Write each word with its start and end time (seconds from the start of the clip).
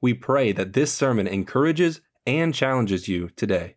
We 0.01 0.13
pray 0.13 0.51
that 0.51 0.73
this 0.73 0.93
sermon 0.93 1.29
encourages 1.29 2.01
and 2.27 2.53
challenges 2.53 3.07
you 3.07 3.29
today. 3.37 3.77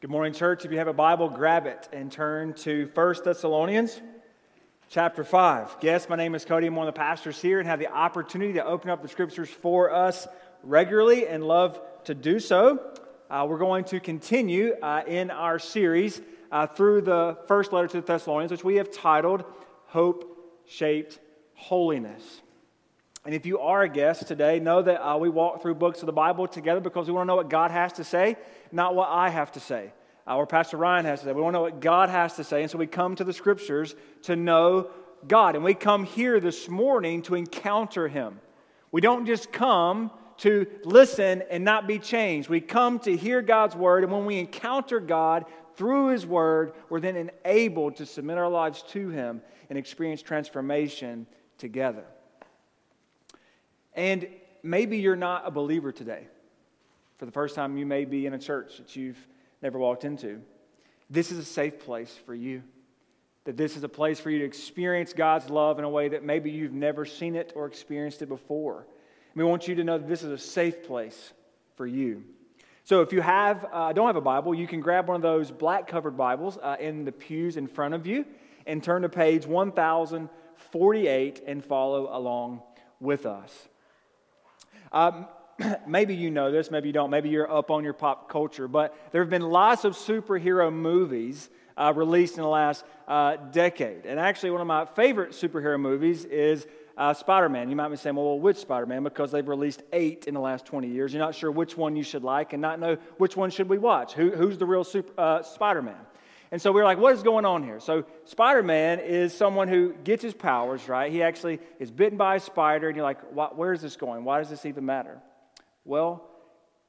Good 0.00 0.10
morning, 0.10 0.32
church. 0.32 0.64
If 0.64 0.70
you 0.70 0.78
have 0.78 0.86
a 0.86 0.92
Bible, 0.92 1.28
grab 1.28 1.66
it 1.66 1.88
and 1.92 2.12
turn 2.12 2.54
to 2.58 2.88
1 2.94 3.14
Thessalonians 3.24 4.00
chapter 4.88 5.24
5. 5.24 5.78
Yes, 5.82 6.08
my 6.08 6.14
name 6.14 6.36
is 6.36 6.44
Cody. 6.44 6.68
I'm 6.68 6.76
one 6.76 6.86
of 6.86 6.94
the 6.94 7.00
pastors 7.00 7.42
here 7.42 7.58
and 7.58 7.66
have 7.66 7.80
the 7.80 7.92
opportunity 7.92 8.52
to 8.52 8.64
open 8.64 8.88
up 8.88 9.02
the 9.02 9.08
scriptures 9.08 9.50
for 9.50 9.92
us 9.92 10.28
regularly 10.62 11.26
and 11.26 11.44
love 11.44 11.80
to 12.04 12.14
do 12.14 12.40
so. 12.40 12.80
Uh, 13.30 13.46
we're 13.48 13.58
going 13.58 13.84
to 13.84 14.00
continue 14.00 14.74
uh, 14.82 15.02
in 15.06 15.30
our 15.30 15.58
series 15.58 16.20
uh, 16.50 16.66
through 16.66 17.02
the 17.02 17.36
first 17.46 17.72
letter 17.72 17.88
to 17.88 18.00
the 18.00 18.06
Thessalonians, 18.06 18.50
which 18.50 18.64
we 18.64 18.76
have 18.76 18.90
titled 18.90 19.44
Hope 19.86 20.36
Shaped 20.66 21.18
Holiness. 21.54 22.42
And 23.24 23.34
if 23.34 23.44
you 23.44 23.58
are 23.58 23.82
a 23.82 23.88
guest 23.88 24.26
today, 24.26 24.58
know 24.58 24.80
that 24.80 25.06
uh, 25.06 25.18
we 25.18 25.28
walk 25.28 25.60
through 25.60 25.74
books 25.74 26.00
of 26.00 26.06
the 26.06 26.12
Bible 26.12 26.48
together 26.48 26.80
because 26.80 27.06
we 27.06 27.12
want 27.12 27.26
to 27.26 27.28
know 27.28 27.36
what 27.36 27.50
God 27.50 27.70
has 27.70 27.92
to 27.94 28.04
say, 28.04 28.36
not 28.72 28.94
what 28.94 29.08
I 29.10 29.28
have 29.28 29.52
to 29.52 29.60
say. 29.60 29.92
Uh, 30.26 30.36
or 30.36 30.46
Pastor 30.46 30.76
Ryan 30.76 31.04
has 31.04 31.20
to 31.20 31.26
say. 31.26 31.32
We 31.32 31.42
want 31.42 31.54
to 31.54 31.58
know 31.58 31.62
what 31.62 31.80
God 31.80 32.08
has 32.08 32.36
to 32.36 32.44
say. 32.44 32.62
And 32.62 32.70
so 32.70 32.78
we 32.78 32.86
come 32.86 33.16
to 33.16 33.24
the 33.24 33.32
scriptures 33.32 33.94
to 34.22 34.36
know 34.36 34.90
God. 35.26 35.54
And 35.54 35.64
we 35.64 35.74
come 35.74 36.04
here 36.04 36.38
this 36.40 36.68
morning 36.68 37.22
to 37.22 37.34
encounter 37.34 38.08
Him. 38.08 38.40
We 38.92 39.00
don't 39.00 39.26
just 39.26 39.52
come 39.52 40.10
to 40.38 40.66
listen 40.84 41.42
and 41.50 41.64
not 41.64 41.86
be 41.86 41.98
changed. 41.98 42.48
We 42.48 42.60
come 42.60 42.98
to 43.00 43.16
hear 43.16 43.42
God's 43.42 43.76
word, 43.76 44.04
and 44.04 44.12
when 44.12 44.24
we 44.24 44.38
encounter 44.38 45.00
God 45.00 45.44
through 45.76 46.08
his 46.08 46.26
word, 46.26 46.72
we're 46.88 47.00
then 47.00 47.16
enabled 47.16 47.96
to 47.96 48.06
submit 48.06 48.38
our 48.38 48.48
lives 48.48 48.82
to 48.90 49.10
him 49.10 49.42
and 49.68 49.78
experience 49.78 50.22
transformation 50.22 51.26
together. 51.58 52.04
And 53.94 54.28
maybe 54.62 54.98
you're 54.98 55.16
not 55.16 55.42
a 55.46 55.50
believer 55.50 55.92
today. 55.92 56.28
For 57.18 57.26
the 57.26 57.32
first 57.32 57.54
time, 57.54 57.76
you 57.76 57.86
may 57.86 58.04
be 58.04 58.26
in 58.26 58.34
a 58.34 58.38
church 58.38 58.78
that 58.78 58.94
you've 58.94 59.18
never 59.60 59.78
walked 59.78 60.04
into. 60.04 60.40
This 61.10 61.32
is 61.32 61.38
a 61.38 61.44
safe 61.44 61.80
place 61.80 62.16
for 62.26 62.34
you. 62.34 62.62
That 63.44 63.56
this 63.56 63.76
is 63.76 63.82
a 63.82 63.88
place 63.88 64.20
for 64.20 64.30
you 64.30 64.38
to 64.40 64.44
experience 64.44 65.12
God's 65.12 65.50
love 65.50 65.78
in 65.78 65.84
a 65.84 65.90
way 65.90 66.10
that 66.10 66.22
maybe 66.22 66.50
you've 66.50 66.72
never 66.72 67.04
seen 67.04 67.34
it 67.34 67.52
or 67.56 67.66
experienced 67.66 68.22
it 68.22 68.28
before. 68.28 68.86
We 69.38 69.44
want 69.44 69.68
you 69.68 69.76
to 69.76 69.84
know 69.84 69.98
that 69.98 70.08
this 70.08 70.24
is 70.24 70.32
a 70.32 70.38
safe 70.38 70.82
place 70.82 71.32
for 71.76 71.86
you. 71.86 72.24
So 72.82 73.02
if 73.02 73.12
you 73.12 73.20
have, 73.20 73.64
uh, 73.72 73.92
don't 73.92 74.08
have 74.08 74.16
a 74.16 74.20
Bible, 74.20 74.52
you 74.52 74.66
can 74.66 74.80
grab 74.80 75.06
one 75.06 75.14
of 75.14 75.22
those 75.22 75.52
black 75.52 75.86
covered 75.86 76.16
Bibles 76.16 76.58
uh, 76.60 76.76
in 76.80 77.04
the 77.04 77.12
pews 77.12 77.56
in 77.56 77.68
front 77.68 77.94
of 77.94 78.04
you 78.04 78.24
and 78.66 78.82
turn 78.82 79.02
to 79.02 79.08
page 79.08 79.46
1048 79.46 81.42
and 81.46 81.64
follow 81.64 82.08
along 82.10 82.62
with 82.98 83.26
us. 83.26 83.68
Um, 84.90 85.28
maybe 85.86 86.16
you 86.16 86.32
know 86.32 86.50
this, 86.50 86.72
maybe 86.72 86.88
you 86.88 86.92
don't, 86.92 87.10
maybe 87.10 87.28
you're 87.28 87.48
up 87.48 87.70
on 87.70 87.84
your 87.84 87.92
pop 87.92 88.28
culture, 88.28 88.66
but 88.66 88.92
there 89.12 89.22
have 89.22 89.30
been 89.30 89.42
lots 89.42 89.84
of 89.84 89.92
superhero 89.92 90.72
movies 90.72 91.48
uh, 91.76 91.92
released 91.94 92.36
in 92.36 92.42
the 92.42 92.48
last 92.48 92.84
uh, 93.06 93.36
decade. 93.36 94.04
And 94.04 94.18
actually, 94.18 94.50
one 94.50 94.60
of 94.60 94.66
my 94.66 94.84
favorite 94.84 95.30
superhero 95.30 95.78
movies 95.78 96.24
is 96.24 96.66
uh, 96.98 97.14
Spider 97.14 97.48
Man. 97.48 97.70
You 97.70 97.76
might 97.76 97.88
be 97.88 97.96
saying, 97.96 98.16
well, 98.16 98.38
which 98.38 98.56
Spider 98.56 98.84
Man? 98.84 99.04
Because 99.04 99.30
they've 99.30 99.46
released 99.46 99.82
eight 99.92 100.26
in 100.26 100.34
the 100.34 100.40
last 100.40 100.66
20 100.66 100.88
years. 100.88 101.14
You're 101.14 101.22
not 101.22 101.34
sure 101.34 101.50
which 101.50 101.76
one 101.76 101.94
you 101.94 102.02
should 102.02 102.24
like 102.24 102.52
and 102.52 102.60
not 102.60 102.80
know 102.80 102.96
which 103.16 103.36
one 103.36 103.50
should 103.50 103.68
we 103.68 103.78
watch. 103.78 104.12
Who, 104.12 104.32
who's 104.32 104.58
the 104.58 104.66
real 104.66 104.84
uh, 105.16 105.42
Spider 105.42 105.80
Man? 105.80 105.96
And 106.50 106.60
so 106.60 106.72
we 106.72 106.80
are 106.80 106.84
like, 106.84 106.98
what 106.98 107.14
is 107.14 107.22
going 107.22 107.44
on 107.44 107.62
here? 107.62 107.78
So 107.78 108.04
Spider 108.24 108.62
Man 108.62 108.98
is 108.98 109.32
someone 109.32 109.68
who 109.68 109.92
gets 110.02 110.22
his 110.22 110.34
powers, 110.34 110.88
right? 110.88 111.12
He 111.12 111.22
actually 111.22 111.60
is 111.78 111.90
bitten 111.90 112.18
by 112.18 112.36
a 112.36 112.40
spider, 112.40 112.88
and 112.88 112.96
you're 112.96 113.04
like, 113.04 113.20
where 113.32 113.72
is 113.72 113.80
this 113.80 113.96
going? 113.96 114.24
Why 114.24 114.38
does 114.38 114.50
this 114.50 114.66
even 114.66 114.84
matter? 114.84 115.20
Well, 115.84 116.28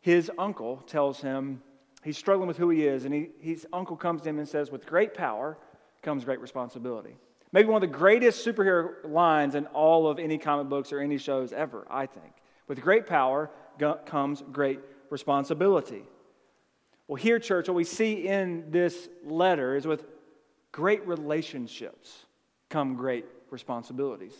his 0.01 0.31
uncle 0.39 0.77
tells 0.87 1.21
him 1.21 1.61
he's 2.03 2.17
struggling 2.17 2.47
with 2.47 2.57
who 2.57 2.69
he 2.69 2.87
is, 2.87 3.05
and 3.05 3.13
he, 3.13 3.29
his 3.41 3.67
uncle 3.71 3.95
comes 3.95 4.21
to 4.23 4.29
him 4.29 4.39
and 4.39 4.47
says, 4.47 4.71
with 4.71 4.85
great 4.85 5.13
power 5.13 5.57
comes 6.01 6.23
great 6.23 6.39
responsibility. 6.39 7.15
Maybe 7.51 7.67
one 7.67 7.83
of 7.83 7.89
the 7.89 7.97
greatest 7.97 8.45
superhero 8.45 8.91
lines 9.03 9.55
in 9.55 9.65
all 9.67 10.07
of 10.07 10.19
any 10.19 10.37
comic 10.37 10.69
books 10.69 10.93
or 10.93 10.99
any 10.99 11.17
shows 11.17 11.51
ever, 11.51 11.87
I 11.89 12.05
think. 12.05 12.33
With 12.67 12.81
great 12.81 13.07
power 13.07 13.49
comes 14.05 14.43
great 14.51 14.79
responsibility. 15.09 16.03
Well, 17.07 17.15
here, 17.15 17.39
church, 17.39 17.67
what 17.67 17.73
we 17.73 17.85
see 17.85 18.27
in 18.27 18.69
this 18.69 19.09
letter 19.25 19.75
is 19.75 19.87
with 19.87 20.05
great 20.71 21.07
relationships 21.07 22.25
come 22.69 22.95
great 22.95 23.25
responsibilities. 23.49 24.35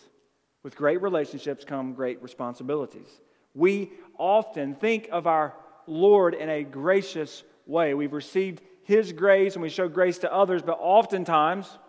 With 0.62 0.76
great 0.76 1.02
relationships 1.02 1.66
come 1.66 1.94
great 1.94 2.22
responsibilities. 2.22 3.22
We 3.56 3.91
often 4.20 4.76
think 4.76 5.09
of 5.12 5.26
our 5.26 5.56
Lord 5.88 6.36
in 6.36 6.47
a 6.47 6.64
gracious 6.64 7.44
way. 7.66 7.96
We've 7.96 8.14
received 8.14 8.62
His 8.84 9.12
grace 9.14 9.56
and 9.56 9.64
we 9.64 9.70
show 9.70 9.88
grace 9.88 10.20
to 10.20 10.31
others, 10.31 10.62
but 10.62 10.78
oftentimes, 10.80 11.80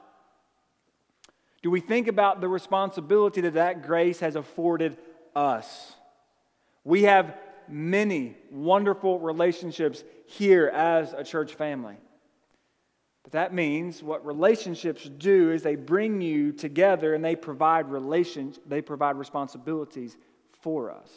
do 1.62 1.71
we 1.71 1.81
think 1.81 2.09
about 2.09 2.41
the 2.41 2.48
responsibility 2.48 3.43
that 3.43 3.54
that 3.54 3.82
grace 3.82 4.21
has 4.21 4.37
afforded 4.37 4.97
us? 5.37 5.94
We 6.84 7.03
have 7.03 7.37
many 7.69 8.37
wonderful 8.50 9.19
relationships 9.21 10.03
here 10.26 10.69
as 10.69 11.12
a 11.12 11.22
church 11.22 11.54
family. 11.54 11.97
But 13.22 13.32
that 13.32 13.53
means 13.53 14.03
what 14.03 14.25
relationships 14.25 15.04
do 15.04 15.53
is 15.53 15.62
they 15.62 15.76
bring 15.76 16.22
you 16.22 16.53
together 16.53 17.15
and 17.15 17.22
they 17.22 17.37
provide 17.37 17.91
relations, 17.91 18.59
they 18.66 18.81
provide 18.81 19.16
responsibilities 19.16 20.16
for 20.62 20.91
us. 20.91 21.10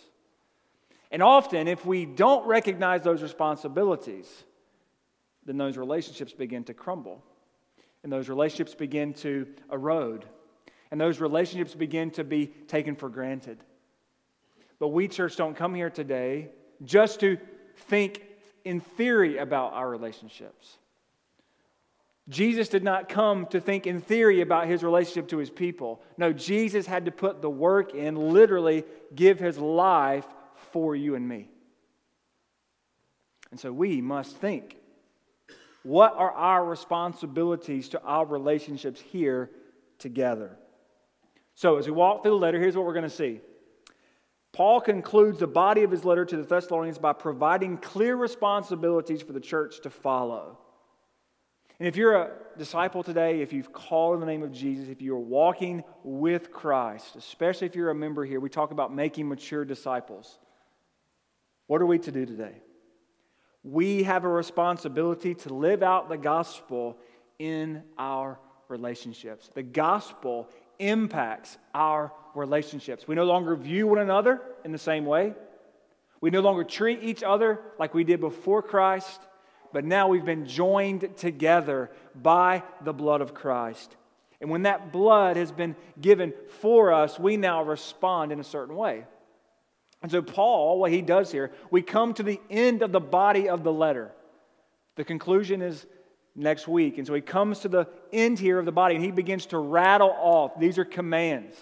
And 1.10 1.24
often, 1.24 1.68
if 1.68 1.86
we 1.86 2.06
don't 2.06 2.46
recognize 2.46 3.04
those 3.04 3.22
responsibilities, 3.22 4.28
then 5.46 5.58
those 5.58 5.78
relationships 5.78 6.34
begin 6.34 6.66
to 6.66 6.74
crumble 6.74 7.24
and 8.04 8.12
those 8.12 8.30
relationships 8.30 8.76
begin 8.76 9.14
to 9.14 9.48
erode, 9.72 10.26
and 10.94 11.02
those 11.02 11.20
relationships 11.20 11.74
begin 11.74 12.12
to 12.12 12.24
be 12.24 12.46
taken 12.68 12.96
for 12.96 13.10
granted. 13.10 13.58
But 14.78 14.90
we, 14.90 15.08
church, 15.08 15.36
don't 15.36 15.56
come 15.56 15.74
here 15.74 15.90
today 15.90 16.50
just 16.86 17.20
to 17.22 17.40
think 17.88 18.22
in 18.64 18.80
theory 18.80 19.40
about 19.40 19.74
our 19.74 19.90
relationships. 19.90 20.78
Jesus 22.30 22.70
did 22.70 22.84
not 22.84 23.10
come 23.10 23.48
to 23.48 23.60
think 23.60 23.88
in 23.88 24.02
theory 24.02 24.42
about 24.42 24.68
his 24.68 24.84
relationship 24.84 25.30
to 25.30 25.40
his 25.40 25.50
people. 25.50 26.00
No, 26.16 26.32
Jesus 26.32 26.86
had 26.86 27.06
to 27.06 27.12
put 27.12 27.42
the 27.42 27.50
work 27.50 27.96
in, 27.96 28.32
literally 28.32 28.84
give 29.16 29.40
his 29.40 29.58
life 29.58 30.28
for 30.74 30.96
you 30.96 31.16
and 31.16 31.28
me. 31.28 31.50
And 33.50 33.60
so 33.60 33.74
we 33.74 34.00
must 34.00 34.38
think 34.38 34.78
what 35.82 36.14
are 36.16 36.32
our 36.34 36.64
responsibilities 36.64 37.90
to 37.90 38.02
our 38.04 38.28
relationships 38.28 39.02
here 39.02 39.50
together? 39.98 40.56
So, 41.56 41.78
as 41.78 41.86
we 41.86 41.92
walk 41.92 42.24
through 42.24 42.32
the 42.32 42.38
letter, 42.38 42.60
here's 42.60 42.76
what 42.76 42.86
we're 42.86 42.94
going 42.94 43.04
to 43.04 43.10
see. 43.10 43.42
Paul 44.52 44.82
concludes 44.82 45.40
the 45.40 45.48
body 45.48 45.84
of 45.84 45.92
his 45.92 46.06
letter 46.06 46.26
to 46.26 46.38
the 46.38 46.44
Thessalonians 46.44 46.98
by 47.00 47.14
providing 47.14 47.78
clear 47.78 48.16
responsibilities 48.16 49.22
for 49.22 49.34
the 49.34 49.40
church 49.40 49.82
to 49.82 49.90
follow. 49.90 50.60
And 51.80 51.88
if 51.88 51.96
you're 51.96 52.16
a 52.16 52.32
disciple 52.58 53.04
today, 53.04 53.42
if 53.42 53.52
you've 53.52 53.74
called 53.74 54.16
in 54.16 54.20
the 54.20 54.28
name 54.28 54.44
of 54.44 54.52
Jesus, 54.52 54.90
if 54.90 55.02
you're 55.02 55.18
walking 55.18 55.84
with 56.04 56.52
Christ, 56.52 57.16
especially 57.16 57.68
if 57.68 57.76
you're 57.76 57.90
a 57.90 57.96
member 57.96 58.24
here, 58.26 58.40
we 58.40 58.50
talk 58.50 58.72
about 58.72 58.94
making 58.94 59.28
mature 59.28 59.66
disciples. 59.66 60.38
What 61.66 61.82
are 61.82 61.88
we 61.88 61.98
to 62.00 62.12
do 62.12 62.26
today? 62.26 62.62
we 63.64 64.04
have 64.04 64.26
a 64.26 64.30
responsibility 64.30 65.34
to 65.34 65.54
live 65.54 65.82
out 65.84 66.10
the 66.10 66.18
gospel 66.18 66.98
in 67.40 67.82
our 67.98 68.40
relationships. 68.68 69.50
The 69.54 69.64
gospel 69.64 70.50
impacts 70.80 71.58
our 71.74 72.12
relationships. 72.36 73.08
We 73.08 73.16
no 73.16 73.26
longer 73.26 73.56
view 73.56 73.88
one 73.88 74.00
another 74.00 74.42
in 74.64 74.72
the 74.72 74.78
same 74.78 75.06
way. 75.06 75.34
We 76.22 76.30
no 76.30 76.42
longer 76.42 76.64
treat 76.64 77.04
each 77.04 77.24
other 77.24 77.60
like 77.78 77.94
we 77.94 78.04
did 78.04 78.20
before 78.22 78.62
Christ, 78.62 79.20
but 79.74 79.84
now 79.84 80.08
we've 80.08 80.26
been 80.26 80.48
joined 80.48 81.18
together 81.18 81.92
by 82.16 82.64
the 82.82 82.94
blood 82.94 83.22
of 83.22 83.34
Christ. 83.34 83.96
And 84.40 84.50
when 84.50 84.64
that 84.64 84.92
blood 84.92 85.38
has 85.38 85.52
been 85.52 85.76
given 86.00 86.34
for 86.62 86.92
us, 86.92 87.18
we 87.18 87.38
now 87.38 87.64
respond 87.64 88.32
in 88.32 88.40
a 88.40 88.44
certain 88.44 88.76
way. 88.76 89.06
And 90.02 90.12
so, 90.12 90.22
Paul, 90.22 90.80
what 90.80 90.92
he 90.92 91.02
does 91.02 91.32
here, 91.32 91.52
we 91.72 91.82
come 91.82 92.14
to 92.16 92.24
the 92.24 92.42
end 92.50 92.82
of 92.82 92.92
the 92.92 93.00
body 93.00 93.48
of 93.48 93.64
the 93.64 93.72
letter. 93.72 94.12
The 94.96 95.06
conclusion 95.06 95.62
is 95.62 95.86
next 96.36 96.68
week. 96.68 96.98
And 96.98 97.06
so 97.06 97.14
he 97.14 97.22
comes 97.22 97.60
to 97.60 97.70
the 97.70 97.88
end 98.12 98.40
here 98.40 98.60
of 98.60 98.66
the 98.66 98.72
body 98.72 98.96
and 98.96 99.04
he 99.04 99.12
begins 99.12 99.46
to 99.48 99.58
rattle 99.58 100.16
off. 100.18 100.60
These 100.60 100.78
are 100.78 100.86
commands. 100.86 101.56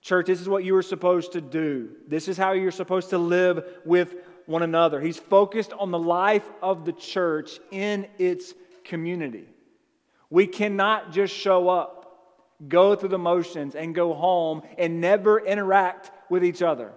Church, 0.00 0.26
this 0.26 0.40
is 0.40 0.48
what 0.48 0.64
you 0.64 0.74
are 0.76 0.82
supposed 0.82 1.32
to 1.32 1.40
do. 1.40 1.90
This 2.08 2.28
is 2.28 2.36
how 2.36 2.52
you're 2.52 2.72
supposed 2.72 3.10
to 3.10 3.18
live 3.18 3.64
with 3.84 4.16
one 4.46 4.62
another. 4.62 5.00
He's 5.00 5.18
focused 5.18 5.72
on 5.72 5.90
the 5.90 5.98
life 5.98 6.48
of 6.60 6.84
the 6.84 6.92
church 6.92 7.60
in 7.70 8.08
its 8.18 8.54
community. 8.84 9.46
We 10.28 10.46
cannot 10.46 11.12
just 11.12 11.32
show 11.32 11.68
up, 11.68 12.18
go 12.66 12.96
through 12.96 13.10
the 13.10 13.18
motions, 13.18 13.76
and 13.76 13.94
go 13.94 14.14
home 14.14 14.62
and 14.76 15.00
never 15.00 15.38
interact 15.38 16.10
with 16.30 16.44
each 16.44 16.62
other. 16.62 16.92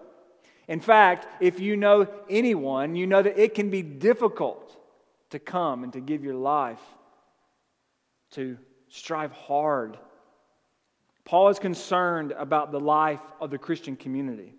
In 0.68 0.80
fact, 0.80 1.28
if 1.40 1.60
you 1.60 1.78
know 1.78 2.08
anyone, 2.28 2.96
you 2.96 3.06
know 3.06 3.22
that 3.22 3.38
it 3.38 3.54
can 3.54 3.70
be 3.70 3.84
difficult 3.84 4.76
to 5.32 5.40
come 5.40 5.84
and 5.84 5.94
to 5.94 6.00
give 6.00 6.24
your 6.24 6.36
life, 6.36 6.82
to 8.32 8.58
strive 8.90 9.32
hard. 9.32 9.98
Paul 11.24 11.50
is 11.50 11.60
concerned 11.60 12.32
about 12.32 12.72
the 12.72 12.80
life 12.80 13.22
of 13.42 13.50
the 13.50 13.58
Christian 13.58 13.96
community. 13.96 14.54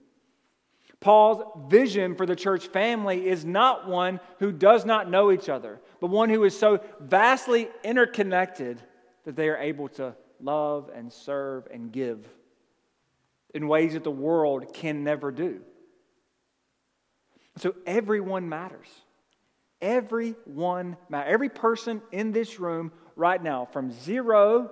Paul's 1.00 1.42
vision 1.68 2.14
for 2.14 2.26
the 2.26 2.34
church 2.34 2.68
family 2.68 3.28
is 3.28 3.44
not 3.44 3.86
one 3.86 4.18
who 4.38 4.50
does 4.50 4.84
not 4.84 5.10
know 5.10 5.30
each 5.30 5.48
other, 5.48 5.80
but 6.00 6.08
one 6.08 6.30
who 6.30 6.44
is 6.44 6.58
so 6.58 6.80
vastly 7.00 7.68
interconnected 7.84 8.82
that 9.24 9.36
they 9.36 9.48
are 9.48 9.58
able 9.58 9.88
to 9.90 10.16
love 10.40 10.90
and 10.94 11.12
serve 11.12 11.68
and 11.72 11.92
give 11.92 12.26
in 13.54 13.68
ways 13.68 13.92
that 13.92 14.04
the 14.04 14.10
world 14.10 14.72
can 14.74 15.04
never 15.04 15.30
do. 15.30 15.60
So 17.58 17.74
everyone 17.86 18.48
matters. 18.48 18.88
Everyone. 19.80 20.96
Every 21.12 21.48
person 21.48 22.02
in 22.12 22.32
this 22.32 22.58
room 22.58 22.92
right 23.14 23.42
now, 23.42 23.64
from 23.64 23.92
zero 23.92 24.70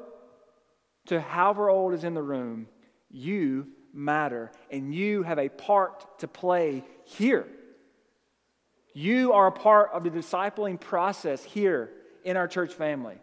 to 1.07 1.21
however 1.21 1.69
old 1.69 1.95
is 1.95 2.05
in 2.05 2.15
the 2.15 2.23
room, 2.23 2.69
you 3.11 3.69
matter 3.93 4.51
and 4.71 4.95
you 4.95 5.23
have 5.23 5.39
a 5.39 5.49
part 5.49 6.19
to 6.19 6.29
play 6.29 6.83
here. 7.05 7.47
You 8.93 9.33
are 9.33 9.47
a 9.49 9.53
part 9.53 9.91
of 9.93 10.05
the 10.05 10.11
discipling 10.11 10.81
process 10.81 11.45
here 11.45 11.91
in 12.25 12.37
our 12.37 12.49
church 12.49 12.75
family. 12.75 13.19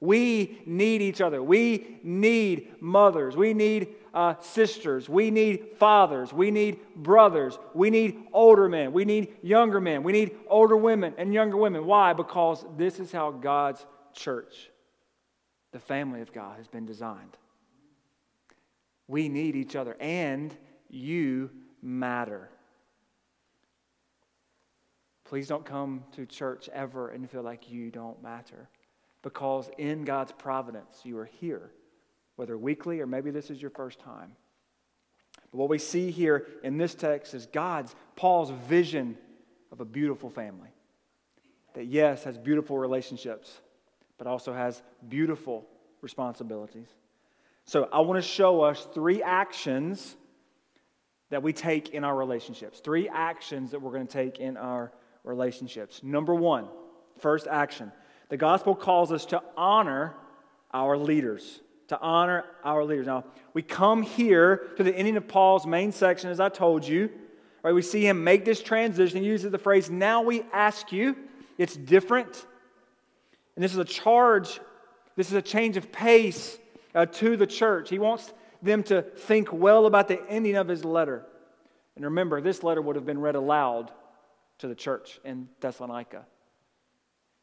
We 0.00 0.62
need 0.64 1.02
each 1.02 1.20
other. 1.20 1.42
We 1.42 1.98
need 2.04 2.80
mothers. 2.80 3.36
We 3.36 3.52
need 3.52 3.88
uh, 4.14 4.34
sisters. 4.40 5.08
We 5.08 5.30
need 5.30 5.76
fathers. 5.78 6.32
We 6.32 6.52
need 6.52 6.78
brothers. 6.94 7.58
We 7.74 7.90
need 7.90 8.16
older 8.32 8.68
men. 8.68 8.92
We 8.92 9.04
need 9.04 9.34
younger 9.42 9.80
men. 9.80 10.04
We 10.04 10.12
need 10.12 10.36
older 10.48 10.76
women 10.76 11.14
and 11.18 11.34
younger 11.34 11.56
women. 11.56 11.84
Why? 11.84 12.12
Because 12.12 12.64
this 12.76 13.00
is 13.00 13.10
how 13.10 13.32
God's 13.32 13.84
church, 14.12 14.70
the 15.72 15.80
family 15.80 16.20
of 16.20 16.32
God, 16.32 16.58
has 16.58 16.68
been 16.68 16.86
designed. 16.86 17.36
We 19.08 19.28
need 19.28 19.56
each 19.56 19.74
other, 19.74 19.96
and 19.98 20.54
you 20.88 21.50
matter. 21.82 22.50
Please 25.24 25.48
don't 25.48 25.64
come 25.64 26.04
to 26.12 26.24
church 26.24 26.68
ever 26.72 27.08
and 27.08 27.28
feel 27.28 27.42
like 27.42 27.70
you 27.70 27.90
don't 27.90 28.22
matter 28.22 28.68
because 29.22 29.70
in 29.78 30.04
God's 30.04 30.32
providence, 30.32 31.00
you 31.04 31.18
are 31.18 31.24
here, 31.40 31.70
whether 32.36 32.56
weekly 32.56 33.00
or 33.00 33.06
maybe 33.06 33.30
this 33.30 33.50
is 33.50 33.60
your 33.60 33.70
first 33.70 33.98
time. 33.98 34.32
But 35.50 35.58
what 35.58 35.68
we 35.68 35.78
see 35.78 36.10
here 36.10 36.46
in 36.62 36.78
this 36.78 36.94
text 36.94 37.34
is 37.34 37.46
God's, 37.46 37.94
Paul's 38.16 38.50
vision 38.68 39.16
of 39.72 39.80
a 39.80 39.84
beautiful 39.84 40.30
family. 40.30 40.70
That, 41.74 41.86
yes, 41.86 42.24
has 42.24 42.38
beautiful 42.38 42.78
relationships, 42.78 43.60
but 44.16 44.26
also 44.26 44.52
has 44.52 44.82
beautiful 45.08 45.66
responsibilities. 46.00 46.88
So, 47.64 47.88
I 47.92 48.00
want 48.00 48.22
to 48.22 48.26
show 48.26 48.62
us 48.62 48.88
three 48.94 49.22
actions 49.22 50.16
that 51.30 51.42
we 51.42 51.52
take 51.52 51.90
in 51.90 52.04
our 52.04 52.16
relationships. 52.16 52.80
Three 52.80 53.08
actions 53.08 53.72
that 53.72 53.82
we're 53.82 53.92
going 53.92 54.06
to 54.06 54.12
take 54.12 54.38
in 54.38 54.56
our 54.56 54.92
relationships. 55.24 56.02
Number 56.02 56.34
one, 56.34 56.68
first 57.18 57.46
action 57.46 57.92
the 58.28 58.36
gospel 58.36 58.74
calls 58.74 59.12
us 59.12 59.26
to 59.26 59.42
honor 59.56 60.14
our 60.72 60.96
leaders. 60.96 61.60
To 61.88 62.00
honor 62.00 62.44
our 62.62 62.84
leaders. 62.84 63.06
Now, 63.06 63.24
we 63.54 63.62
come 63.62 64.02
here 64.02 64.68
to 64.76 64.82
the 64.82 64.94
ending 64.94 65.16
of 65.16 65.26
Paul's 65.26 65.66
main 65.66 65.92
section, 65.92 66.30
as 66.30 66.40
I 66.40 66.48
told 66.48 66.86
you. 66.86 67.10
Right, 67.62 67.74
we 67.74 67.82
see 67.82 68.06
him 68.06 68.22
make 68.22 68.44
this 68.44 68.62
transition. 68.62 69.22
He 69.22 69.28
uses 69.28 69.50
the 69.50 69.58
phrase, 69.58 69.90
now 69.90 70.22
we 70.22 70.42
ask 70.52 70.92
you. 70.92 71.16
It's 71.56 71.76
different. 71.76 72.46
And 73.56 73.64
this 73.64 73.72
is 73.72 73.78
a 73.78 73.84
charge, 73.84 74.60
this 75.16 75.28
is 75.28 75.32
a 75.32 75.42
change 75.42 75.76
of 75.76 75.90
pace 75.90 76.56
uh, 76.94 77.06
to 77.06 77.36
the 77.36 77.46
church. 77.46 77.90
He 77.90 77.98
wants 77.98 78.32
them 78.62 78.82
to 78.84 79.02
think 79.02 79.52
well 79.52 79.86
about 79.86 80.06
the 80.06 80.20
ending 80.28 80.56
of 80.56 80.68
his 80.68 80.84
letter. 80.84 81.24
And 81.96 82.04
remember, 82.04 82.40
this 82.40 82.62
letter 82.62 82.80
would 82.80 82.94
have 82.94 83.06
been 83.06 83.20
read 83.20 83.34
aloud 83.34 83.90
to 84.58 84.68
the 84.68 84.74
church 84.74 85.18
in 85.24 85.48
Thessalonica. 85.60 86.26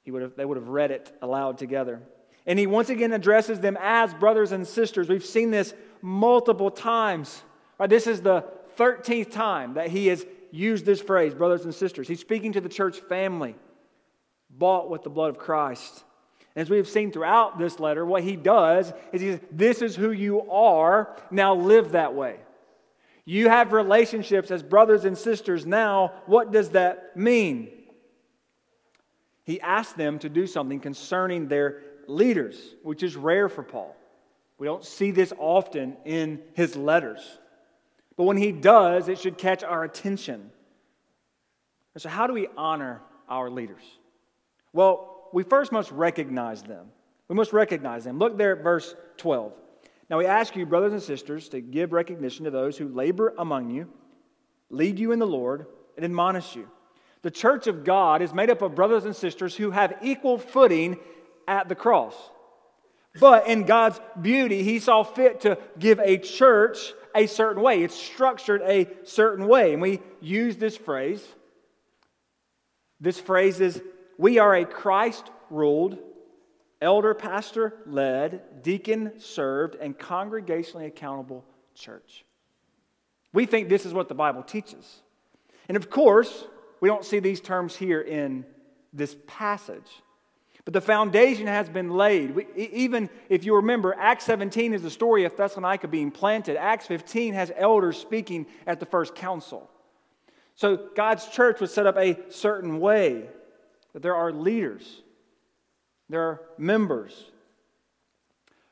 He 0.06 0.12
would 0.12 0.22
have, 0.22 0.36
they 0.36 0.46
would 0.46 0.57
have 0.57 0.69
read 0.69 0.92
it 0.92 1.12
aloud 1.22 1.57
together. 1.57 2.02
And 2.46 2.60
he 2.60 2.68
once 2.68 2.90
again 2.90 3.12
addresses 3.12 3.60
them 3.60 3.78
as 3.81 4.13
brothers 4.13 4.52
and 4.52 4.66
sisters. 4.66 5.10
We've 5.10 5.25
seen 5.25 5.50
this 5.50 5.74
multiple 6.02 6.69
times. 6.69 7.42
Right, 7.80 7.90
this 7.90 8.06
is 8.06 8.22
the 8.22 8.46
13th 8.78 9.31
time 9.31 9.74
that 9.74 9.90
he 9.90 10.07
has 10.07 10.24
used 10.52 10.86
this 10.86 11.02
phrase, 11.02 11.34
brothers 11.34 11.66
and 11.66 11.74
sisters. 11.74 12.07
He's 12.07 12.19
speaking 12.19 12.54
to 12.54 12.62
the 12.62 12.69
church 12.69 13.00
family, 13.00 13.56
bought 14.50 14.90
with 14.90 15.04
the 15.04 15.10
blood 15.10 15.31
of 15.31 15.40
Christ. 15.40 16.04
And 16.56 16.62
as 16.62 16.69
we 16.69 16.78
have 16.78 16.88
seen 16.88 17.12
throughout 17.12 17.57
this 17.57 17.80
letter, 17.80 18.06
what 18.06 18.24
he 18.24 18.36
does 18.36 18.94
is 19.12 19.22
he 19.22 19.31
says, 19.31 19.40
This 19.52 19.81
is 19.81 19.96
who 19.96 20.12
you 20.12 20.50
are, 20.50 21.18
now 21.31 21.56
live 21.56 21.94
that 21.94 22.13
way. 22.13 22.38
You 23.25 23.50
have 23.50 23.74
relationships 23.74 24.52
as 24.52 24.62
brothers 24.62 25.04
and 25.04 25.18
sisters 25.18 25.66
now. 25.66 26.13
What 26.28 26.52
does 26.52 26.69
that 26.69 27.18
mean? 27.18 27.69
He 29.45 29.62
asked 29.62 29.95
them 29.95 30.19
to 30.19 30.30
do 30.30 30.47
something 30.47 30.80
concerning 30.80 31.47
their 31.47 31.81
leaders, 32.07 32.57
which 32.83 33.03
is 33.03 33.15
rare 33.15 33.47
for 33.47 33.63
Paul. 33.63 33.95
We 34.57 34.68
don't 34.68 34.83
see 34.83 35.12
this 35.12 35.31
often 35.38 35.97
in 36.03 36.42
his 36.53 36.75
letters. 36.75 37.39
But 38.18 38.24
when 38.24 38.38
he 38.38 38.51
does, 38.51 39.07
it 39.07 39.19
should 39.19 39.38
catch 39.38 39.63
our 39.63 39.83
attention. 39.83 40.51
So, 41.97 42.09
how 42.09 42.27
do 42.27 42.33
we 42.33 42.47
honor 42.57 43.01
our 43.30 43.50
leaders? 43.50 43.83
Well, 44.74 45.30
we 45.31 45.44
first 45.44 45.71
must 45.71 45.92
recognize 45.92 46.63
them. 46.63 46.88
We 47.27 47.36
must 47.36 47.53
recognize 47.53 48.03
them. 48.03 48.19
Look 48.19 48.38
there 48.38 48.57
at 48.57 48.63
verse 48.63 48.95
12. 49.18 49.53
Now, 50.09 50.18
we 50.18 50.25
ask 50.25 50.56
you, 50.56 50.65
brothers 50.65 50.94
and 50.94 51.01
sisters, 51.01 51.50
to 51.50 51.62
give 51.62 51.94
recognition 51.94 52.45
to 52.45 52.51
those 52.51 52.77
who 52.77 52.88
labor 52.88 53.33
among 53.38 53.71
you, 53.71 53.89
lead 54.69 55.00
you 55.00 55.12
in 55.12 55.19
the 55.19 55.27
Lord, 55.27 55.65
and 55.95 56.06
admonish 56.06 56.56
you. 56.56 56.69
The 57.25 57.31
church 57.31 57.66
of 57.66 57.83
God 57.83 58.22
is 58.22 58.36
made 58.36 58.52
up 58.52 58.61
of 58.61 58.76
brothers 58.76 59.04
and 59.04 59.16
sisters 59.16 59.56
who 59.56 59.71
have 59.71 59.97
equal 60.04 60.38
footing 60.38 60.99
at 61.47 61.68
the 61.68 61.73
cross. 61.73 62.14
But 63.19 63.47
in 63.47 63.64
God's 63.64 63.99
beauty, 64.21 64.61
He 64.61 64.78
saw 64.78 65.02
fit 65.02 65.42
to 65.42 65.57
give 65.80 65.97
a 65.97 66.19
church 66.19 66.94
a 67.16 67.26
certain 67.26 67.64
way. 67.64 67.81
It's 67.81 67.95
structured 67.95 68.61
a 68.61 68.88
certain 69.06 69.47
way. 69.47 69.73
And 69.73 69.81
we 69.81 70.02
use 70.21 70.57
this 70.57 70.78
phrase. 70.78 71.26
This 73.02 73.19
phrase 73.19 73.59
is 73.59 73.81
We 74.19 74.38
are 74.38 74.54
a 74.54 74.64
Christ 74.64 75.28
ruled, 75.49 75.97
elder 76.80 77.16
pastor 77.16 77.73
led, 77.88 78.61
deacon 78.61 79.19
served, 79.19 79.73
and 79.73 79.97
congregationally 79.97 80.85
accountable 80.85 81.44
church. 81.73 82.23
We 83.33 83.47
think 83.47 83.68
this 83.68 83.88
is 83.88 83.95
what 83.95 84.09
the 84.09 84.14
Bible 84.14 84.44
teaches. 84.44 85.02
And 85.68 85.76
of 85.76 85.90
course, 85.90 86.45
we 86.85 86.89
don't 86.89 87.04
see 87.04 87.18
these 87.18 87.42
terms 87.42 87.75
here 87.75 87.99
in 87.99 88.45
this 88.94 89.15
passage. 89.25 89.89
But 90.65 90.75
the 90.75 90.81
foundation 90.81 91.47
has 91.47 91.68
been 91.68 91.89
laid. 91.89 92.35
We, 92.35 92.45
even 92.56 93.09
if 93.27 93.44
you 93.44 93.56
remember, 93.56 93.95
Acts 93.97 94.25
17 94.25 94.71
is 94.71 94.83
the 94.83 94.92
story 94.92 95.25
of 95.25 95.35
Thessalonica 95.35 95.87
being 95.87 96.11
planted. 96.11 96.57
Acts 96.57 96.85
15 96.85 97.33
has 97.33 97.51
elders 97.56 97.97
speaking 97.97 98.45
at 98.68 98.80
the 98.80 98.85
first 98.85 99.15
council. 99.15 99.68
So 100.54 100.77
God's 100.95 101.27
church 101.27 101.59
was 101.59 101.73
set 101.73 101.87
up 101.87 101.97
a 101.97 102.19
certain 102.30 102.80
way 102.80 103.30
that 103.94 104.04
there 104.04 104.15
are 104.15 104.31
leaders, 104.31 105.01
there 106.07 106.21
are 106.21 106.42
members. 106.59 107.31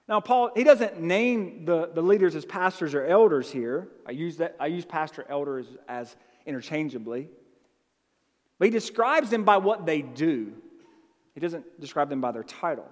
Now, 0.08 0.20
Paul, 0.20 0.52
he 0.56 0.64
doesn't 0.64 1.02
name 1.02 1.66
the, 1.66 1.90
the 1.92 2.04
leaders 2.04 2.36
as 2.36 2.46
pastors 2.46 2.94
or 2.94 3.08
elders 3.08 3.52
here. 3.52 3.88
I 4.06 4.12
use, 4.12 4.38
that, 4.38 4.56
I 4.60 4.68
use 4.68 4.86
pastor 4.86 5.26
elders 5.28 5.66
as 5.88 6.16
interchangeably. 6.46 7.30
But 8.64 8.68
he 8.68 8.80
describes 8.80 9.30
them 9.30 9.44
by 9.44 9.58
what 9.58 9.86
they 9.86 10.02
do, 10.02 10.54
he 11.34 11.42
doesn't 11.42 11.82
describe 11.82 12.08
them 12.08 12.22
by 12.22 12.32
their 12.32 12.46
title. 12.46 12.88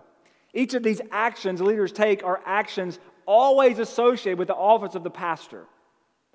Each 0.53 0.73
of 0.73 0.83
these 0.83 0.99
actions 1.11 1.61
leaders 1.61 1.93
take 1.93 2.25
are 2.25 2.41
actions 2.45 2.99
always 3.25 3.79
associated 3.79 4.37
with 4.37 4.49
the 4.49 4.53
office 4.53 4.95
of 4.95 5.03
the 5.05 5.09
pastor, 5.09 5.65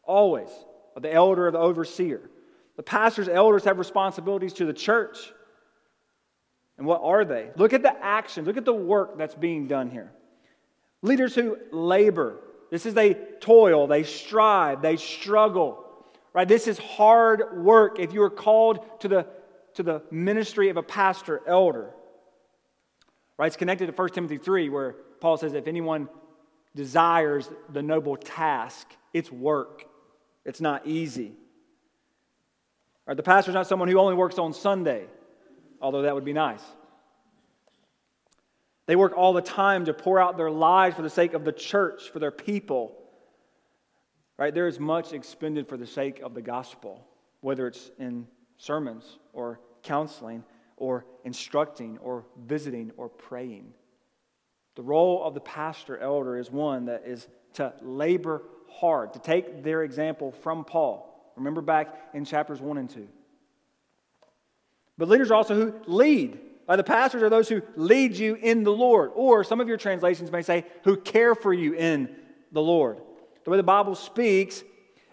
always, 0.05 0.49
of 0.97 1.03
the 1.03 1.13
elder 1.13 1.49
or 1.49 1.51
the 1.51 1.59
overseer. 1.59 2.31
The 2.77 2.83
pastor's 2.83 3.29
elders 3.29 3.65
have 3.65 3.77
responsibilities 3.77 4.55
to 4.55 4.65
the 4.65 4.73
church. 4.73 5.19
And 6.79 6.87
what 6.87 7.03
are 7.03 7.27
they? 7.27 7.51
Look 7.57 7.75
at 7.75 7.83
the 7.83 7.95
actions, 7.95 8.47
look 8.47 8.57
at 8.57 8.65
the 8.65 8.73
work 8.73 9.19
that's 9.19 9.35
being 9.35 9.67
done 9.67 9.91
here. 9.91 10.13
Leaders 11.03 11.35
who 11.35 11.59
labor, 11.73 12.39
This 12.71 12.87
is 12.87 12.95
they 12.95 13.13
toil, 13.41 13.87
they 13.87 14.03
strive, 14.03 14.81
they 14.81 14.97
struggle. 14.97 15.86
Right? 16.37 16.47
This 16.47 16.69
is 16.69 16.77
hard 16.77 17.65
work 17.65 17.99
if 17.99 18.13
you 18.13 18.23
are 18.23 18.29
called 18.29 19.01
to 19.01 19.09
the, 19.09 19.27
to 19.73 19.83
the 19.83 20.03
ministry 20.11 20.69
of 20.69 20.77
a 20.77 20.83
pastor, 20.83 21.41
elder. 21.47 21.95
Right? 23.39 23.47
It's 23.47 23.57
connected 23.57 23.87
to 23.87 23.93
1 23.93 24.09
Timothy 24.11 24.37
3, 24.37 24.69
where 24.69 24.97
Paul 25.23 25.39
says, 25.39 25.55
if 25.55 25.67
anyone 25.67 26.11
desires 26.75 27.49
the 27.73 27.81
noble 27.83 28.19
task, 28.19 28.87
it's 29.15 29.33
work. 29.33 29.87
It's 30.45 30.61
not 30.61 30.87
easy. 30.87 31.33
Right? 33.07 33.17
The 33.17 33.23
pastor 33.23 33.53
is 33.53 33.55
not 33.55 33.67
someone 33.67 33.89
who 33.89 33.99
only 33.99 34.15
works 34.15 34.39
on 34.39 34.53
Sunday, 34.53 35.07
although 35.81 36.03
that 36.03 36.15
would 36.15 36.27
be 36.27 36.35
nice. 36.35 36.63
They 38.85 38.95
work 38.95 39.17
all 39.17 39.33
the 39.33 39.41
time 39.41 39.87
to 39.87 39.95
pour 39.95 40.21
out 40.21 40.37
their 40.37 40.51
lives 40.51 40.97
for 40.97 41.03
the 41.03 41.09
sake 41.09 41.33
of 41.33 41.47
the 41.47 41.53
church, 41.53 42.11
for 42.11 42.19
their 42.19 42.31
people. 42.31 42.95
Right? 44.39 44.55
There 44.55 44.67
is 44.67 44.79
much 44.79 45.13
expended 45.13 45.69
for 45.69 45.77
the 45.77 45.87
sake 45.87 46.21
of 46.21 46.35
the 46.35 46.43
gospel, 46.43 47.07
whether 47.41 47.67
it's 47.67 47.91
in 47.99 48.27
sermons 48.59 49.19
or 49.33 49.61
counseling 49.83 50.45
or 50.77 51.07
instructing 51.25 51.99
or 51.99 52.27
visiting 52.47 52.93
or 52.97 53.09
praying. 53.09 53.73
The 54.75 54.83
role 54.83 55.25
of 55.25 55.33
the 55.33 55.41
pastor 55.41 55.97
elder 55.97 56.37
is 56.37 56.51
one 56.51 56.87
that 56.87 57.05
is 57.07 57.27
to 57.55 57.73
labor 57.81 58.43
hard, 58.69 59.15
to 59.15 59.19
take 59.19 59.63
their 59.63 59.83
example 59.83 60.33
from 60.33 60.65
Paul. 60.65 61.33
Remember 61.37 61.63
back 61.63 61.95
in 62.13 62.27
chapters 62.27 62.61
1 62.61 62.77
and 62.77 62.91
2. 62.91 63.09
But 64.99 65.09
leaders 65.09 65.31
are 65.31 65.35
also 65.35 65.55
who 65.55 65.75
lead. 65.87 66.39
The 66.69 66.85
pastors 66.85 67.23
are 67.23 67.31
those 67.31 67.49
who 67.49 67.63
lead 67.77 68.17
you 68.17 68.35
in 68.35 68.65
the 68.65 68.73
Lord. 68.73 69.13
Or 69.15 69.45
some 69.45 69.61
of 69.61 69.69
your 69.69 69.77
translations 69.79 70.31
may 70.31 70.43
say, 70.43 70.65
who 70.85 70.97
care 70.97 71.35
for 71.35 71.55
you 71.55 71.75
in 71.75 72.15
the 72.53 72.63
Lord. 72.63 73.01
The 73.47 73.53
way 73.53 73.59
the 73.59 73.63
Bible 73.63 73.95
speaks 73.95 74.65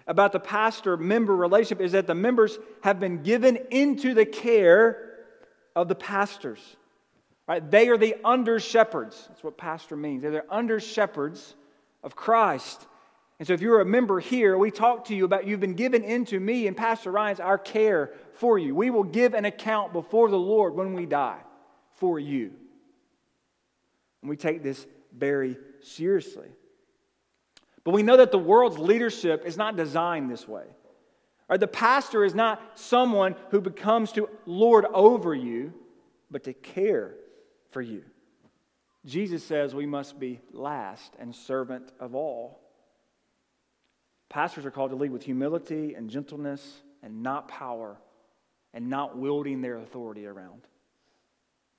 about 0.07 0.31
the 0.31 0.39
pastor 0.39 0.97
member 0.97 1.35
relationship 1.35 1.81
is 1.81 1.91
that 1.91 2.07
the 2.07 2.15
members 2.15 2.57
have 2.81 2.99
been 2.99 3.21
given 3.21 3.59
into 3.69 4.15
the 4.15 4.25
care 4.25 5.19
of 5.75 5.87
the 5.87 5.93
pastors. 5.93 6.59
Right? 7.47 7.69
They 7.69 7.89
are 7.89 7.97
the 7.97 8.15
under 8.25 8.59
shepherds. 8.59 9.25
That's 9.27 9.43
what 9.43 9.55
pastor 9.55 9.95
means. 9.95 10.23
They're 10.23 10.31
the 10.31 10.45
under 10.49 10.79
shepherds 10.79 11.53
of 12.03 12.15
Christ. 12.15 12.87
And 13.37 13.47
so 13.47 13.53
if 13.53 13.61
you're 13.61 13.81
a 13.81 13.85
member 13.85 14.19
here, 14.19 14.57
we 14.57 14.71
talk 14.71 15.05
to 15.05 15.15
you 15.15 15.25
about 15.25 15.45
you've 15.45 15.59
been 15.59 15.75
given 15.75 16.03
into 16.03 16.39
me 16.39 16.65
and 16.65 16.75
Pastor 16.75 17.11
Ryan's 17.11 17.39
our 17.39 17.59
care 17.59 18.13
for 18.33 18.57
you. 18.57 18.73
We 18.73 18.89
will 18.89 19.03
give 19.03 19.35
an 19.35 19.45
account 19.45 19.93
before 19.93 20.27
the 20.31 20.39
Lord 20.39 20.73
when 20.73 20.95
we 20.95 21.05
die 21.05 21.41
for 21.97 22.17
you. 22.17 22.51
And 24.21 24.29
we 24.31 24.37
take 24.37 24.63
this 24.63 24.87
very 25.15 25.55
seriously. 25.83 26.47
But 27.83 27.93
we 27.93 28.03
know 28.03 28.17
that 28.17 28.31
the 28.31 28.39
world's 28.39 28.77
leadership 28.77 29.45
is 29.45 29.57
not 29.57 29.75
designed 29.75 30.29
this 30.31 30.47
way. 30.47 30.65
Right? 31.49 31.59
The 31.59 31.67
pastor 31.67 32.23
is 32.23 32.33
not 32.33 32.79
someone 32.79 33.35
who 33.49 33.59
becomes 33.59 34.11
to 34.13 34.29
lord 34.45 34.85
over 34.85 35.35
you, 35.35 35.73
but 36.31 36.43
to 36.45 36.53
care 36.53 37.15
for 37.71 37.81
you. 37.81 38.03
Jesus 39.05 39.43
says 39.43 39.75
we 39.75 39.85
must 39.85 40.19
be 40.19 40.39
last 40.51 41.13
and 41.19 41.35
servant 41.35 41.91
of 41.99 42.15
all. 42.15 42.61
Pastors 44.29 44.65
are 44.65 44.71
called 44.71 44.91
to 44.91 44.95
lead 44.95 45.11
with 45.11 45.23
humility 45.23 45.93
and 45.93 46.09
gentleness 46.09 46.81
and 47.03 47.21
not 47.21 47.49
power 47.49 47.97
and 48.73 48.89
not 48.89 49.17
wielding 49.17 49.61
their 49.61 49.77
authority 49.77 50.25
around. 50.25 50.61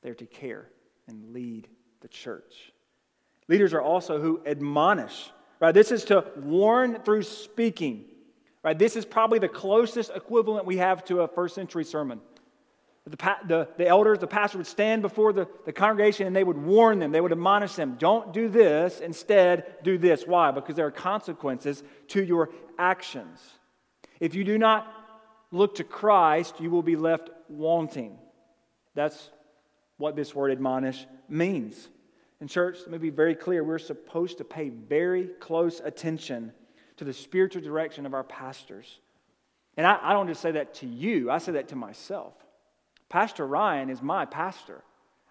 They're 0.03 0.15
to 0.15 0.27
care 0.27 0.69
and 1.09 1.33
lead 1.33 1.67
the 2.01 2.09
church. 2.09 2.73
Leaders 3.49 3.73
are 3.73 3.81
also 3.81 4.21
who 4.21 4.41
admonish. 4.47 5.31
Right? 5.61 5.73
This 5.73 5.93
is 5.93 6.05
to 6.05 6.25
warn 6.37 7.01
through 7.01 7.23
speaking. 7.23 8.05
Right? 8.63 8.79
This 8.79 8.97
is 8.97 9.05
probably 9.05 9.39
the 9.39 9.49
closest 9.49 10.11
equivalent 10.15 10.67
we 10.67 10.79
have 10.79 11.05
to 11.07 11.21
a 11.21 11.29
first 11.29 11.55
century 11.55 11.85
sermon. 11.85 12.21
The, 13.07 13.37
the, 13.47 13.69
the 13.77 13.87
elders, 13.87 14.19
the 14.19 14.27
pastor 14.27 14.57
would 14.57 14.67
stand 14.67 15.03
before 15.03 15.35
the, 15.35 15.47
the 15.67 15.73
congregation 15.73 16.27
and 16.27 16.35
they 16.35 16.45
would 16.45 16.57
warn 16.57 16.99
them, 16.99 17.13
they 17.13 17.21
would 17.21 17.33
admonish 17.33 17.75
them, 17.75 17.97
don't 17.99 18.33
do 18.33 18.49
this, 18.49 19.01
instead 19.01 19.77
do 19.83 19.99
this. 19.99 20.27
Why? 20.27 20.51
Because 20.53 20.77
there 20.77 20.87
are 20.87 20.91
consequences 20.91 21.83
to 22.09 22.25
your 22.25 22.49
actions. 22.79 23.41
If 24.21 24.35
you 24.35 24.43
do 24.43 24.57
not 24.57 24.91
look 25.51 25.75
to 25.75 25.85
Christ, 25.85 26.61
you 26.61 26.71
will 26.71 26.83
be 26.83 26.97
left 26.97 27.29
wanting. 27.49 28.19
That's 28.95 29.31
what 29.99 30.17
this 30.17 30.35
word 30.35 30.51
admonish 30.51 31.07
means. 31.29 31.89
In 32.45 32.49
church, 32.49 32.77
let 32.81 32.91
me 32.91 32.99
be 32.99 33.09
very 33.09 33.35
clear 33.35 33.65
we're 33.65 33.79
supposed 33.79 34.37
to 34.37 34.45
pay 34.45 34.69
very 34.69 35.29
close 35.41 35.81
attention 35.81 36.53
to 36.99 37.05
the 37.05 37.13
spiritual 37.15 37.63
direction 37.63 38.05
of 38.05 38.13
our 38.13 38.23
pastors. 38.23 38.99
And 39.79 39.87
I, 39.87 39.99
I 40.03 40.13
don't 40.13 40.29
just 40.29 40.43
say 40.43 40.51
that 40.51 40.75
to 40.75 40.87
you, 40.87 41.31
I 41.31 41.39
say 41.39 41.53
that 41.53 41.69
to 41.69 41.77
myself. 41.77 42.35
Pastor 43.09 43.47
Ryan 43.47 43.89
is 43.89 44.03
my 44.03 44.27
pastor. 44.27 44.85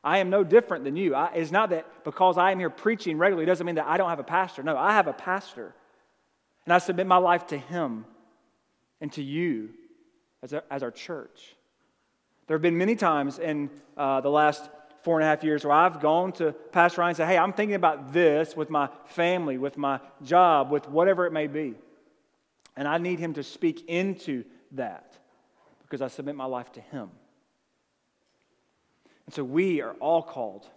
I 0.04 0.18
am 0.18 0.32
no 0.32 0.44
different 0.44 0.86
than 0.86 0.96
you. 0.96 1.14
I, 1.14 1.32
it's 1.36 1.52
not 1.52 1.70
that 1.70 2.04
because 2.04 2.40
I 2.40 2.52
am 2.52 2.58
here 2.58 2.72
preaching 2.72 3.20
regularly 3.20 3.46
doesn't 3.46 3.64
mean 3.64 3.76
that 3.76 3.86
I 3.86 3.98
don't 3.98 4.10
have 4.10 4.18
a 4.18 4.24
pastor. 4.24 4.64
No, 4.64 4.76
I 4.76 4.94
have 4.94 5.06
a 5.06 5.14
pastor. 5.14 5.76
And 6.66 6.74
I 6.74 6.80
submit 6.80 7.06
my 7.06 7.18
life 7.18 7.46
to 7.48 7.58
him 7.60 8.06
and 9.02 9.14
to 9.14 9.22
you 9.22 9.70
as, 10.42 10.52
a, 10.52 10.64
as 10.72 10.82
our 10.82 10.90
church. 10.90 11.56
There 12.48 12.58
have 12.58 12.64
been 12.64 12.80
many 12.80 12.96
times 12.96 13.38
in 13.38 13.70
uh, 13.96 14.22
the 14.22 14.32
last 14.32 14.68
four 15.04 15.20
and 15.20 15.26
a 15.26 15.28
half 15.28 15.44
years 15.44 15.66
where 15.66 15.74
I've 15.74 16.00
gone 16.00 16.32
to 16.34 16.54
Pastor 16.72 17.02
Ryan 17.02 17.10
and 17.10 17.18
said, 17.18 17.28
Hey, 17.28 17.38
I'm 17.38 17.54
thinking 17.54 17.76
about 17.76 18.14
this 18.14 18.56
with 18.56 18.70
my 18.70 18.90
family, 19.06 19.58
with 19.58 19.78
my 19.78 20.00
job, 20.24 20.72
with 20.72 20.88
whatever 20.88 21.26
it 21.26 21.34
may 21.34 21.48
be. 21.48 21.76
And 22.76 22.88
I 22.88 22.98
need 22.98 23.20
him 23.20 23.34
to 23.34 23.44
speak 23.44 23.88
into 23.88 24.44
that 24.72 25.18
because 25.84 26.02
I 26.02 26.08
submit 26.08 26.36
my 26.36 26.46
life 26.46 26.72
to 26.74 26.82
him. 26.82 27.12
And 29.26 29.36
so 29.36 29.44
we 29.44 29.82
are 29.82 29.94
all 29.94 30.24
called 30.24 30.68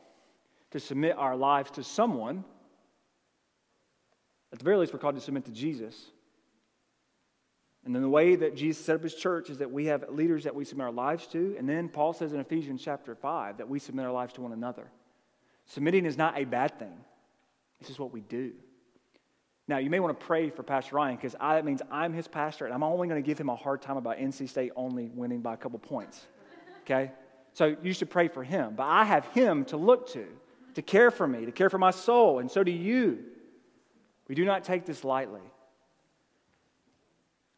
to 0.72 0.80
submit 0.80 1.16
our 1.16 1.36
lives 1.36 1.70
to 1.72 1.82
someone. 1.82 2.44
At 4.52 4.58
the 4.58 4.64
very 4.64 4.76
least, 4.76 4.92
we're 4.92 4.98
called 4.98 5.14
to 5.14 5.20
submit 5.20 5.44
to 5.46 5.52
Jesus. 5.52 5.96
And 7.86 7.94
then 7.94 8.02
the 8.02 8.08
way 8.08 8.34
that 8.34 8.56
Jesus 8.56 8.84
set 8.84 8.96
up 8.96 9.02
his 9.04 9.14
church 9.14 9.48
is 9.48 9.58
that 9.58 9.70
we 9.70 9.86
have 9.86 10.04
leaders 10.10 10.42
that 10.42 10.54
we 10.56 10.64
submit 10.64 10.86
our 10.86 10.92
lives 10.92 11.28
to. 11.28 11.54
And 11.56 11.68
then 11.68 11.88
Paul 11.88 12.12
says 12.12 12.32
in 12.32 12.40
Ephesians 12.40 12.82
chapter 12.84 13.14
5 13.14 13.58
that 13.58 13.68
we 13.68 13.78
submit 13.78 14.04
our 14.04 14.12
lives 14.12 14.32
to 14.34 14.42
one 14.42 14.52
another. 14.52 14.88
Submitting 15.66 16.04
is 16.04 16.18
not 16.18 16.36
a 16.36 16.44
bad 16.44 16.78
thing, 16.80 16.98
it's 17.78 17.88
just 17.88 18.00
what 18.00 18.12
we 18.12 18.20
do. 18.20 18.52
Now, 19.68 19.78
you 19.78 19.90
may 19.90 19.98
want 19.98 20.18
to 20.18 20.26
pray 20.26 20.50
for 20.50 20.62
Pastor 20.62 20.96
Ryan 20.96 21.16
because 21.16 21.34
that 21.40 21.64
means 21.64 21.82
I'm 21.90 22.12
his 22.12 22.28
pastor 22.28 22.66
and 22.66 22.74
I'm 22.74 22.84
only 22.84 23.08
going 23.08 23.20
to 23.20 23.26
give 23.26 23.38
him 23.38 23.48
a 23.48 23.56
hard 23.56 23.82
time 23.82 23.96
about 23.96 24.18
NC 24.18 24.48
State 24.48 24.72
only 24.76 25.08
winning 25.12 25.40
by 25.40 25.54
a 25.54 25.56
couple 25.56 25.78
points. 25.78 26.24
Okay? 26.82 27.10
So 27.52 27.76
you 27.82 27.92
should 27.92 28.10
pray 28.10 28.28
for 28.28 28.44
him. 28.44 28.74
But 28.76 28.84
I 28.84 29.04
have 29.04 29.26
him 29.26 29.64
to 29.66 29.76
look 29.76 30.12
to, 30.12 30.26
to 30.74 30.82
care 30.82 31.10
for 31.10 31.26
me, 31.26 31.46
to 31.46 31.52
care 31.52 31.70
for 31.70 31.78
my 31.78 31.90
soul, 31.90 32.38
and 32.40 32.50
so 32.50 32.62
do 32.62 32.70
you. 32.70 33.24
We 34.28 34.34
do 34.34 34.44
not 34.44 34.62
take 34.62 34.86
this 34.86 35.02
lightly. 35.02 35.40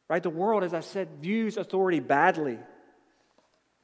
Right? 0.09 0.23
The 0.23 0.31
world, 0.31 0.65
as 0.65 0.75
I 0.75 0.81
said, 0.81 1.09
views 1.21 1.57
authority 1.57 2.01
badly. 2.01 2.59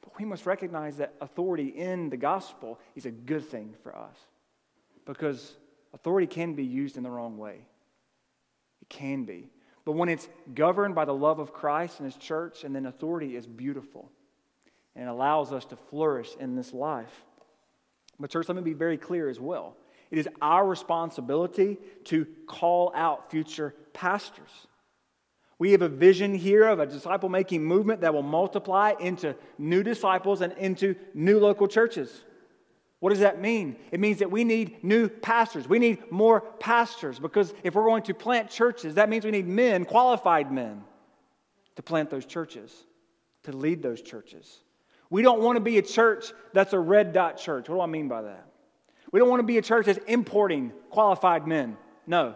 But 0.01 0.17
we 0.17 0.25
must 0.25 0.45
recognize 0.45 0.97
that 0.97 1.13
authority 1.21 1.67
in 1.67 2.09
the 2.09 2.17
gospel 2.17 2.79
is 2.95 3.05
a 3.05 3.11
good 3.11 3.45
thing 3.45 3.75
for 3.83 3.95
us. 3.95 4.17
Because 5.05 5.55
authority 5.93 6.27
can 6.27 6.55
be 6.55 6.65
used 6.65 6.97
in 6.97 7.03
the 7.03 7.11
wrong 7.11 7.37
way. 7.37 7.59
It 8.81 8.89
can 8.89 9.25
be. 9.25 9.49
But 9.85 9.93
when 9.93 10.09
it's 10.09 10.27
governed 10.53 10.95
by 10.95 11.05
the 11.05 11.13
love 11.13 11.37
of 11.37 11.53
Christ 11.53 11.99
and 11.99 12.11
His 12.11 12.19
church, 12.19 12.63
and 12.63 12.75
then 12.75 12.87
authority 12.87 13.35
is 13.35 13.45
beautiful 13.45 14.11
and 14.95 15.07
allows 15.07 15.51
us 15.51 15.65
to 15.65 15.75
flourish 15.75 16.29
in 16.39 16.55
this 16.55 16.73
life. 16.73 17.23
But, 18.19 18.31
church, 18.31 18.47
let 18.47 18.55
me 18.55 18.63
be 18.63 18.73
very 18.73 18.97
clear 18.97 19.29
as 19.29 19.39
well. 19.39 19.75
It 20.09 20.17
is 20.17 20.29
our 20.41 20.65
responsibility 20.65 21.77
to 22.05 22.25
call 22.47 22.91
out 22.95 23.29
future 23.29 23.75
pastors. 23.93 24.49
We 25.57 25.71
have 25.71 25.81
a 25.81 25.89
vision 25.89 26.35
here 26.35 26.67
of 26.67 26.79
a 26.79 26.85
disciple 26.85 27.29
making 27.29 27.63
movement 27.63 28.01
that 28.01 28.13
will 28.13 28.23
multiply 28.23 28.93
into 28.99 29.35
new 29.57 29.83
disciples 29.83 30.41
and 30.41 30.53
into 30.53 30.95
new 31.13 31.39
local 31.39 31.67
churches. 31.67 32.23
What 32.99 33.11
does 33.11 33.19
that 33.19 33.39
mean? 33.39 33.77
It 33.91 33.99
means 33.99 34.19
that 34.19 34.31
we 34.31 34.43
need 34.43 34.83
new 34.83 35.07
pastors. 35.07 35.67
We 35.67 35.79
need 35.79 36.11
more 36.11 36.41
pastors 36.41 37.19
because 37.19 37.53
if 37.63 37.75
we're 37.75 37.85
going 37.85 38.03
to 38.03 38.13
plant 38.13 38.49
churches, 38.49 38.95
that 38.95 39.09
means 39.09 39.23
we 39.23 39.31
need 39.31 39.47
men, 39.47 39.85
qualified 39.85 40.51
men, 40.51 40.83
to 41.75 41.83
plant 41.83 42.09
those 42.09 42.25
churches, 42.25 42.73
to 43.43 43.51
lead 43.51 43.81
those 43.81 44.01
churches. 44.01 44.61
We 45.09 45.21
don't 45.21 45.41
want 45.41 45.57
to 45.57 45.61
be 45.61 45.77
a 45.77 45.81
church 45.81 46.33
that's 46.53 46.73
a 46.73 46.79
red 46.79 47.13
dot 47.13 47.37
church. 47.37 47.69
What 47.69 47.75
do 47.75 47.81
I 47.81 47.85
mean 47.85 48.07
by 48.07 48.23
that? 48.23 48.47
We 49.11 49.19
don't 49.19 49.29
want 49.29 49.39
to 49.39 49.45
be 49.45 49.57
a 49.57 49.61
church 49.61 49.85
that's 49.85 49.99
importing 50.07 50.73
qualified 50.89 51.47
men. 51.47 51.77
No. 52.07 52.35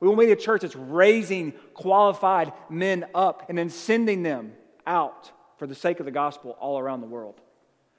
We 0.00 0.08
want 0.08 0.18
to 0.20 0.26
be 0.26 0.32
a 0.32 0.36
church 0.36 0.62
that's 0.62 0.74
raising 0.74 1.52
qualified 1.74 2.52
men 2.70 3.04
up 3.14 3.46
and 3.48 3.58
then 3.58 3.68
sending 3.68 4.22
them 4.22 4.54
out 4.86 5.30
for 5.58 5.66
the 5.66 5.74
sake 5.74 6.00
of 6.00 6.06
the 6.06 6.10
gospel 6.10 6.56
all 6.58 6.78
around 6.78 7.02
the 7.02 7.06
world. 7.06 7.38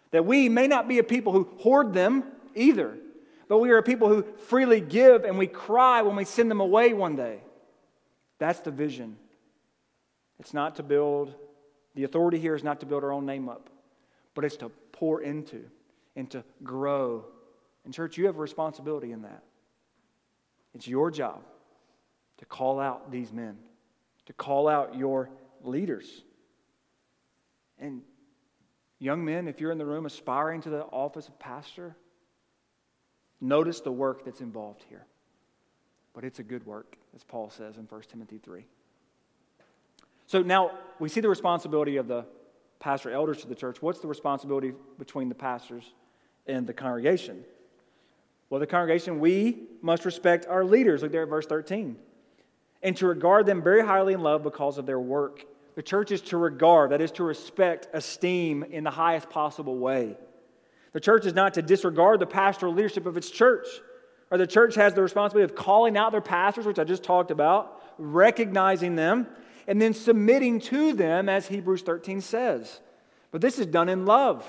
That 0.10 0.26
we 0.26 0.50
may 0.50 0.68
not 0.68 0.88
be 0.88 0.98
a 0.98 1.04
people 1.04 1.32
who 1.32 1.48
hoard 1.60 1.94
them 1.94 2.24
either, 2.56 2.98
but 3.48 3.60
we 3.60 3.70
are 3.70 3.78
a 3.78 3.84
people 3.84 4.10
who 4.10 4.24
freely 4.48 4.82
give 4.82 5.24
and 5.24 5.38
we 5.38 5.46
cry 5.46 6.02
when 6.02 6.16
we 6.16 6.26
send 6.26 6.50
them 6.50 6.60
away 6.60 6.94
one 6.94 7.16
day. 7.16 7.40
That's 8.40 8.60
the 8.62 8.72
vision. 8.72 9.18
It's 10.40 10.56
not 10.56 10.78
to 10.78 10.84
build, 10.84 11.36
the 11.94 12.04
authority 12.04 12.40
here 12.40 12.56
is 12.56 12.64
not 12.64 12.80
to 12.80 12.88
build 12.88 13.04
our 13.04 13.12
own 13.14 13.28
name 13.28 13.48
up, 13.48 13.70
but 14.34 14.44
it's 14.44 14.58
to 14.58 14.70
pour 14.92 15.22
into 15.22 15.64
and 16.16 16.30
to 16.32 16.44
grow. 16.64 17.26
And, 17.86 17.94
church, 17.94 18.18
you 18.18 18.26
have 18.26 18.38
a 18.38 18.42
responsibility 18.42 19.12
in 19.12 19.22
that. 19.22 19.44
It's 20.74 20.88
your 20.88 21.12
job 21.12 21.44
to 22.42 22.46
call 22.48 22.80
out 22.80 23.12
these 23.12 23.32
men, 23.32 23.58
to 24.26 24.34
call 24.34 24.68
out 24.68 24.96
your 24.96 25.30
leaders. 25.64 26.24
And, 27.80 28.02
young 29.00 29.24
men, 29.24 29.48
if 29.48 29.62
you're 29.62 29.72
in 29.72 29.78
the 29.78 29.86
room 29.86 30.06
aspiring 30.06 30.62
to 30.64 30.70
the 30.70 30.82
office 30.86 31.28
of 31.28 31.40
pastor, 31.40 31.96
notice 33.40 33.82
the 33.82 33.92
work 33.92 34.26
that's 34.26 34.42
involved 34.42 34.84
here. 34.90 35.06
But 36.14 36.24
it's 36.24 36.40
a 36.40 36.44
good 36.44 36.66
work, 36.66 36.98
as 37.16 37.24
Paul 37.24 37.52
says 37.52 37.78
in 37.78 37.84
1 37.84 38.02
Timothy 38.12 38.40
3. 38.40 38.66
So 40.26 40.42
now 40.42 40.72
we 41.00 41.08
see 41.08 41.22
the 41.22 41.30
responsibility 41.30 41.98
of 41.98 42.08
the 42.08 42.26
pastor 42.80 43.12
elders 43.12 43.42
to 43.42 43.48
the 43.48 43.56
church. 43.56 43.82
What's 43.82 44.00
the 44.00 44.08
responsibility 44.08 44.74
between 44.98 45.30
the 45.30 45.36
pastors 45.36 45.84
and 46.48 46.66
the 46.66 46.74
congregation? 46.74 47.44
Well, 48.50 48.60
the 48.60 48.68
congregation, 48.68 49.20
we 49.20 49.68
must 49.82 50.06
respect 50.06 50.48
our 50.48 50.66
leaders. 50.66 51.04
Look 51.04 51.12
there 51.12 51.24
at 51.24 51.30
verse 51.30 51.46
13. 51.46 51.98
And 52.84 52.98
to 52.98 53.08
regard 53.08 53.46
them 53.46 53.62
very 53.62 53.86
highly 53.86 54.14
in 54.14 54.22
love 54.22 54.44
because 54.44 54.78
of 54.78 54.86
their 54.86 55.00
work. 55.00 55.46
The 55.76 55.84
church 55.84 56.12
is 56.12 56.22
to 56.22 56.38
regard, 56.38 56.92
that 56.92 57.02
is 57.02 57.12
to 57.14 57.24
respect, 57.24 57.88
esteem 57.94 58.64
in 58.64 58.84
the 58.84 58.92
highest 58.92 59.30
possible 59.30 59.78
way. 59.78 60.18
The 60.94 61.00
church 61.00 61.26
is 61.26 61.34
not 61.34 61.54
to 61.54 61.62
disregard 61.62 62.20
the 62.20 62.26
pastoral 62.26 62.74
leadership 62.74 63.06
of 63.06 63.16
its 63.18 63.30
church. 63.30 63.68
Or 64.30 64.38
the 64.38 64.48
church 64.48 64.76
has 64.76 64.94
the 64.94 65.02
responsibility 65.02 65.52
of 65.52 65.58
calling 65.58 65.98
out 65.98 66.12
their 66.12 66.22
pastors, 66.22 66.66
which 66.66 66.80
I 66.80 66.84
just 66.84 67.04
talked 67.04 67.32
about, 67.32 67.82
recognizing 67.98 68.96
them, 68.96 69.28
and 69.68 69.82
then 69.82 69.94
submitting 69.94 70.60
to 70.62 70.94
them, 70.94 71.30
as 71.30 71.48
Hebrews 71.48 71.82
13 71.84 72.22
says. 72.22 72.82
But 73.32 73.42
this 73.42 73.60
is 73.60 73.66
done 73.66 73.90
in 73.90 74.06
love, 74.06 74.46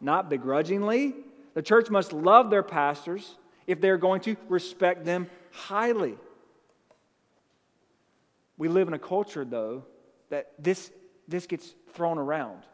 not 0.00 0.28
begrudgingly. 0.28 1.14
The 1.54 1.62
church 1.62 1.90
must 1.90 2.12
love 2.12 2.50
their 2.50 2.62
pastors 2.62 3.36
if 3.66 3.80
they're 3.80 3.98
going 3.98 4.20
to 4.22 4.36
respect 4.48 5.04
them 5.04 5.28
highly. 5.52 6.16
We 8.58 8.68
live 8.68 8.88
in 8.88 8.94
a 8.94 8.98
culture, 8.98 9.44
though, 9.44 9.84
that 10.30 10.52
this, 10.58 10.90
this 11.26 11.46
gets 11.46 11.74
thrown 11.94 12.18
around. 12.18 12.64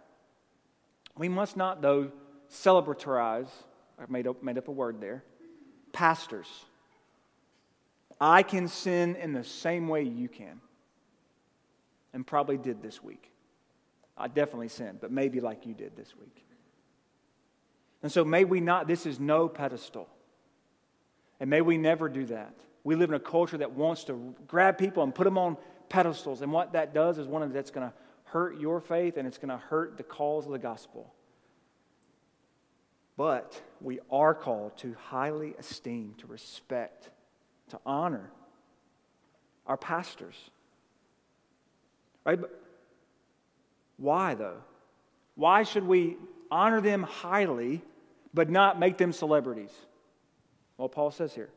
We 1.17 1.29
must 1.29 1.57
not, 1.57 1.83
though, 1.83 2.11
celebratorize, 2.51 3.49
I 3.99 4.05
made 4.09 4.27
up, 4.27 4.43
made 4.43 4.59
up 4.59 4.69
a 4.69 4.73
word 4.73 5.01
there, 5.01 5.23
pastors. 5.93 6.49
I 8.21 8.43
can 8.43 8.67
sin 8.67 9.17
in 9.17 9.33
the 9.33 9.45
same 9.45 9.87
way 9.87 10.03
you 10.03 10.29
can, 10.29 10.61
and 12.13 12.27
probably 12.27 12.57
did 12.57 12.83
this 12.83 13.03
week. 13.03 13.31
I 14.17 14.29
definitely 14.29 14.69
sinned, 14.69 15.01
but 15.01 15.11
maybe 15.11 15.41
like 15.41 15.67
you 15.67 15.75
did 15.75 15.97
this 15.97 16.15
week. 16.17 16.45
And 18.03 18.11
so 18.11 18.25
may 18.25 18.45
we 18.45 18.61
not, 18.61 18.87
this 18.87 19.07
is 19.07 19.19
no 19.19 19.49
pedestal. 19.49 20.09
And 21.41 21.51
may 21.51 21.61
we 21.61 21.79
never 21.79 22.09
do 22.09 22.27
that. 22.27 22.55
We 22.85 22.97
live 22.97 23.09
in 23.09 23.15
a 23.15 23.21
culture 23.21 23.57
that 23.59 23.73
wants 23.73 24.05
to 24.05 24.35
grab 24.47 24.79
people 24.79 25.03
and 25.03 25.15
put 25.15 25.25
them 25.25 25.39
on 25.39 25.57
pedestals. 25.89 26.43
And 26.43 26.53
what 26.53 26.73
that 26.73 26.95
does 26.95 27.19
is 27.19 27.27
one 27.27 27.43
of 27.43 27.53
that's 27.53 27.71
going 27.71 27.87
to 27.89 27.95
hurt 28.25 28.59
your 28.59 28.81
faith 28.81 29.17
and 29.17 29.27
it's 29.27 29.39
going 29.39 29.51
to 29.51 29.57
hurt 29.57 29.97
the 29.97 30.03
cause 30.03 30.47
of 30.47 30.53
the 30.53 30.59
gospel. 30.59 31.13
But 33.17 33.61
we 33.81 34.01
are 34.11 34.35
called 34.35 34.77
to 34.79 34.95
highly 35.07 35.55
esteem, 35.59 36.15
to 36.19 36.27
respect, 36.27 37.11
to 37.71 37.79
honor 37.87 38.31
our 39.67 39.77
pastors. 39.77 40.35
Right? 42.25 42.41
But 42.41 42.61
why, 43.97 44.35
though? 44.35 44.57
Why 45.37 45.63
should 45.63 45.87
we 45.87 46.17
honor 46.51 46.81
them 46.81 47.05
highly 47.05 47.83
but 48.33 48.51
not 48.51 48.81
make 48.81 48.99
them 48.99 49.13
celebrities? 49.13 49.71
Well, 50.77 50.89
Paul 50.89 51.13
says 51.13 51.35
here. 51.35 51.51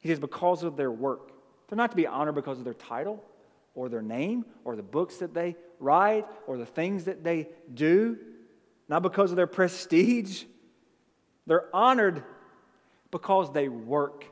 He 0.00 0.08
says, 0.08 0.18
because 0.18 0.64
of 0.64 0.76
their 0.76 0.90
work. 0.90 1.30
They're 1.68 1.76
not 1.76 1.92
to 1.92 1.96
be 1.96 2.08
honored 2.08 2.34
because 2.34 2.58
of 2.58 2.64
their 2.64 2.74
title 2.74 3.22
or 3.74 3.88
their 3.88 4.02
name 4.02 4.44
or 4.64 4.76
the 4.76 4.82
books 4.82 5.18
that 5.18 5.34
they 5.34 5.56
write 5.78 6.26
or 6.46 6.56
the 6.56 6.66
things 6.66 7.04
that 7.04 7.24
they 7.24 7.48
do, 7.72 8.18
not 8.88 9.02
because 9.02 9.30
of 9.30 9.36
their 9.36 9.46
prestige 9.46 10.44
they're 11.46 11.74
honored 11.74 12.22
because 13.10 13.52
they 13.52 13.68
work 13.68 14.24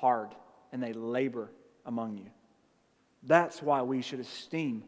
hard 0.00 0.34
and 0.72 0.82
they 0.82 0.92
labor 0.92 1.50
among 1.84 2.18
you. 2.18 2.30
That's 3.22 3.62
why 3.62 3.82
we 3.82 4.02
should 4.02 4.20
esteem 4.20 4.84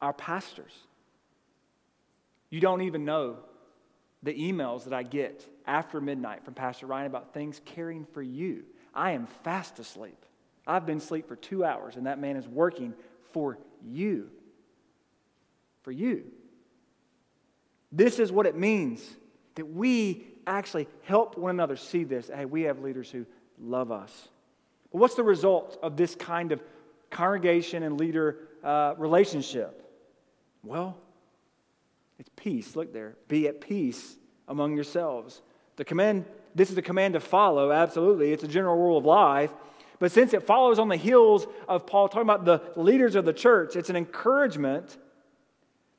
our 0.00 0.12
pastors. 0.12 0.72
You 2.50 2.60
don't 2.60 2.82
even 2.82 3.04
know 3.04 3.38
the 4.22 4.34
emails 4.34 4.84
that 4.84 4.92
I 4.92 5.02
get 5.02 5.46
after 5.66 6.00
midnight 6.00 6.44
from 6.44 6.54
Pastor 6.54 6.86
Ryan 6.86 7.06
about 7.06 7.34
things 7.34 7.60
caring 7.64 8.06
for 8.12 8.22
you. 8.22 8.64
I 8.94 9.12
am 9.12 9.26
fast 9.42 9.78
asleep. 9.78 10.16
I've 10.66 10.86
been 10.86 10.98
asleep 10.98 11.28
for 11.28 11.36
two 11.36 11.64
hours, 11.64 11.96
and 11.96 12.06
that 12.06 12.18
man 12.18 12.36
is 12.36 12.48
working 12.48 12.94
for 13.32 13.58
you. 13.84 14.30
For 15.82 15.92
you. 15.92 16.24
This 17.92 18.18
is 18.18 18.32
what 18.32 18.46
it 18.46 18.56
means 18.56 19.06
that 19.54 19.66
we 19.66 20.26
actually 20.46 20.88
help 21.02 21.38
one 21.38 21.50
another 21.50 21.76
see 21.76 22.04
this. 22.04 22.30
Hey, 22.34 22.44
we 22.44 22.62
have 22.62 22.80
leaders 22.80 23.10
who 23.10 23.26
love 23.60 23.92
us. 23.92 24.28
But 24.90 24.98
what's 24.98 25.14
the 25.14 25.22
result 25.22 25.78
of 25.82 25.96
this 25.96 26.14
kind 26.14 26.52
of 26.52 26.62
congregation 27.10 27.82
and 27.82 27.98
leader 27.98 28.38
uh, 28.62 28.94
relationship? 28.96 29.80
Well, 30.62 30.96
it's 32.18 32.30
peace. 32.36 32.74
Look 32.74 32.92
there. 32.92 33.16
Be 33.28 33.48
at 33.48 33.60
peace 33.60 34.16
among 34.48 34.74
yourselves. 34.74 35.42
The 35.76 35.84
command, 35.84 36.24
this 36.54 36.70
is 36.70 36.74
the 36.74 36.82
command 36.82 37.14
to 37.14 37.20
follow, 37.20 37.72
absolutely. 37.72 38.32
It's 38.32 38.44
a 38.44 38.48
general 38.48 38.76
rule 38.76 38.98
of 38.98 39.04
life. 39.04 39.52
But 40.04 40.12
since 40.12 40.34
it 40.34 40.42
follows 40.42 40.78
on 40.78 40.90
the 40.90 40.98
heels 40.98 41.46
of 41.66 41.86
Paul 41.86 42.10
talking 42.10 42.28
about 42.28 42.44
the 42.44 42.60
leaders 42.78 43.14
of 43.14 43.24
the 43.24 43.32
church, 43.32 43.74
it's 43.74 43.88
an 43.88 43.96
encouragement 43.96 44.98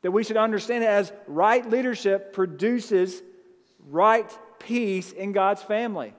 that 0.04 0.12
we 0.12 0.24
should 0.24 0.38
understand 0.38 0.84
it 0.84 0.88
as 0.92 1.12
right 1.26 1.68
leadership 1.68 2.32
produces 2.32 3.24
right 3.88 4.32
peace 4.60 5.12
in 5.12 5.32
God's 5.32 5.64
family. 5.64 6.14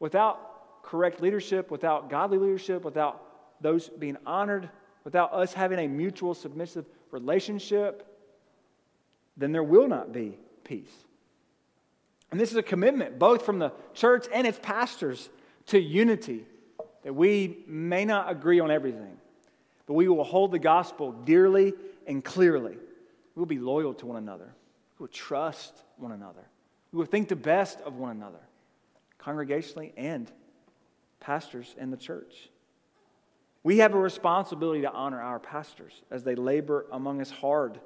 Without 0.00 0.82
correct 0.82 1.20
leadership, 1.20 1.70
without 1.70 2.10
godly 2.10 2.38
leadership, 2.38 2.84
without 2.84 3.22
those 3.60 3.88
being 3.88 4.16
honored, 4.26 4.68
without 5.04 5.32
us 5.32 5.52
having 5.52 5.78
a 5.78 5.86
mutual 5.86 6.34
submissive 6.34 6.86
relationship, 7.12 8.04
then 9.36 9.52
there 9.52 9.62
will 9.62 9.86
not 9.86 10.10
be 10.10 10.36
peace. 10.64 10.90
And 12.32 12.40
this 12.40 12.50
is 12.50 12.56
a 12.56 12.64
commitment, 12.64 13.16
both 13.16 13.46
from 13.46 13.60
the 13.60 13.70
church 13.94 14.26
and 14.34 14.44
its 14.44 14.58
pastors, 14.60 15.28
to 15.66 15.78
unity, 15.78 16.44
that 17.02 17.14
we 17.14 17.64
may 17.66 18.04
not 18.04 18.30
agree 18.30 18.60
on 18.60 18.70
everything, 18.70 19.16
but 19.86 19.94
we 19.94 20.08
will 20.08 20.24
hold 20.24 20.52
the 20.52 20.58
gospel 20.58 21.12
dearly 21.12 21.72
and 22.06 22.24
clearly. 22.24 22.72
We 23.34 23.40
will 23.40 23.46
be 23.46 23.58
loyal 23.58 23.94
to 23.94 24.06
one 24.06 24.16
another. 24.16 24.52
We 24.98 25.04
will 25.04 25.12
trust 25.12 25.82
one 25.96 26.12
another. 26.12 26.44
We 26.92 26.98
will 26.98 27.06
think 27.06 27.28
the 27.28 27.36
best 27.36 27.80
of 27.82 27.96
one 27.96 28.10
another, 28.10 28.40
congregationally 29.20 29.92
and 29.96 30.30
pastors 31.20 31.74
in 31.78 31.90
the 31.90 31.96
church. 31.96 32.48
We 33.62 33.78
have 33.78 33.94
a 33.94 33.98
responsibility 33.98 34.82
to 34.82 34.92
honor 34.92 35.20
our 35.20 35.40
pastors 35.40 36.02
as 36.10 36.22
they 36.22 36.36
labor 36.36 36.86
among 36.92 37.20
us 37.20 37.30
hard. 37.30 37.80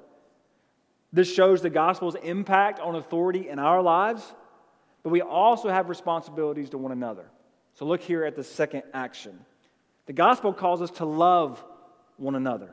This 1.11 1.33
shows 1.33 1.61
the 1.61 1.71
gospel's 1.71 2.15
impact 2.15 2.79
on 2.79 2.95
authority 2.95 3.49
in 3.49 3.59
our 3.59 3.81
lives, 3.81 4.33
but 5.03 5.09
we 5.09 5.21
also 5.21 5.69
have 5.69 5.89
responsibilities 5.89 6.69
to 6.69 6.77
one 6.77 6.91
another. 6.91 7.25
So 7.73 7.85
look 7.85 8.01
here 8.01 8.23
at 8.23 8.35
the 8.35 8.43
second 8.43 8.83
action. 8.93 9.39
The 10.05 10.13
gospel 10.13 10.53
calls 10.53 10.81
us 10.81 10.91
to 10.91 11.05
love 11.05 11.63
one 12.17 12.35
another. 12.35 12.69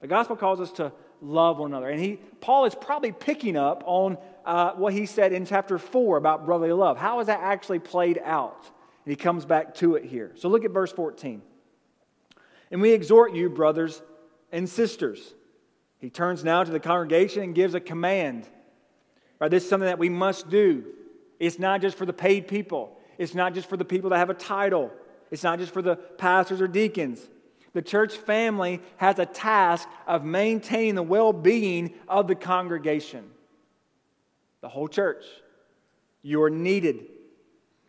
The 0.00 0.06
gospel 0.06 0.36
calls 0.36 0.60
us 0.60 0.70
to 0.72 0.92
love 1.20 1.58
one 1.58 1.72
another. 1.72 1.88
And 1.88 2.00
he, 2.00 2.18
Paul 2.40 2.66
is 2.66 2.74
probably 2.74 3.12
picking 3.12 3.56
up 3.56 3.82
on 3.86 4.18
uh, 4.44 4.72
what 4.72 4.92
he 4.92 5.06
said 5.06 5.32
in 5.32 5.46
chapter 5.46 5.78
4 5.78 6.16
about 6.16 6.46
brotherly 6.46 6.72
love. 6.72 6.98
How 6.98 7.20
is 7.20 7.28
that 7.28 7.40
actually 7.40 7.78
played 7.78 8.20
out? 8.22 8.64
And 9.04 9.12
he 9.12 9.16
comes 9.16 9.44
back 9.44 9.74
to 9.76 9.94
it 9.94 10.04
here. 10.04 10.32
So 10.36 10.48
look 10.48 10.64
at 10.64 10.70
verse 10.70 10.92
14. 10.92 11.42
And 12.70 12.80
we 12.80 12.92
exhort 12.92 13.34
you, 13.34 13.48
brothers 13.48 14.02
and 14.52 14.68
sisters. 14.68 15.34
He 15.98 16.10
turns 16.10 16.44
now 16.44 16.62
to 16.62 16.70
the 16.70 16.80
congregation 16.80 17.42
and 17.42 17.54
gives 17.54 17.74
a 17.74 17.80
command. 17.80 18.46
Right, 19.38 19.50
this 19.50 19.64
is 19.64 19.68
something 19.68 19.86
that 19.86 19.98
we 19.98 20.08
must 20.08 20.48
do. 20.50 20.84
It's 21.38 21.58
not 21.58 21.80
just 21.80 21.96
for 21.96 22.06
the 22.06 22.12
paid 22.12 22.48
people, 22.48 22.95
it's 23.18 23.34
not 23.34 23.54
just 23.54 23.68
for 23.68 23.76
the 23.76 23.84
people 23.84 24.10
that 24.10 24.18
have 24.18 24.30
a 24.30 24.34
title, 24.34 24.90
it's 25.30 25.42
not 25.42 25.58
just 25.58 25.72
for 25.72 25.82
the 25.82 25.96
pastors 25.96 26.60
or 26.60 26.68
deacons 26.68 27.26
the 27.76 27.82
church 27.82 28.16
family 28.16 28.80
has 28.96 29.18
a 29.18 29.26
task 29.26 29.86
of 30.06 30.24
maintaining 30.24 30.94
the 30.94 31.02
well 31.02 31.34
being 31.34 31.92
of 32.08 32.26
the 32.26 32.34
congregation. 32.34 33.30
The 34.62 34.68
whole 34.70 34.88
church. 34.88 35.26
You 36.22 36.42
are 36.42 36.48
needed. 36.48 37.08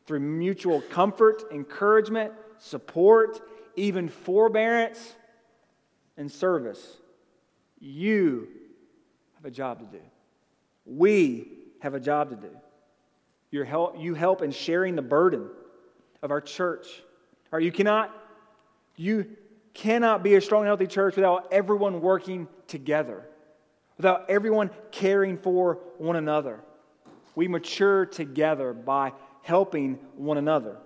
through 0.06 0.20
mutual 0.20 0.82
comfort, 0.82 1.44
encouragement, 1.52 2.34
support, 2.60 3.42
even 3.78 4.10
forbearance 4.10 5.16
and 6.18 6.30
service. 6.30 6.98
You 7.80 8.50
have 9.36 9.46
a 9.46 9.52
job 9.52 9.80
to 9.80 9.86
do. 9.86 10.04
We 10.86 11.50
have 11.80 11.94
a 11.94 12.00
job 12.00 12.30
to 12.32 12.36
do. 12.36 12.50
You 13.52 13.64
help, 13.64 13.96
you 13.98 14.14
help 14.14 14.42
in 14.42 14.52
sharing 14.52 14.96
the 14.96 15.02
burden 15.02 15.50
of 16.22 16.32
our 16.32 16.42
church. 16.42 16.88
Or 17.52 17.60
you 17.60 17.72
cannot, 17.72 18.14
you 18.96 19.38
cannot 19.74 20.24
be 20.24 20.36
a 20.36 20.42
strong 20.42 20.66
healthy 20.66 20.88
church 20.88 21.16
without 21.16 21.48
everyone 21.52 22.02
working 22.02 22.48
together, 22.68 23.28
without 23.96 24.30
everyone 24.30 24.70
caring 24.92 25.38
for 25.38 25.80
one 25.98 26.16
another. 26.16 26.60
We 27.36 27.48
mature 27.48 28.06
together 28.06 28.74
by 28.74 29.14
helping 29.44 29.96
one 30.16 30.38
another. 30.38 30.78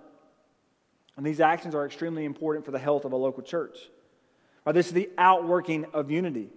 And 1.16 1.26
these 1.26 1.40
actions 1.40 1.74
are 1.74 1.84
extremely 1.84 2.24
important 2.24 2.64
for 2.64 2.70
the 2.70 2.78
health 2.78 3.04
of 3.04 3.12
a 3.12 3.16
local 3.16 3.42
church. 3.42 3.76
Right, 4.64 4.72
this 4.72 4.86
is 4.86 4.92
the 4.92 5.10
outworking 5.18 5.86
of 5.92 6.10
unity. 6.10 6.50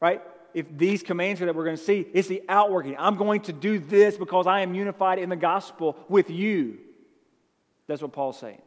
Right? 0.00 0.22
If 0.54 0.66
these 0.76 1.02
commands 1.02 1.40
that 1.40 1.54
we're 1.54 1.64
going 1.64 1.76
to 1.76 1.82
see, 1.82 2.06
it's 2.12 2.28
the 2.28 2.42
outworking. 2.48 2.96
I'm 2.98 3.16
going 3.16 3.42
to 3.42 3.52
do 3.52 3.78
this 3.78 4.16
because 4.16 4.46
I 4.46 4.60
am 4.60 4.74
unified 4.74 5.18
in 5.18 5.28
the 5.28 5.36
gospel 5.36 5.96
with 6.08 6.30
you. 6.30 6.78
That's 7.86 8.02
what 8.02 8.12
Paul's 8.12 8.38
saying. 8.38 8.62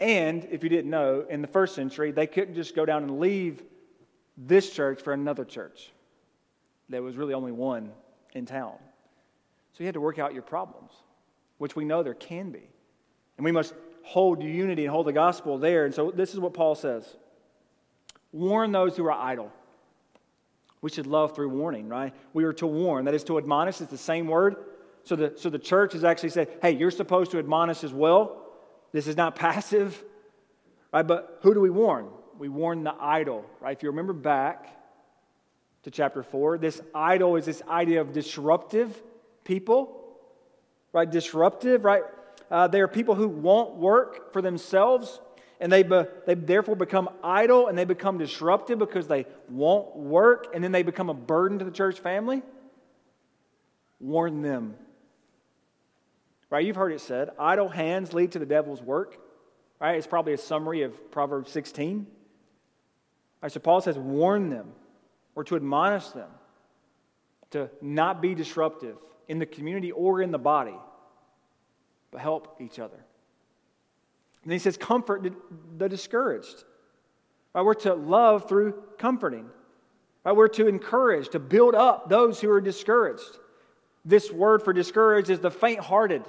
And 0.00 0.46
if 0.50 0.62
you 0.62 0.68
didn't 0.68 0.90
know, 0.90 1.24
in 1.28 1.42
the 1.42 1.48
first 1.48 1.74
century, 1.74 2.10
they 2.10 2.26
couldn't 2.26 2.54
just 2.54 2.74
go 2.74 2.84
down 2.84 3.04
and 3.04 3.20
leave 3.20 3.62
this 4.36 4.70
church 4.70 5.00
for 5.00 5.12
another 5.12 5.44
church. 5.44 5.92
There 6.88 7.02
was 7.02 7.16
really 7.16 7.34
only 7.34 7.52
one 7.52 7.92
in 8.34 8.46
town. 8.46 8.74
So 9.72 9.78
you 9.78 9.86
had 9.86 9.94
to 9.94 10.00
work 10.00 10.18
out 10.18 10.34
your 10.34 10.42
problems, 10.42 10.92
which 11.58 11.76
we 11.76 11.84
know 11.84 12.02
there 12.02 12.14
can 12.14 12.50
be. 12.50 12.68
And 13.36 13.44
we 13.44 13.52
must 13.52 13.74
hold 14.02 14.42
unity 14.42 14.84
and 14.84 14.90
hold 14.90 15.06
the 15.06 15.12
gospel 15.12 15.58
there. 15.58 15.84
And 15.84 15.94
so 15.94 16.10
this 16.10 16.34
is 16.34 16.40
what 16.40 16.54
Paul 16.54 16.74
says 16.74 17.16
Warn 18.32 18.72
those 18.72 18.96
who 18.96 19.04
are 19.06 19.12
idle. 19.12 19.52
We 20.82 20.90
should 20.90 21.06
love 21.06 21.34
through 21.34 21.48
warning, 21.48 21.88
right? 21.88 22.12
We 22.34 22.44
are 22.44 22.52
to 22.54 22.66
warn. 22.66 23.04
That 23.06 23.14
is 23.14 23.24
to 23.24 23.38
admonish. 23.38 23.80
It's 23.80 23.90
the 23.90 23.96
same 23.96 24.26
word. 24.26 24.56
So 25.04 25.16
the, 25.16 25.32
so 25.36 25.48
the 25.48 25.58
church 25.58 25.94
has 25.94 26.04
actually 26.04 26.30
said, 26.30 26.48
hey, 26.60 26.72
you're 26.72 26.90
supposed 26.90 27.30
to 27.30 27.38
admonish 27.38 27.84
as 27.84 27.92
well. 27.92 28.42
This 28.90 29.06
is 29.06 29.16
not 29.16 29.36
passive, 29.36 30.02
right? 30.92 31.06
But 31.06 31.38
who 31.42 31.54
do 31.54 31.60
we 31.60 31.70
warn? 31.70 32.08
We 32.36 32.48
warn 32.48 32.82
the 32.82 32.94
idle, 32.98 33.46
right? 33.60 33.76
If 33.76 33.82
you 33.82 33.90
remember 33.90 34.12
back 34.12 34.76
to 35.84 35.90
chapter 35.90 36.22
4, 36.24 36.58
this 36.58 36.80
idle 36.94 37.36
is 37.36 37.46
this 37.46 37.62
idea 37.68 38.00
of 38.00 38.12
disruptive 38.12 39.00
people, 39.44 40.02
right? 40.92 41.08
Disruptive, 41.08 41.84
right? 41.84 42.02
Uh, 42.50 42.66
they 42.66 42.80
are 42.80 42.88
people 42.88 43.14
who 43.14 43.28
won't 43.28 43.76
work 43.76 44.32
for 44.32 44.42
themselves, 44.42 45.20
and 45.62 45.72
they, 45.72 45.84
be, 45.84 46.02
they 46.26 46.34
therefore 46.34 46.74
become 46.74 47.08
idle 47.22 47.68
and 47.68 47.78
they 47.78 47.84
become 47.84 48.18
disruptive 48.18 48.80
because 48.80 49.06
they 49.06 49.26
won't 49.48 49.94
work, 49.96 50.48
and 50.52 50.62
then 50.62 50.72
they 50.72 50.82
become 50.82 51.08
a 51.08 51.14
burden 51.14 51.60
to 51.60 51.64
the 51.64 51.70
church 51.70 52.00
family. 52.00 52.42
Warn 54.00 54.42
them. 54.42 54.74
Right? 56.50 56.66
You've 56.66 56.76
heard 56.76 56.92
it 56.92 57.00
said, 57.00 57.30
idle 57.38 57.68
hands 57.68 58.12
lead 58.12 58.32
to 58.32 58.40
the 58.40 58.44
devil's 58.44 58.82
work. 58.82 59.16
Right? 59.80 59.96
It's 59.96 60.06
probably 60.06 60.32
a 60.32 60.38
summary 60.38 60.82
of 60.82 61.10
Proverbs 61.12 61.52
16. 61.52 62.08
Right, 63.40 63.52
so 63.52 63.60
Paul 63.60 63.80
says, 63.80 63.96
warn 63.96 64.50
them 64.50 64.72
or 65.36 65.44
to 65.44 65.56
admonish 65.56 66.08
them 66.08 66.30
to 67.52 67.70
not 67.80 68.20
be 68.20 68.34
disruptive 68.34 68.96
in 69.28 69.38
the 69.38 69.46
community 69.46 69.92
or 69.92 70.20
in 70.20 70.32
the 70.32 70.38
body 70.38 70.76
but 72.10 72.20
help 72.20 72.60
each 72.60 72.78
other. 72.78 72.98
And 74.44 74.52
he 74.52 74.58
says, 74.58 74.76
comfort 74.76 75.32
the 75.76 75.88
discouraged. 75.88 76.64
Right? 77.54 77.62
We're 77.62 77.74
to 77.74 77.94
love 77.94 78.48
through 78.48 78.82
comforting. 78.98 79.48
Right? 80.24 80.34
We're 80.34 80.48
to 80.48 80.66
encourage, 80.66 81.28
to 81.30 81.38
build 81.38 81.74
up 81.74 82.08
those 82.08 82.40
who 82.40 82.50
are 82.50 82.60
discouraged. 82.60 83.38
This 84.04 84.30
word 84.32 84.62
for 84.62 84.72
discouraged 84.72 85.30
is 85.30 85.40
the 85.40 85.50
faint 85.50 85.80
hearted. 85.80 86.24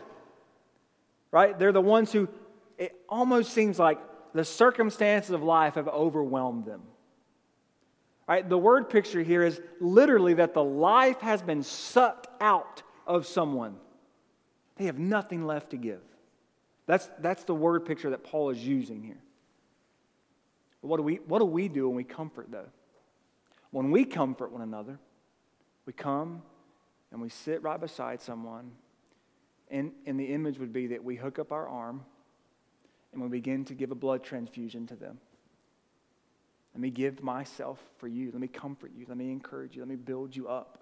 Right? 1.31 1.57
They're 1.57 1.71
the 1.71 1.81
ones 1.81 2.11
who, 2.11 2.29
it 2.77 2.95
almost 3.09 3.53
seems 3.53 3.79
like 3.79 3.99
the 4.33 4.45
circumstances 4.45 5.31
of 5.31 5.41
life 5.41 5.75
have 5.75 5.87
overwhelmed 5.87 6.65
them. 6.65 6.81
Right? 8.27 8.47
The 8.47 8.57
word 8.57 8.89
picture 8.89 9.23
here 9.23 9.43
is 9.43 9.59
literally 9.79 10.35
that 10.35 10.53
the 10.53 10.63
life 10.63 11.19
has 11.21 11.41
been 11.41 11.63
sucked 11.63 12.27
out 12.39 12.83
of 13.07 13.25
someone. 13.25 13.75
They 14.75 14.85
have 14.85 14.99
nothing 14.99 15.45
left 15.45 15.71
to 15.71 15.77
give. 15.77 16.01
That's, 16.85 17.09
that's 17.19 17.43
the 17.45 17.55
word 17.55 17.85
picture 17.85 18.09
that 18.09 18.23
Paul 18.23 18.49
is 18.49 18.59
using 18.59 19.01
here. 19.03 19.21
What 20.81 20.97
do, 20.97 21.03
we, 21.03 21.15
what 21.27 21.39
do 21.39 21.45
we 21.45 21.69
do 21.69 21.87
when 21.87 21.95
we 21.95 22.03
comfort, 22.03 22.47
though? 22.51 22.67
When 23.71 23.89
we 23.89 24.03
comfort 24.03 24.51
one 24.51 24.61
another, 24.61 24.99
we 25.85 25.93
come 25.93 26.41
and 27.11 27.21
we 27.21 27.29
sit 27.29 27.63
right 27.63 27.79
beside 27.79 28.21
someone, 28.21 28.71
and, 29.71 29.91
and 30.05 30.19
the 30.19 30.25
image 30.25 30.59
would 30.59 30.73
be 30.73 30.87
that 30.87 31.03
we 31.03 31.15
hook 31.15 31.39
up 31.39 31.51
our 31.51 31.67
arm 31.67 32.03
and 33.13 33.21
we 33.21 33.29
begin 33.29 33.63
to 33.65 33.73
give 33.73 33.91
a 33.91 33.95
blood 33.95 34.23
transfusion 34.23 34.87
to 34.87 34.95
them. 34.95 35.19
Let 36.73 36.81
me 36.81 36.89
give 36.89 37.23
myself 37.23 37.79
for 37.97 38.07
you. 38.07 38.31
Let 38.31 38.41
me 38.41 38.47
comfort 38.47 38.91
you. 38.97 39.05
Let 39.07 39.17
me 39.17 39.31
encourage 39.31 39.75
you. 39.75 39.81
Let 39.81 39.89
me 39.89 39.95
build 39.95 40.35
you 40.35 40.47
up. 40.47 40.79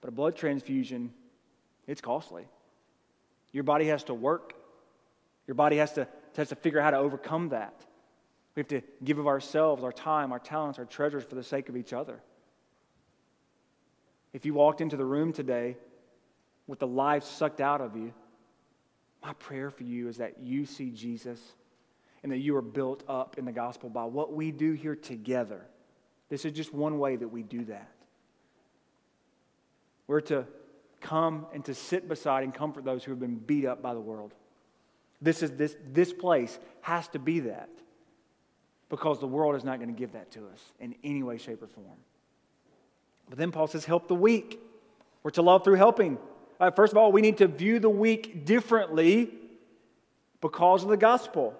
But 0.00 0.08
a 0.08 0.10
blood 0.10 0.36
transfusion, 0.36 1.12
it's 1.86 2.00
costly. 2.00 2.46
Your 3.52 3.62
body 3.62 3.86
has 3.86 4.04
to 4.04 4.14
work. 4.14 4.54
Your 5.48 5.54
body 5.54 5.78
has 5.78 5.92
to, 5.94 6.06
has 6.36 6.50
to 6.50 6.54
figure 6.54 6.78
out 6.78 6.84
how 6.84 6.90
to 6.90 6.98
overcome 6.98 7.48
that. 7.48 7.74
We 8.54 8.60
have 8.60 8.68
to 8.68 8.82
give 9.02 9.18
of 9.18 9.26
ourselves, 9.26 9.82
our 9.82 9.92
time, 9.92 10.30
our 10.30 10.38
talents, 10.38 10.78
our 10.78 10.84
treasures 10.84 11.24
for 11.24 11.34
the 11.34 11.42
sake 11.42 11.68
of 11.68 11.76
each 11.76 11.92
other. 11.92 12.20
If 14.32 14.44
you 14.44 14.54
walked 14.54 14.80
into 14.80 14.96
the 14.96 15.04
room 15.04 15.32
today 15.32 15.76
with 16.66 16.78
the 16.78 16.86
life 16.86 17.24
sucked 17.24 17.60
out 17.60 17.80
of 17.80 17.96
you, 17.96 18.12
my 19.22 19.32
prayer 19.32 19.70
for 19.70 19.84
you 19.84 20.08
is 20.08 20.18
that 20.18 20.38
you 20.40 20.66
see 20.66 20.90
Jesus 20.90 21.40
and 22.22 22.30
that 22.30 22.38
you 22.38 22.54
are 22.56 22.62
built 22.62 23.02
up 23.08 23.38
in 23.38 23.44
the 23.44 23.52
gospel 23.52 23.88
by 23.88 24.04
what 24.04 24.32
we 24.32 24.52
do 24.52 24.72
here 24.72 24.94
together. 24.94 25.64
This 26.28 26.44
is 26.44 26.52
just 26.52 26.74
one 26.74 26.98
way 26.98 27.16
that 27.16 27.28
we 27.28 27.42
do 27.42 27.64
that. 27.64 27.90
We're 30.06 30.20
to 30.22 30.46
come 31.00 31.46
and 31.54 31.64
to 31.64 31.74
sit 31.74 32.08
beside 32.08 32.44
and 32.44 32.52
comfort 32.52 32.84
those 32.84 33.04
who 33.04 33.12
have 33.12 33.20
been 33.20 33.36
beat 33.36 33.64
up 33.64 33.80
by 33.80 33.94
the 33.94 34.00
world. 34.00 34.34
This, 35.20 35.42
is, 35.42 35.52
this, 35.52 35.76
this 35.92 36.12
place 36.12 36.58
has 36.80 37.08
to 37.08 37.18
be 37.18 37.40
that 37.40 37.68
because 38.88 39.20
the 39.20 39.26
world 39.26 39.56
is 39.56 39.64
not 39.64 39.78
going 39.78 39.92
to 39.92 39.98
give 39.98 40.12
that 40.12 40.30
to 40.32 40.40
us 40.46 40.62
in 40.80 40.94
any 41.04 41.22
way, 41.22 41.38
shape, 41.38 41.62
or 41.62 41.66
form. 41.66 41.98
But 43.28 43.38
then 43.38 43.52
Paul 43.52 43.66
says, 43.66 43.84
help 43.84 44.08
the 44.08 44.14
weak. 44.14 44.60
We're 45.22 45.30
to 45.32 45.42
love 45.42 45.64
through 45.64 45.74
helping. 45.74 46.18
Uh, 46.60 46.70
first 46.70 46.92
of 46.92 46.96
all, 46.96 47.12
we 47.12 47.20
need 47.20 47.38
to 47.38 47.48
view 47.48 47.78
the 47.78 47.90
weak 47.90 48.44
differently 48.46 49.30
because 50.40 50.82
of 50.82 50.88
the 50.88 50.96
gospel. 50.96 51.54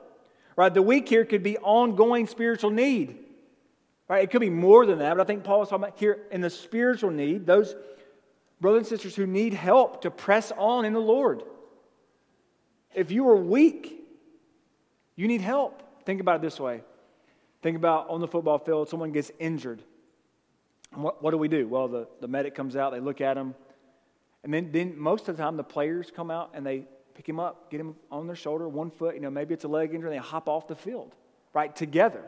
Right? 0.57 0.73
The 0.73 0.83
weak 0.83 1.09
here 1.09 1.25
could 1.25 1.43
be 1.43 1.59
ongoing 1.59 2.27
spiritual 2.27 2.71
need. 2.71 3.19
Right? 4.09 4.25
It 4.25 4.31
could 4.31 4.41
be 4.41 4.51
more 4.51 4.87
than 4.87 5.01
that, 5.01 5.17
but 5.17 5.23
I 5.23 5.25
think 5.25 5.45
Paul 5.45 5.63
is 5.63 5.69
talking 5.69 5.85
about 5.85 5.99
here 5.99 6.27
in 6.31 6.41
the 6.41 6.51
spiritual 6.51 7.11
need, 7.11 7.47
those 7.47 7.75
brothers 8.61 8.79
and 8.79 8.87
sisters 8.87 9.15
who 9.15 9.27
need 9.27 9.53
help 9.53 10.03
to 10.03 10.11
press 10.11 10.51
on 10.57 10.85
in 10.85 10.95
the 10.95 11.01
Lord. 11.01 11.43
If 12.95 13.11
you 13.11 13.29
are 13.29 13.37
weak, 13.37 14.01
you 15.17 15.29
need 15.29 15.41
help. 15.41 15.83
Think 16.05 16.21
about 16.21 16.37
it 16.37 16.43
this 16.43 16.59
way. 16.59 16.83
Think 17.63 17.77
about 17.77 18.09
on 18.09 18.21
the 18.21 18.29
football 18.29 18.59
field, 18.59 18.89
someone 18.89 19.13
gets 19.13 19.31
injured. 19.39 19.83
What, 20.95 21.23
what, 21.23 21.33
do 21.33 21.39
we 21.39 21.49
do? 21.49 21.67
Well, 21.67 21.89
the, 21.89 22.09
the 22.21 22.29
medic 22.29 22.55
comes 22.55 22.77
out, 22.77 22.93
they 22.93 23.01
look 23.01 23.21
at 23.21 23.37
him, 23.37 23.55
and 24.43 24.55
then, 24.55 24.71
then 24.73 24.99
most 24.99 25.29
of 25.29 25.37
the 25.37 25.43
time 25.43 25.57
the 25.57 25.65
players 25.65 26.11
come 26.15 26.31
out 26.31 26.51
and 26.55 26.65
they 26.65 26.85
pick 27.15 27.29
him 27.29 27.41
up, 27.41 27.71
get 27.71 27.81
him 27.81 27.97
on 28.11 28.27
their 28.27 28.37
shoulder, 28.37 28.69
one 28.69 28.91
foot, 28.91 29.15
you 29.15 29.21
know, 29.21 29.31
maybe 29.31 29.53
it's 29.53 29.65
a 29.65 29.69
leg 29.69 29.93
injury, 29.93 30.15
and 30.15 30.23
they 30.23 30.27
hop 30.27 30.49
off 30.49 30.69
the 30.69 30.77
field, 30.77 31.15
right, 31.53 31.75
together. 31.75 32.23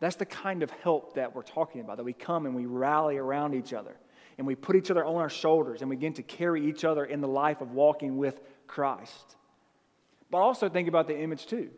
That's 0.00 0.16
the 0.16 0.26
kind 0.26 0.62
of 0.62 0.70
help 0.70 1.16
that 1.16 1.34
we're 1.34 1.42
talking 1.42 1.80
about, 1.80 1.96
that 1.96 2.04
we 2.04 2.12
come 2.12 2.46
and 2.46 2.54
we 2.54 2.66
rally 2.66 3.16
around 3.18 3.54
each 3.54 3.72
other 3.72 3.96
and 4.38 4.46
we 4.46 4.54
put 4.54 4.76
each 4.76 4.90
other 4.90 5.04
on 5.04 5.16
our 5.16 5.30
shoulders 5.30 5.80
and 5.80 5.90
we 5.90 5.96
begin 5.96 6.14
to 6.14 6.22
carry 6.22 6.66
each 6.66 6.84
other 6.84 7.04
in 7.04 7.20
the 7.20 7.28
life 7.28 7.60
of 7.60 7.72
walking 7.72 8.16
with 8.16 8.40
Christ. 8.66 9.36
But 10.30 10.38
also 10.38 10.68
think 10.68 10.88
about 10.88 11.06
the 11.06 11.18
image 11.18 11.46
too. 11.46 11.70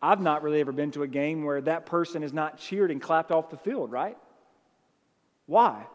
I've 0.00 0.20
not 0.20 0.42
really 0.42 0.60
ever 0.60 0.72
been 0.72 0.92
to 0.92 1.02
a 1.02 1.08
game 1.08 1.44
where 1.44 1.60
that 1.62 1.86
person 1.86 2.22
is 2.22 2.32
not 2.32 2.58
cheered 2.58 2.90
and 2.90 3.02
clapped 3.02 3.30
off 3.30 3.50
the 3.50 3.56
field, 3.56 3.90
right? 3.90 4.16
Why? 5.46 5.86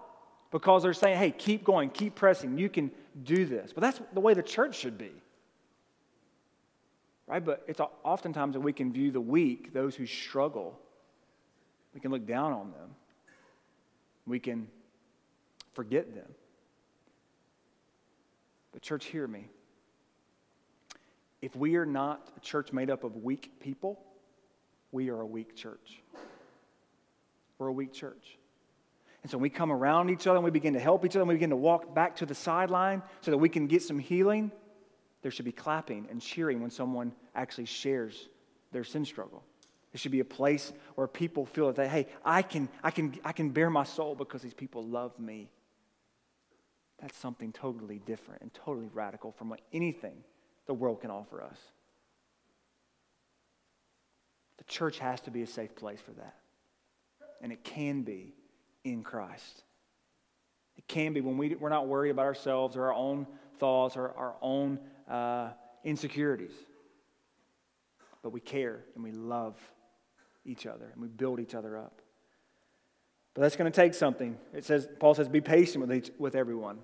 Because 0.52 0.84
they're 0.84 0.94
saying, 0.94 1.18
hey, 1.18 1.32
keep 1.32 1.64
going, 1.64 1.90
keep 1.90 2.16
pressing, 2.16 2.58
you 2.58 2.70
can 2.70 2.92
do 3.24 3.46
this. 3.46 3.72
But 3.74 3.82
that's 3.82 4.02
the 4.14 4.20
way 4.20 4.34
the 4.34 4.44
church 4.44 4.76
should 4.76 4.98
be. 4.98 5.12
Right? 7.28 7.44
But 7.44 7.64
it's 7.68 7.80
oftentimes 8.04 8.54
that 8.54 8.60
we 8.60 8.74
can 8.74 8.92
view 8.92 9.12
the 9.12 9.22
weak, 9.22 9.74
those 9.74 9.96
who 9.96 10.06
struggle, 10.06 10.78
we 11.94 12.00
can 12.00 12.12
look 12.12 12.26
down 12.26 12.52
on 12.52 12.72
them. 12.72 12.90
We 14.26 14.40
can 14.40 14.68
forget 15.74 16.14
them. 16.14 16.30
But, 18.72 18.82
church, 18.82 19.06
hear 19.06 19.28
me. 19.28 19.50
If 21.42 21.56
we 21.56 21.76
are 21.76 21.86
not 21.86 22.30
a 22.38 22.40
church 22.40 22.72
made 22.72 22.90
up 22.90 23.04
of 23.04 23.18
weak 23.18 23.60
people, 23.60 24.00
we 24.92 25.10
are 25.10 25.20
a 25.20 25.26
weak 25.26 25.56
church. 25.56 26.02
We're 27.58 27.68
a 27.68 27.74
weak 27.74 27.94
church. 27.94 28.38
And 29.22 29.32
so 29.32 29.38
when 29.38 29.44
we 29.44 29.50
come 29.50 29.72
around 29.72 30.10
each 30.10 30.28
other 30.28 30.38
and 30.38 30.44
we 30.44 30.52
begin 30.52 30.74
to 30.74 30.80
help 30.80 31.06
each 31.06 31.12
other 31.12 31.22
and 31.22 31.30
we 31.30 31.36
begin 31.36 31.50
to 31.52 31.56
walk 31.56 31.96
back 31.96 32.18
to 32.18 32.26
the 32.26 32.36
sideline 32.36 33.02
so 33.22 33.32
that 33.32 33.38
we 33.38 33.50
can 33.50 33.68
get 33.68 33.82
some 33.82 34.00
healing, 34.00 34.52
there 35.22 35.32
should 35.32 35.46
be 35.46 35.52
clapping 35.52 36.08
and 36.10 36.22
cheering 36.22 36.62
when 36.62 36.70
someone 36.70 37.14
actually 37.34 37.66
shares 37.66 38.28
their 38.72 38.84
sin 38.84 39.06
struggle. 39.06 39.44
It 39.94 40.00
should 40.00 40.12
be 40.12 40.20
a 40.20 40.26
place 40.26 40.74
where 40.96 41.08
people 41.08 41.46
feel 41.46 41.72
that, 41.72 41.88
hey, 41.88 42.08
I 42.26 42.42
can, 42.42 42.68
I 42.84 42.92
can, 42.92 43.18
I 43.24 43.32
can 43.32 43.52
bear 43.52 43.70
my 43.70 43.84
soul 43.84 44.16
because 44.16 44.42
these 44.42 44.54
people 44.54 44.84
love 44.84 45.18
me. 45.20 45.50
That's 47.04 47.18
something 47.18 47.52
totally 47.52 48.00
different 48.00 48.44
and 48.44 48.54
totally 48.54 48.88
radical 48.94 49.34
from 49.34 49.50
what 49.50 49.60
anything 49.74 50.24
the 50.68 50.74
world 50.74 51.02
can 51.02 51.12
offer 51.12 51.44
us. 51.44 51.58
The 54.58 54.64
church 54.64 55.00
has 55.00 55.20
to 55.22 55.32
be 55.32 55.42
a 55.42 55.48
safe 55.48 55.76
place 55.76 56.00
for 56.00 56.12
that. 56.12 56.36
And 57.42 57.52
it 57.52 57.66
can 57.66 58.04
be 58.04 58.34
in 58.86 59.04
Christ. 59.04 59.64
It 60.78 60.88
can 60.88 61.12
be 61.12 61.20
when 61.20 61.38
we, 61.38 61.54
we're 61.56 61.68
not 61.68 61.88
worried 61.88 62.12
about 62.12 62.24
ourselves 62.24 62.78
or 62.78 62.86
our 62.86 62.94
own 62.94 63.28
thoughts 63.58 63.98
or 63.98 64.14
our 64.16 64.36
own 64.42 64.80
uh, 65.10 65.50
insecurities. 65.84 66.54
But 68.22 68.30
we 68.30 68.40
care 68.40 68.80
and 68.96 69.04
we 69.04 69.12
love 69.12 69.58
each 70.46 70.66
other 70.66 70.90
and 70.94 71.02
we 71.02 71.10
build 71.10 71.42
each 71.42 71.54
other 71.54 71.78
up. 71.78 72.02
But 73.34 73.42
that's 73.42 73.58
going 73.58 73.70
to 73.70 73.76
take 73.76 73.94
something. 73.94 74.38
It 74.54 74.64
says, 74.64 74.88
Paul 75.02 75.16
says, 75.16 75.28
be 75.28 75.42
patient 75.42 75.86
with, 75.86 75.94
each, 75.94 76.12
with 76.18 76.36
everyone, 76.36 76.78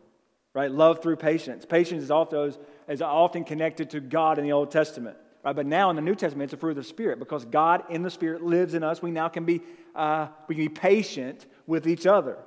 right? 0.54 0.72
Love 0.72 1.02
through 1.02 1.16
patience. 1.18 1.66
Patience 1.66 2.04
is 2.04 2.12
often, 2.12 2.54
is 2.88 3.02
often 3.02 3.44
connected 3.44 3.92
to 3.92 4.00
God 4.00 4.38
in 4.38 4.44
the 4.44 4.52
Old 4.52 4.72
Testament, 4.72 5.18
right? 5.44 5.56
But 5.56 5.66
now 5.66 5.90
in 5.90 5.96
the 5.96 6.02
New 6.02 6.16
Testament, 6.16 6.48
it's 6.48 6.54
a 6.54 6.58
fruit 6.58 6.72
of 6.72 6.78
the 6.78 6.84
Spirit 6.84 7.20
because 7.20 7.46
God 7.46 7.84
in 7.90 8.04
the 8.04 8.10
Spirit 8.10 8.44
lives 8.44 8.74
in 8.74 8.84
us. 8.84 9.02
We 9.02 9.12
now 9.12 9.30
can 9.30 9.46
be, 9.46 9.62
uh, 9.96 10.28
we 10.48 10.56
can 10.56 10.66
be 10.66 10.70
patient 10.70 11.46
with 11.68 11.88
each 11.88 12.08
other. 12.08 12.38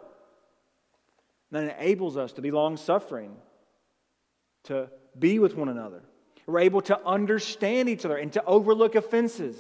And 1.53 1.69
that 1.69 1.81
enables 1.81 2.17
us 2.17 2.33
to 2.35 2.43
be 2.43 2.51
long 2.51 2.77
suffering, 2.77 3.37
to 4.65 4.89
be 5.19 5.39
with 5.39 5.55
one 5.55 5.69
another. 5.69 6.03
We're 6.47 6.61
able 6.61 6.81
to 6.83 7.07
understand 7.07 7.89
each 7.89 8.05
other 8.05 8.17
and 8.17 8.33
to 8.33 8.45
overlook 8.45 8.95
offenses. 8.95 9.57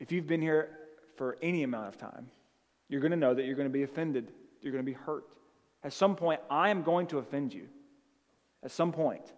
If 0.00 0.10
you've 0.10 0.26
been 0.26 0.42
here 0.42 0.70
for 1.16 1.36
any 1.42 1.62
amount 1.62 1.88
of 1.88 1.98
time, 1.98 2.30
you're 2.88 3.00
going 3.00 3.12
to 3.12 3.16
know 3.16 3.34
that 3.34 3.44
you're 3.44 3.54
going 3.54 3.68
to 3.68 3.72
be 3.72 3.82
offended. 3.82 4.32
You're 4.62 4.72
going 4.72 4.84
to 4.84 4.90
be 4.90 4.96
hurt. 4.96 5.34
At 5.84 5.92
some 5.92 6.16
point, 6.16 6.40
I 6.50 6.70
am 6.70 6.82
going 6.82 7.08
to 7.08 7.18
offend 7.18 7.52
you. 7.52 7.68
At 8.64 8.70
some 8.70 8.92
point, 8.92 9.32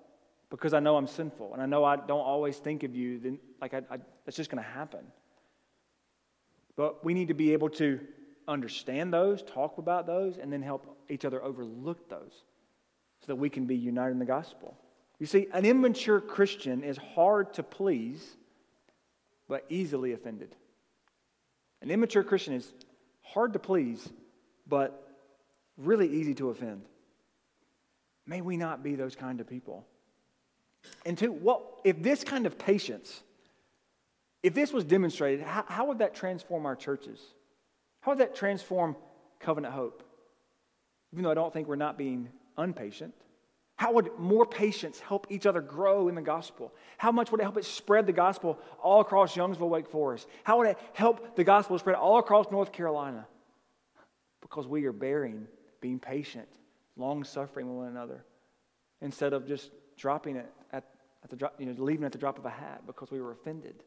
because 0.50 0.74
I 0.74 0.80
know 0.80 0.96
I'm 0.96 1.06
sinful 1.06 1.54
and 1.54 1.62
I 1.62 1.66
know 1.66 1.82
I 1.82 1.96
don't 1.96 2.20
always 2.20 2.58
think 2.58 2.82
of 2.82 2.94
you, 2.94 3.18
then 3.18 3.38
like 3.60 3.72
I, 3.72 3.78
I, 3.90 3.98
that's 4.24 4.36
just 4.36 4.50
going 4.50 4.62
to 4.62 4.68
happen. 4.68 5.00
But 6.76 7.04
we 7.04 7.14
need 7.14 7.28
to 7.28 7.34
be 7.34 7.52
able 7.54 7.70
to 7.70 8.00
understand 8.46 9.12
those, 9.12 9.42
talk 9.42 9.78
about 9.78 10.06
those, 10.06 10.36
and 10.36 10.52
then 10.52 10.60
help 10.60 10.98
each 11.08 11.24
other 11.24 11.42
overlook 11.42 12.08
those 12.08 12.42
so 13.20 13.26
that 13.28 13.36
we 13.36 13.48
can 13.48 13.64
be 13.64 13.76
united 13.76 14.12
in 14.12 14.18
the 14.18 14.24
gospel. 14.26 14.76
You 15.18 15.26
see, 15.26 15.46
an 15.52 15.64
immature 15.64 16.20
Christian 16.20 16.82
is 16.84 16.98
hard 16.98 17.54
to 17.54 17.62
please, 17.62 18.36
but 19.48 19.64
easily 19.68 20.12
offended. 20.12 20.54
An 21.80 21.90
immature 21.90 22.24
Christian 22.24 22.54
is 22.54 22.70
hard 23.22 23.52
to 23.54 23.58
please, 23.58 24.06
but 24.66 25.03
really 25.76 26.08
easy 26.08 26.34
to 26.34 26.50
offend. 26.50 26.82
May 28.26 28.40
we 28.40 28.56
not 28.56 28.82
be 28.82 28.94
those 28.94 29.14
kind 29.14 29.40
of 29.40 29.48
people. 29.48 29.84
And 31.04 31.16
two, 31.16 31.32
what 31.32 31.62
if 31.84 32.02
this 32.02 32.24
kind 32.24 32.46
of 32.46 32.58
patience, 32.58 33.22
if 34.42 34.54
this 34.54 34.72
was 34.72 34.84
demonstrated, 34.84 35.44
how, 35.44 35.64
how 35.66 35.86
would 35.86 35.98
that 35.98 36.14
transform 36.14 36.66
our 36.66 36.76
churches? 36.76 37.20
How 38.00 38.12
would 38.12 38.18
that 38.18 38.34
transform 38.34 38.96
Covenant 39.40 39.74
Hope? 39.74 40.02
Even 41.12 41.24
though 41.24 41.30
I 41.30 41.34
don't 41.34 41.52
think 41.52 41.68
we're 41.68 41.76
not 41.76 41.96
being 41.96 42.28
unpatient? 42.58 43.12
How 43.76 43.92
would 43.92 44.10
more 44.18 44.46
patience 44.46 45.00
help 45.00 45.26
each 45.30 45.46
other 45.46 45.60
grow 45.60 46.08
in 46.08 46.14
the 46.14 46.22
gospel? 46.22 46.72
How 46.96 47.10
much 47.10 47.30
would 47.30 47.40
it 47.40 47.44
help 47.44 47.56
it 47.56 47.64
spread 47.64 48.06
the 48.06 48.12
gospel 48.12 48.58
all 48.82 49.00
across 49.00 49.34
Youngsville, 49.34 49.68
Wake 49.68 49.88
Forest? 49.88 50.28
How 50.44 50.58
would 50.58 50.68
it 50.68 50.78
help 50.92 51.34
the 51.34 51.44
gospel 51.44 51.78
spread 51.78 51.96
all 51.96 52.18
across 52.18 52.50
North 52.50 52.72
Carolina? 52.72 53.26
Because 54.40 54.66
we 54.68 54.84
are 54.84 54.92
bearing, 54.92 55.48
being 55.84 55.98
patient, 55.98 56.48
long 56.96 57.24
suffering 57.24 57.68
with 57.68 57.76
one 57.76 57.88
another, 57.88 58.24
instead 59.02 59.34
of 59.34 59.46
just 59.46 59.70
dropping 59.98 60.36
it 60.36 60.50
at, 60.72 60.84
at 61.22 61.28
the 61.28 61.36
drop, 61.36 61.54
you 61.58 61.66
know, 61.66 61.74
leaving 61.76 62.06
at 62.06 62.12
the 62.12 62.16
drop 62.16 62.38
of 62.38 62.46
a 62.46 62.50
hat 62.50 62.82
because 62.86 63.10
we 63.10 63.20
were 63.20 63.32
offended. 63.32 63.82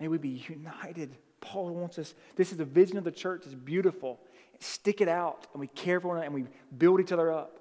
May 0.00 0.08
we 0.08 0.18
be 0.18 0.42
united. 0.48 1.16
Paul 1.40 1.70
wants 1.70 2.00
us. 2.00 2.14
This 2.34 2.50
is 2.50 2.58
the 2.58 2.64
vision 2.64 2.98
of 2.98 3.04
the 3.04 3.12
church. 3.12 3.42
It's 3.46 3.54
beautiful 3.54 4.18
stick 4.62 5.00
it 5.00 5.08
out 5.08 5.46
and 5.52 5.60
we 5.60 5.66
care 5.68 6.00
for 6.00 6.08
one 6.08 6.16
another 6.18 6.26
and 6.26 6.34
we 6.34 6.44
build 6.78 7.00
each 7.00 7.12
other 7.12 7.32
up. 7.32 7.58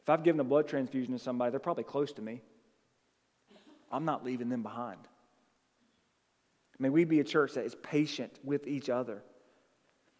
If 0.00 0.10
I've 0.10 0.22
given 0.22 0.40
a 0.40 0.44
blood 0.44 0.68
transfusion 0.68 1.12
to 1.14 1.18
somebody, 1.18 1.50
they're 1.50 1.60
probably 1.60 1.84
close 1.84 2.12
to 2.14 2.22
me. 2.22 2.40
I'm 3.90 4.04
not 4.04 4.24
leaving 4.24 4.48
them 4.48 4.62
behind. 4.62 5.00
May 6.78 6.88
we 6.88 7.04
be 7.04 7.20
a 7.20 7.24
church 7.24 7.54
that 7.54 7.64
is 7.64 7.74
patient 7.76 8.38
with 8.42 8.66
each 8.66 8.90
other. 8.90 9.22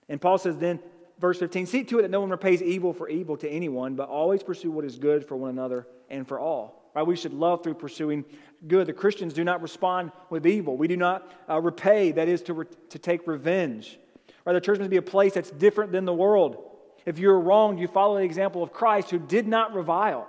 And 0.08 0.20
Paul 0.20 0.38
says 0.38 0.56
then, 0.56 0.80
verse 1.18 1.38
15, 1.38 1.66
see 1.66 1.84
to 1.84 1.98
it 1.98 2.02
that 2.02 2.10
no 2.10 2.20
one 2.20 2.30
repays 2.30 2.62
evil 2.62 2.92
for 2.92 3.08
evil 3.08 3.36
to 3.36 3.48
anyone, 3.48 3.94
but 3.94 4.08
always 4.08 4.42
pursue 4.42 4.70
what 4.70 4.84
is 4.84 4.96
good 4.98 5.26
for 5.26 5.36
one 5.36 5.50
another 5.50 5.86
and 6.10 6.26
for 6.26 6.38
all. 6.38 6.90
Right? 6.94 7.06
We 7.06 7.16
should 7.16 7.34
love 7.34 7.62
through 7.62 7.74
pursuing 7.74 8.24
good. 8.66 8.86
The 8.86 8.92
Christians 8.92 9.32
do 9.32 9.44
not 9.44 9.62
respond 9.62 10.12
with 10.30 10.46
evil. 10.46 10.76
We 10.76 10.88
do 10.88 10.96
not 10.96 11.30
uh, 11.48 11.60
repay, 11.60 12.12
that 12.12 12.28
is, 12.28 12.42
to, 12.42 12.54
re- 12.54 12.66
to 12.90 12.98
take 12.98 13.26
revenge. 13.26 13.98
Right? 14.44 14.52
The 14.52 14.60
church 14.60 14.78
must 14.78 14.90
be 14.90 14.96
a 14.96 15.02
place 15.02 15.34
that's 15.34 15.50
different 15.50 15.92
than 15.92 16.04
the 16.04 16.14
world. 16.14 16.70
If 17.06 17.18
you're 17.18 17.38
wronged, 17.38 17.78
you 17.78 17.88
follow 17.88 18.18
the 18.18 18.24
example 18.24 18.62
of 18.62 18.72
Christ 18.72 19.10
who 19.10 19.18
did 19.18 19.46
not 19.46 19.74
revile, 19.74 20.28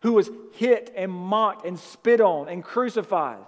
who 0.00 0.14
was 0.14 0.30
hit 0.54 0.92
and 0.96 1.12
mocked 1.12 1.66
and 1.66 1.78
spit 1.78 2.20
on 2.20 2.48
and 2.48 2.64
crucified, 2.64 3.44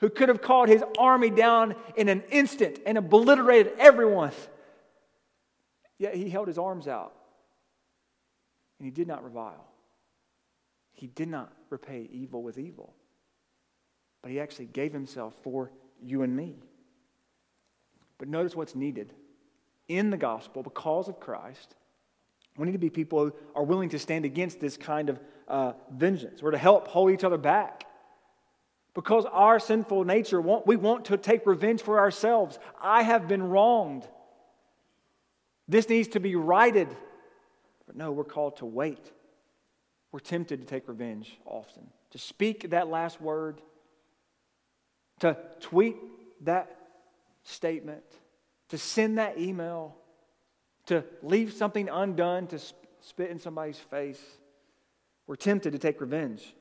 who 0.00 0.08
could 0.08 0.28
have 0.28 0.42
called 0.42 0.68
his 0.68 0.82
army 0.98 1.30
down 1.30 1.76
in 1.94 2.08
an 2.08 2.22
instant 2.30 2.80
and 2.84 2.98
obliterated 2.98 3.72
everyone. 3.78 4.32
Yet 5.98 6.14
he 6.14 6.28
held 6.28 6.48
his 6.48 6.58
arms 6.58 6.88
out 6.88 7.14
and 8.78 8.84
he 8.84 8.90
did 8.90 9.08
not 9.08 9.24
revile. 9.24 9.66
He 10.92 11.06
did 11.06 11.28
not 11.28 11.52
repay 11.70 12.08
evil 12.10 12.42
with 12.42 12.58
evil, 12.58 12.94
but 14.22 14.30
he 14.30 14.40
actually 14.40 14.66
gave 14.66 14.92
himself 14.92 15.34
for 15.42 15.70
you 16.02 16.22
and 16.22 16.34
me. 16.34 16.56
But 18.18 18.28
notice 18.28 18.54
what's 18.54 18.74
needed 18.74 19.12
in 19.88 20.10
the 20.10 20.16
gospel 20.16 20.62
because 20.62 21.08
of 21.08 21.20
Christ. 21.20 21.74
We 22.56 22.64
need 22.64 22.72
to 22.72 22.78
be 22.78 22.90
people 22.90 23.26
who 23.26 23.34
are 23.54 23.62
willing 23.62 23.90
to 23.90 23.98
stand 23.98 24.24
against 24.24 24.60
this 24.60 24.76
kind 24.76 25.10
of 25.10 25.20
uh, 25.46 25.72
vengeance 25.90 26.42
or 26.42 26.50
to 26.50 26.58
help 26.58 26.88
hold 26.88 27.10
each 27.10 27.24
other 27.24 27.36
back. 27.36 27.84
Because 28.94 29.26
our 29.26 29.58
sinful 29.58 30.04
nature, 30.04 30.40
we 30.40 30.76
want 30.76 31.04
to 31.06 31.18
take 31.18 31.46
revenge 31.46 31.82
for 31.82 31.98
ourselves. 31.98 32.58
I 32.80 33.02
have 33.02 33.28
been 33.28 33.42
wronged. 33.42 34.08
This 35.68 35.88
needs 35.88 36.08
to 36.08 36.20
be 36.20 36.36
righted. 36.36 36.88
But 37.86 37.96
no, 37.96 38.12
we're 38.12 38.24
called 38.24 38.56
to 38.58 38.66
wait. 38.66 39.12
We're 40.12 40.20
tempted 40.20 40.60
to 40.60 40.66
take 40.66 40.88
revenge 40.88 41.38
often, 41.44 41.86
to 42.10 42.18
speak 42.18 42.70
that 42.70 42.88
last 42.88 43.20
word, 43.20 43.60
to 45.20 45.36
tweet 45.60 45.96
that 46.42 46.74
statement, 47.42 48.04
to 48.70 48.78
send 48.78 49.18
that 49.18 49.38
email, 49.38 49.96
to 50.86 51.04
leave 51.22 51.52
something 51.52 51.88
undone, 51.88 52.46
to 52.48 52.58
spit 53.00 53.30
in 53.30 53.38
somebody's 53.38 53.78
face. 53.78 54.20
We're 55.26 55.36
tempted 55.36 55.72
to 55.72 55.78
take 55.78 56.00
revenge. 56.00 56.54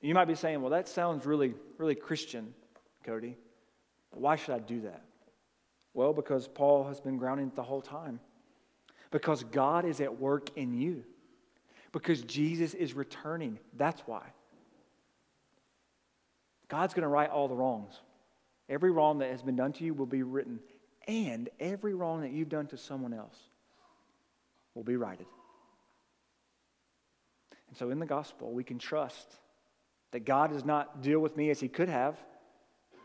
You 0.00 0.14
might 0.14 0.26
be 0.26 0.34
saying, 0.34 0.60
well, 0.60 0.70
that 0.70 0.88
sounds 0.88 1.26
really, 1.26 1.54
really 1.78 1.94
Christian, 1.94 2.54
Cody. 3.04 3.36
Why 4.12 4.36
should 4.36 4.54
I 4.54 4.60
do 4.60 4.82
that? 4.82 5.02
Well, 5.96 6.12
because 6.12 6.46
Paul 6.46 6.84
has 6.88 7.00
been 7.00 7.16
grounding 7.16 7.46
it 7.46 7.56
the 7.56 7.62
whole 7.62 7.80
time. 7.80 8.20
Because 9.10 9.42
God 9.44 9.86
is 9.86 10.02
at 10.02 10.20
work 10.20 10.50
in 10.54 10.74
you. 10.74 11.04
Because 11.90 12.20
Jesus 12.20 12.74
is 12.74 12.92
returning. 12.92 13.58
That's 13.78 14.02
why. 14.02 14.22
God's 16.68 16.92
going 16.92 17.04
to 17.04 17.08
right 17.08 17.30
all 17.30 17.48
the 17.48 17.54
wrongs. 17.54 17.94
Every 18.68 18.90
wrong 18.90 19.20
that 19.20 19.30
has 19.30 19.42
been 19.42 19.56
done 19.56 19.72
to 19.72 19.84
you 19.84 19.94
will 19.94 20.04
be 20.04 20.22
written, 20.22 20.60
and 21.08 21.48
every 21.58 21.94
wrong 21.94 22.20
that 22.20 22.32
you've 22.32 22.50
done 22.50 22.66
to 22.66 22.76
someone 22.76 23.14
else 23.14 23.38
will 24.74 24.84
be 24.84 24.96
righted. 24.96 25.26
And 27.68 27.76
so 27.78 27.88
in 27.88 28.00
the 28.00 28.06
gospel, 28.06 28.52
we 28.52 28.64
can 28.64 28.78
trust 28.78 29.34
that 30.10 30.26
God 30.26 30.50
does 30.50 30.64
not 30.64 31.00
deal 31.00 31.20
with 31.20 31.38
me 31.38 31.48
as 31.48 31.58
he 31.58 31.68
could 31.68 31.88
have, 31.88 32.18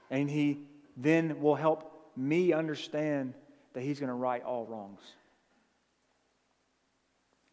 and 0.09 0.29
he 0.29 0.59
then 0.97 1.39
will 1.39 1.55
help 1.55 1.87
me 2.15 2.53
understand 2.53 3.33
that 3.73 3.81
he's 3.81 3.99
going 3.99 4.09
to 4.09 4.13
right 4.13 4.43
all 4.43 4.65
wrongs. 4.65 5.01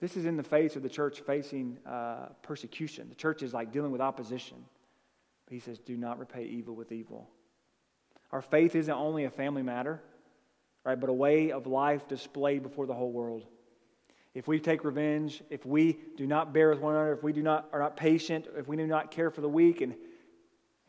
This 0.00 0.16
is 0.16 0.26
in 0.26 0.36
the 0.36 0.42
face 0.42 0.76
of 0.76 0.82
the 0.82 0.88
church 0.88 1.20
facing 1.20 1.78
uh, 1.84 2.26
persecution. 2.42 3.08
The 3.08 3.14
church 3.14 3.42
is 3.42 3.52
like 3.52 3.72
dealing 3.72 3.90
with 3.90 4.00
opposition. 4.00 4.56
But 5.46 5.54
he 5.54 5.60
says, 5.60 5.78
do 5.78 5.96
not 5.96 6.18
repay 6.18 6.44
evil 6.44 6.74
with 6.74 6.92
evil. 6.92 7.28
Our 8.30 8.42
faith 8.42 8.74
isn't 8.74 8.92
only 8.92 9.24
a 9.24 9.30
family 9.30 9.62
matter, 9.62 10.02
right, 10.84 10.98
but 10.98 11.08
a 11.08 11.14
way 11.14 11.50
of 11.50 11.66
life 11.66 12.06
displayed 12.06 12.62
before 12.62 12.86
the 12.86 12.94
whole 12.94 13.10
world. 13.10 13.44
If 14.34 14.46
we 14.46 14.60
take 14.60 14.84
revenge, 14.84 15.42
if 15.50 15.64
we 15.64 15.98
do 16.16 16.26
not 16.26 16.52
bear 16.52 16.68
with 16.68 16.80
one 16.80 16.94
another, 16.94 17.14
if 17.14 17.22
we 17.22 17.32
do 17.32 17.42
not, 17.42 17.68
are 17.72 17.80
not 17.80 17.96
patient, 17.96 18.46
if 18.56 18.68
we 18.68 18.76
do 18.76 18.86
not 18.86 19.10
care 19.10 19.30
for 19.30 19.40
the 19.40 19.48
weak 19.48 19.80
and 19.80 19.94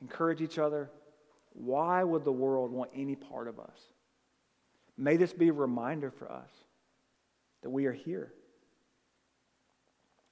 encourage 0.01 0.41
each 0.41 0.59
other, 0.59 0.91
why 1.59 2.03
would 2.03 2.23
the 2.23 2.31
world 2.31 2.71
want 2.71 2.91
any 2.95 3.15
part 3.15 3.47
of 3.47 3.59
us? 3.59 3.77
May 4.97 5.17
this 5.17 5.33
be 5.33 5.49
a 5.49 5.53
reminder 5.53 6.09
for 6.09 6.31
us 6.31 6.49
that 7.61 7.69
we 7.69 7.85
are 7.85 7.93
here, 7.93 8.31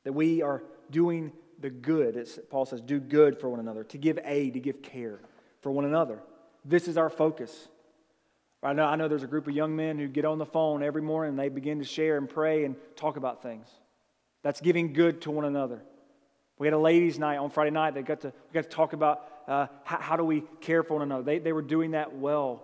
that 0.03 0.13
we 0.13 0.41
are 0.41 0.63
doing 0.89 1.33
the 1.59 1.69
good. 1.69 2.15
As 2.15 2.39
Paul 2.49 2.65
says, 2.65 2.81
do 2.81 2.99
good 2.99 3.39
for 3.39 3.49
one 3.49 3.59
another, 3.59 3.83
to 3.85 3.97
give 3.97 4.19
aid, 4.23 4.53
to 4.53 4.59
give 4.59 4.81
care 4.81 5.19
for 5.61 5.71
one 5.71 5.85
another. 5.85 6.19
This 6.63 6.87
is 6.87 6.97
our 6.97 7.09
focus. 7.09 7.67
I 8.63 8.73
know, 8.73 8.85
I 8.85 8.95
know 8.95 9.07
there's 9.07 9.23
a 9.23 9.27
group 9.27 9.47
of 9.47 9.53
young 9.53 9.75
men 9.75 9.97
who 9.97 10.07
get 10.07 10.25
on 10.25 10.37
the 10.37 10.45
phone 10.45 10.81
every 10.81 11.01
morning 11.01 11.31
and 11.31 11.39
they 11.39 11.49
begin 11.49 11.79
to 11.79 11.85
share 11.85 12.17
and 12.17 12.29
pray 12.29 12.65
and 12.65 12.75
talk 12.95 13.17
about 13.17 13.43
things. 13.43 13.67
That's 14.43 14.61
giving 14.61 14.93
good 14.93 15.21
to 15.21 15.31
one 15.31 15.45
another. 15.45 15.81
We 16.57 16.67
had 16.67 16.73
a 16.73 16.79
ladies' 16.79 17.19
night 17.19 17.37
on 17.37 17.49
Friday 17.49 17.71
night. 17.71 17.93
They 17.93 18.01
got 18.01 18.21
to, 18.21 18.27
we 18.27 18.53
got 18.53 18.63
to 18.63 18.69
talk 18.69 18.93
about 18.93 19.29
uh, 19.47 19.67
how, 19.83 19.99
how, 19.99 20.15
do 20.17 20.23
we 20.23 20.43
care 20.61 20.83
for 20.83 20.95
one 20.95 21.03
another. 21.03 21.23
They, 21.23 21.39
they 21.39 21.53
were 21.53 21.61
doing 21.61 21.91
that 21.91 22.15
well. 22.15 22.63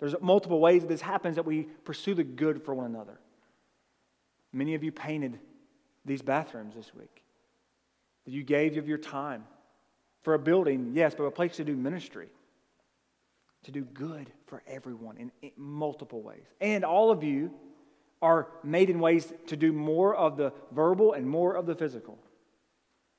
There's 0.00 0.14
multiple 0.20 0.60
ways 0.60 0.82
that 0.82 0.88
this 0.88 1.00
happens 1.00 1.36
that 1.36 1.44
we 1.44 1.64
pursue 1.84 2.14
the 2.14 2.24
good 2.24 2.62
for 2.64 2.74
one 2.74 2.86
another. 2.86 3.18
Many 4.52 4.74
of 4.74 4.82
you 4.82 4.92
painted 4.92 5.38
these 6.04 6.22
bathrooms 6.22 6.74
this 6.74 6.94
week. 6.94 7.22
You 8.24 8.42
gave 8.42 8.76
of 8.76 8.88
your 8.88 8.98
time 8.98 9.44
for 10.22 10.34
a 10.34 10.38
building, 10.38 10.92
yes, 10.94 11.14
but 11.14 11.24
a 11.24 11.30
place 11.30 11.56
to 11.56 11.64
do 11.64 11.76
ministry, 11.76 12.28
to 13.64 13.70
do 13.70 13.82
good 13.82 14.30
for 14.46 14.62
everyone 14.66 15.16
in, 15.16 15.32
in 15.42 15.50
multiple 15.56 16.22
ways. 16.22 16.44
And 16.60 16.84
all 16.84 17.10
of 17.10 17.22
you 17.22 17.52
are 18.20 18.48
made 18.64 18.90
in 18.90 19.00
ways 19.00 19.32
to 19.46 19.56
do 19.56 19.72
more 19.72 20.14
of 20.14 20.36
the 20.36 20.52
verbal 20.72 21.12
and 21.12 21.28
more 21.28 21.54
of 21.54 21.66
the 21.66 21.74
physical. 21.74 22.18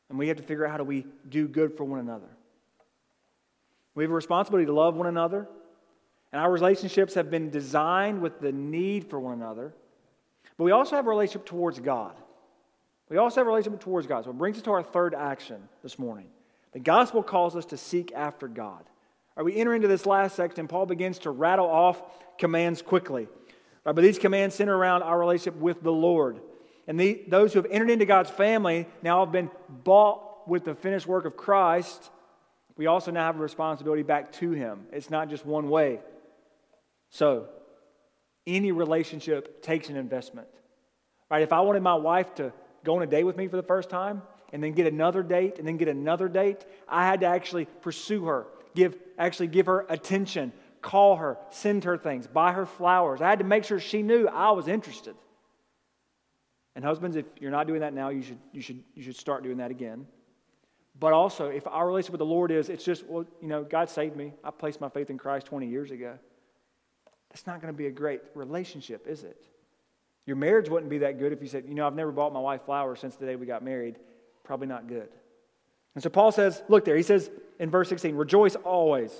And 0.09 0.17
we 0.17 0.27
have 0.27 0.37
to 0.37 0.43
figure 0.43 0.65
out 0.65 0.71
how 0.71 0.77
do 0.77 0.83
we 0.83 1.05
do 1.27 1.47
good 1.47 1.77
for 1.77 1.83
one 1.83 1.99
another. 1.99 2.29
We 3.99 4.05
have 4.05 4.11
a 4.11 4.15
responsibility 4.15 4.65
to 4.65 4.71
love 4.71 4.95
one 4.95 5.07
another, 5.07 5.45
and 6.31 6.41
our 6.41 6.49
relationships 6.49 7.15
have 7.15 7.29
been 7.29 7.49
designed 7.49 8.21
with 8.21 8.39
the 8.39 8.53
need 8.53 9.09
for 9.09 9.19
one 9.19 9.33
another. 9.33 9.73
But 10.57 10.63
we 10.63 10.71
also 10.71 10.95
have 10.95 11.05
a 11.05 11.09
relationship 11.09 11.45
towards 11.45 11.81
God. 11.81 12.15
We 13.09 13.17
also 13.17 13.41
have 13.41 13.47
a 13.47 13.49
relationship 13.49 13.81
towards 13.81 14.07
God. 14.07 14.23
So 14.23 14.29
it 14.29 14.37
brings 14.37 14.55
us 14.55 14.63
to 14.63 14.71
our 14.71 14.83
third 14.83 15.13
action 15.13 15.67
this 15.83 15.99
morning. 15.99 16.27
The 16.71 16.79
gospel 16.79 17.21
calls 17.21 17.57
us 17.57 17.65
to 17.65 17.77
seek 17.77 18.13
after 18.15 18.47
God. 18.47 18.85
Right, 19.35 19.43
we 19.43 19.57
enter 19.57 19.75
into 19.75 19.89
this 19.89 20.05
last 20.05 20.33
section, 20.33 20.69
Paul 20.69 20.85
begins 20.85 21.19
to 21.19 21.31
rattle 21.31 21.67
off 21.67 22.01
commands 22.37 22.81
quickly. 22.81 23.27
Right, 23.83 23.93
but 23.93 24.01
these 24.01 24.17
commands 24.17 24.55
center 24.55 24.77
around 24.77 25.03
our 25.03 25.19
relationship 25.19 25.57
with 25.59 25.83
the 25.83 25.91
Lord. 25.91 26.39
And 26.87 26.97
the, 26.97 27.21
those 27.27 27.51
who 27.51 27.61
have 27.61 27.69
entered 27.69 27.89
into 27.89 28.05
God's 28.05 28.29
family 28.29 28.87
now 29.03 29.25
have 29.25 29.33
been 29.33 29.51
bought 29.67 30.47
with 30.47 30.63
the 30.63 30.73
finished 30.73 31.05
work 31.05 31.25
of 31.25 31.35
Christ. 31.35 32.11
We 32.79 32.85
also 32.85 33.11
now 33.11 33.25
have 33.25 33.35
a 33.35 33.43
responsibility 33.43 34.03
back 34.03 34.31
to 34.39 34.51
Him. 34.51 34.85
It's 34.93 35.09
not 35.09 35.29
just 35.29 35.45
one 35.45 35.69
way. 35.69 35.99
So, 37.09 37.49
any 38.47 38.71
relationship 38.71 39.61
takes 39.61 39.89
an 39.89 39.97
investment. 39.97 40.47
Right? 41.29 41.41
If 41.41 41.51
I 41.51 41.59
wanted 41.59 41.83
my 41.83 41.95
wife 41.95 42.33
to 42.35 42.53
go 42.85 42.95
on 42.95 43.03
a 43.03 43.05
date 43.05 43.25
with 43.25 43.35
me 43.35 43.49
for 43.49 43.57
the 43.57 43.63
first 43.63 43.89
time 43.89 44.21
and 44.53 44.63
then 44.63 44.71
get 44.71 44.87
another 44.87 45.23
date 45.23 45.59
and 45.59 45.67
then 45.67 45.75
get 45.75 45.89
another 45.89 46.29
date, 46.29 46.65
I 46.87 47.05
had 47.05 47.19
to 47.19 47.25
actually 47.25 47.65
pursue 47.65 48.23
her, 48.27 48.47
give 48.75 48.95
actually 49.17 49.47
give 49.47 49.65
her 49.65 49.85
attention, 49.89 50.53
call 50.81 51.17
her, 51.17 51.37
send 51.49 51.83
her 51.83 51.97
things, 51.97 52.27
buy 52.27 52.53
her 52.53 52.65
flowers. 52.65 53.19
I 53.19 53.27
had 53.27 53.39
to 53.39 53.45
make 53.45 53.65
sure 53.65 53.81
she 53.81 54.03
knew 54.03 54.29
I 54.29 54.51
was 54.51 54.69
interested. 54.69 55.17
And 56.77 56.85
husbands, 56.85 57.17
if 57.17 57.25
you're 57.41 57.51
not 57.51 57.67
doing 57.67 57.81
that 57.81 57.93
now, 57.93 58.07
you 58.07 58.21
should, 58.21 58.39
you 58.53 58.61
should, 58.61 58.81
you 58.95 59.03
should 59.03 59.17
start 59.17 59.43
doing 59.43 59.57
that 59.57 59.69
again. 59.69 60.07
But 60.99 61.13
also, 61.13 61.47
if 61.49 61.65
our 61.65 61.87
relationship 61.87 62.13
with 62.13 62.19
the 62.19 62.25
Lord 62.25 62.51
is, 62.51 62.69
it's 62.69 62.83
just, 62.83 63.05
well, 63.05 63.25
you 63.41 63.47
know, 63.47 63.63
God 63.63 63.89
saved 63.89 64.17
me. 64.17 64.33
I 64.43 64.51
placed 64.51 64.81
my 64.81 64.89
faith 64.89 65.09
in 65.09 65.17
Christ 65.17 65.45
20 65.45 65.67
years 65.67 65.91
ago. 65.91 66.17
That's 67.29 67.47
not 67.47 67.61
going 67.61 67.73
to 67.73 67.77
be 67.77 67.87
a 67.87 67.91
great 67.91 68.21
relationship, 68.35 69.07
is 69.07 69.23
it? 69.23 69.41
Your 70.25 70.35
marriage 70.35 70.67
wouldn't 70.67 70.89
be 70.89 70.99
that 70.99 71.17
good 71.17 71.31
if 71.31 71.41
you 71.41 71.47
said, 71.47 71.65
you 71.67 71.73
know, 71.73 71.87
I've 71.87 71.95
never 71.95 72.11
bought 72.11 72.33
my 72.33 72.39
wife 72.39 72.65
flowers 72.65 72.99
since 72.99 73.15
the 73.15 73.25
day 73.25 73.35
we 73.35 73.45
got 73.45 73.63
married. 73.63 73.95
Probably 74.43 74.67
not 74.67 74.87
good. 74.87 75.07
And 75.95 76.03
so 76.03 76.09
Paul 76.09 76.31
says, 76.31 76.61
look 76.67 76.85
there, 76.85 76.95
he 76.95 77.03
says 77.03 77.31
in 77.59 77.69
verse 77.69 77.89
16, 77.89 78.15
rejoice 78.15 78.55
always. 78.55 79.11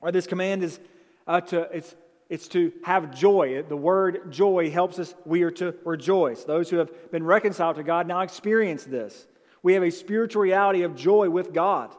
Or 0.00 0.10
this 0.12 0.26
command 0.26 0.62
is 0.62 0.80
uh, 1.26 1.42
to, 1.42 1.62
it's, 1.72 1.94
it's 2.28 2.48
to 2.48 2.72
have 2.84 3.14
joy. 3.14 3.62
The 3.68 3.76
word 3.76 4.32
joy 4.32 4.70
helps 4.70 4.98
us, 4.98 5.14
we 5.24 5.42
are 5.42 5.50
to 5.52 5.74
rejoice. 5.84 6.44
Those 6.44 6.70
who 6.70 6.78
have 6.78 7.12
been 7.12 7.24
reconciled 7.24 7.76
to 7.76 7.82
God 7.82 8.06
now 8.06 8.20
experience 8.20 8.84
this. 8.84 9.26
We 9.66 9.74
have 9.74 9.82
a 9.82 9.90
spiritual 9.90 10.42
reality 10.42 10.82
of 10.82 10.94
joy 10.94 11.28
with 11.28 11.52
God. 11.52 11.92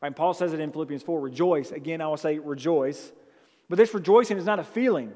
And 0.00 0.16
Paul 0.16 0.32
says 0.32 0.54
it 0.54 0.60
in 0.60 0.72
Philippians 0.72 1.02
4 1.02 1.20
rejoice. 1.20 1.70
Again, 1.70 2.00
I 2.00 2.08
will 2.08 2.16
say 2.16 2.38
rejoice. 2.38 3.12
But 3.68 3.76
this 3.76 3.92
rejoicing 3.92 4.38
is 4.38 4.46
not 4.46 4.60
a 4.60 4.64
feeling, 4.64 5.12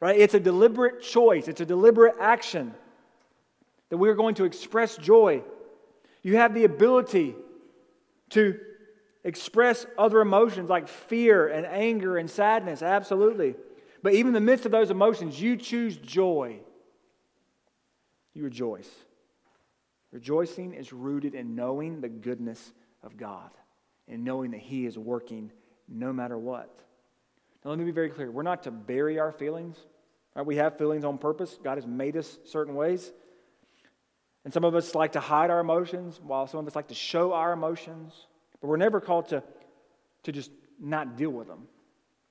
right? 0.00 0.18
It's 0.18 0.32
a 0.32 0.40
deliberate 0.40 1.02
choice, 1.02 1.46
it's 1.46 1.60
a 1.60 1.66
deliberate 1.66 2.14
action 2.18 2.72
that 3.90 3.98
we 3.98 4.08
are 4.08 4.14
going 4.14 4.34
to 4.36 4.44
express 4.44 4.96
joy. 4.96 5.42
You 6.22 6.38
have 6.38 6.54
the 6.54 6.64
ability 6.64 7.34
to 8.30 8.58
express 9.24 9.84
other 9.98 10.22
emotions 10.22 10.70
like 10.70 10.88
fear 10.88 11.48
and 11.48 11.66
anger 11.66 12.16
and 12.16 12.30
sadness, 12.30 12.80
absolutely. 12.80 13.56
But 14.02 14.14
even 14.14 14.28
in 14.28 14.32
the 14.32 14.40
midst 14.40 14.64
of 14.64 14.72
those 14.72 14.90
emotions, 14.90 15.38
you 15.38 15.58
choose 15.58 15.98
joy. 15.98 16.60
You 18.32 18.44
rejoice. 18.44 18.88
Rejoicing 20.12 20.74
is 20.74 20.92
rooted 20.92 21.34
in 21.34 21.54
knowing 21.54 22.00
the 22.00 22.08
goodness 22.08 22.72
of 23.02 23.16
God 23.16 23.50
and 24.06 24.24
knowing 24.24 24.52
that 24.52 24.60
He 24.60 24.86
is 24.86 24.98
working 24.98 25.50
no 25.88 26.12
matter 26.12 26.38
what. 26.38 26.70
Now, 27.64 27.70
let 27.70 27.78
me 27.78 27.84
be 27.84 27.92
very 27.92 28.10
clear. 28.10 28.30
We're 28.30 28.42
not 28.42 28.64
to 28.64 28.70
bury 28.70 29.18
our 29.18 29.32
feelings. 29.32 29.76
Right? 30.34 30.44
We 30.44 30.56
have 30.56 30.78
feelings 30.78 31.04
on 31.04 31.18
purpose. 31.18 31.58
God 31.62 31.78
has 31.78 31.86
made 31.86 32.16
us 32.16 32.38
certain 32.44 32.74
ways. 32.74 33.10
And 34.44 34.52
some 34.52 34.64
of 34.64 34.74
us 34.74 34.94
like 34.94 35.12
to 35.12 35.20
hide 35.20 35.50
our 35.50 35.60
emotions, 35.60 36.20
while 36.20 36.46
some 36.46 36.60
of 36.60 36.66
us 36.66 36.74
like 36.74 36.88
to 36.88 36.94
show 36.94 37.32
our 37.32 37.52
emotions. 37.52 38.12
But 38.60 38.68
we're 38.68 38.76
never 38.76 39.00
called 39.00 39.28
to, 39.28 39.42
to 40.24 40.32
just 40.32 40.50
not 40.80 41.16
deal 41.16 41.30
with 41.30 41.46
them. 41.46 41.68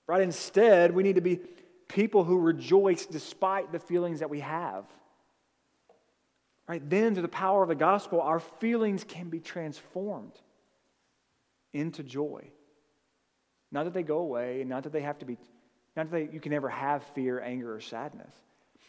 Right? 0.07 0.21
Instead, 0.21 0.93
we 0.93 1.03
need 1.03 1.15
to 1.15 1.21
be 1.21 1.39
people 1.87 2.23
who 2.23 2.37
rejoice 2.37 3.05
despite 3.05 3.71
the 3.71 3.79
feelings 3.79 4.19
that 4.19 4.29
we 4.29 4.41
have. 4.41 4.85
Right? 6.71 6.89
Then, 6.89 7.15
through 7.15 7.23
the 7.23 7.27
power 7.27 7.63
of 7.63 7.67
the 7.67 7.75
gospel, 7.75 8.21
our 8.21 8.39
feelings 8.39 9.03
can 9.03 9.27
be 9.27 9.41
transformed 9.41 10.31
into 11.73 12.01
joy. 12.01 12.49
Not 13.73 13.83
that 13.83 13.93
they 13.93 14.03
go 14.03 14.19
away, 14.19 14.61
and 14.61 14.69
not 14.69 14.83
that 14.83 14.93
they 14.93 15.01
have 15.01 15.19
to 15.19 15.25
be, 15.25 15.37
not 15.97 16.09
that 16.11 16.33
you 16.33 16.39
can 16.39 16.53
never 16.53 16.69
have 16.69 17.03
fear, 17.07 17.41
anger, 17.41 17.75
or 17.75 17.81
sadness, 17.81 18.33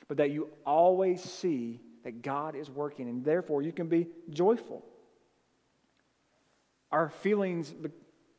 but 0.06 0.18
that 0.18 0.30
you 0.30 0.50
always 0.64 1.20
see 1.24 1.80
that 2.04 2.22
God 2.22 2.54
is 2.54 2.70
working, 2.70 3.08
and 3.08 3.24
therefore 3.24 3.62
you 3.62 3.72
can 3.72 3.88
be 3.88 4.06
joyful. 4.30 4.84
Our 6.92 7.08
feelings 7.08 7.74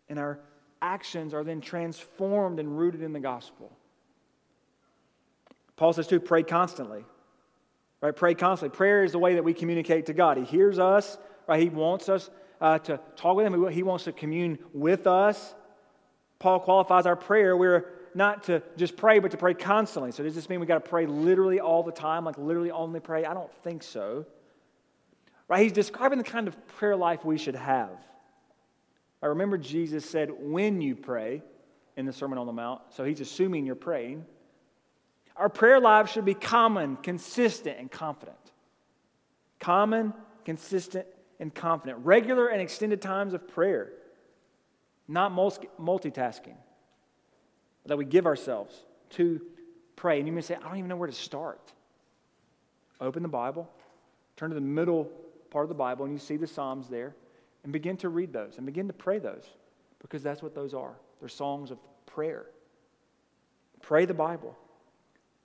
and 0.08 0.18
our 0.18 0.40
actions 0.82 1.34
are 1.34 1.44
then 1.44 1.60
transformed 1.60 2.62
and 2.62 2.78
rooted 2.78 3.02
in 3.02 3.12
the 3.12 3.20
gospel. 3.20 3.78
Paul 5.76 5.92
says 5.92 6.08
to 6.08 6.22
pray 6.22 6.44
constantly. 6.44 7.04
Right? 8.04 8.14
Pray 8.14 8.36
constantly. 8.36 8.76
Prayer 8.76 9.06
is 9.06 9.14
the 9.14 9.20
way 9.20 9.36
that 9.36 9.44
we 9.46 9.54
communicate 9.54 10.08
to 10.08 10.14
God. 10.14 10.36
He 10.38 10.44
hears 10.44 10.78
us, 10.78 11.18
right? 11.48 11.62
He 11.62 11.70
wants 11.70 12.10
us 12.10 12.30
uh, 12.60 12.78
to 12.80 13.00
talk 13.16 13.38
with 13.38 13.46
Him, 13.46 13.72
He 13.72 13.82
wants 13.82 14.04
to 14.04 14.12
commune 14.12 14.60
with 14.74 15.08
us. 15.08 15.56
Paul 16.38 16.60
qualifies 16.60 17.06
our 17.06 17.16
prayer, 17.16 17.56
we're 17.56 17.86
not 18.14 18.44
to 18.44 18.62
just 18.76 18.98
pray, 18.98 19.20
but 19.20 19.32
to 19.32 19.38
pray 19.38 19.54
constantly. 19.54 20.12
So 20.12 20.22
does 20.22 20.36
this 20.36 20.50
mean 20.50 20.60
we 20.60 20.66
got 20.66 20.84
to 20.84 20.90
pray 20.90 21.06
literally 21.06 21.62
all 21.62 21.82
the 21.82 21.94
time, 21.94 22.26
like 22.26 22.38
literally 22.38 22.72
only 22.72 23.00
pray? 23.00 23.24
I 23.24 23.34
don't 23.34 23.52
think 23.64 23.84
so. 23.84 24.26
Right? 25.48 25.64
He's 25.64 25.72
describing 25.72 26.18
the 26.18 26.26
kind 26.26 26.50
of 26.50 26.68
prayer 26.68 26.98
life 26.98 27.24
we 27.24 27.38
should 27.38 27.56
have. 27.56 27.98
I 29.22 29.28
remember 29.28 29.58
Jesus 29.58 30.04
said, 30.04 30.30
when 30.38 30.82
you 30.82 30.98
pray 30.98 31.42
in 31.96 32.06
the 32.06 32.12
Sermon 32.12 32.38
on 32.38 32.48
the 32.48 32.54
Mount. 32.54 32.82
So 32.90 33.06
he's 33.06 33.22
assuming 33.22 33.66
you're 33.66 33.76
praying. 33.76 34.26
Our 35.36 35.50
prayer 35.50 35.80
lives 35.80 36.12
should 36.12 36.26
be 36.26 36.36
common, 36.36 36.98
consistent, 36.98 37.80
and 37.80 37.92
confident. 37.92 38.38
Common, 39.60 40.14
consistent, 40.46 41.08
and 41.40 41.54
confident. 41.54 42.00
Regular 42.06 42.48
and 42.48 42.62
extended 42.62 43.02
times 43.02 43.34
of 43.34 43.48
prayer 43.48 43.92
not 45.08 45.32
multitasking, 45.32 46.56
that 47.86 47.98
we 47.98 48.06
give 48.06 48.26
ourselves 48.26 48.76
to 49.12 49.42
pray. 49.96 50.20
And 50.20 50.28
you 50.28 50.34
may 50.34 50.42
say, 50.42 50.56
I 50.56 50.60
don't 50.60 50.78
even 50.78 50.90
know 50.90 50.96
where 50.96 51.10
to 51.10 51.14
start. 51.14 51.74
open 53.02 53.22
the 53.22 53.30
Bible, 53.30 53.70
turn 54.38 54.50
to 54.50 54.56
the 54.56 54.62
middle 54.62 55.10
part 55.50 55.66
of 55.66 55.70
the 55.70 55.76
Bible, 55.76 56.06
and 56.06 56.14
you 56.14 56.20
see 56.20 56.38
the 56.38 56.48
Psalms 56.48 56.88
there, 56.88 57.16
and 57.64 57.74
begin 57.74 57.98
to 57.98 58.10
read 58.10 58.32
those 58.34 58.58
and 58.58 58.66
begin 58.66 58.88
to 58.88 58.94
pray 58.94 59.20
those 59.20 59.46
because 60.00 60.24
that's 60.24 60.42
what 60.42 60.56
those 60.56 60.74
are. 60.74 60.94
They're 61.20 61.30
songs 61.30 61.72
of 61.72 61.78
prayer. 62.06 62.46
Pray 63.82 64.06
the 64.06 64.14
Bible. 64.14 64.58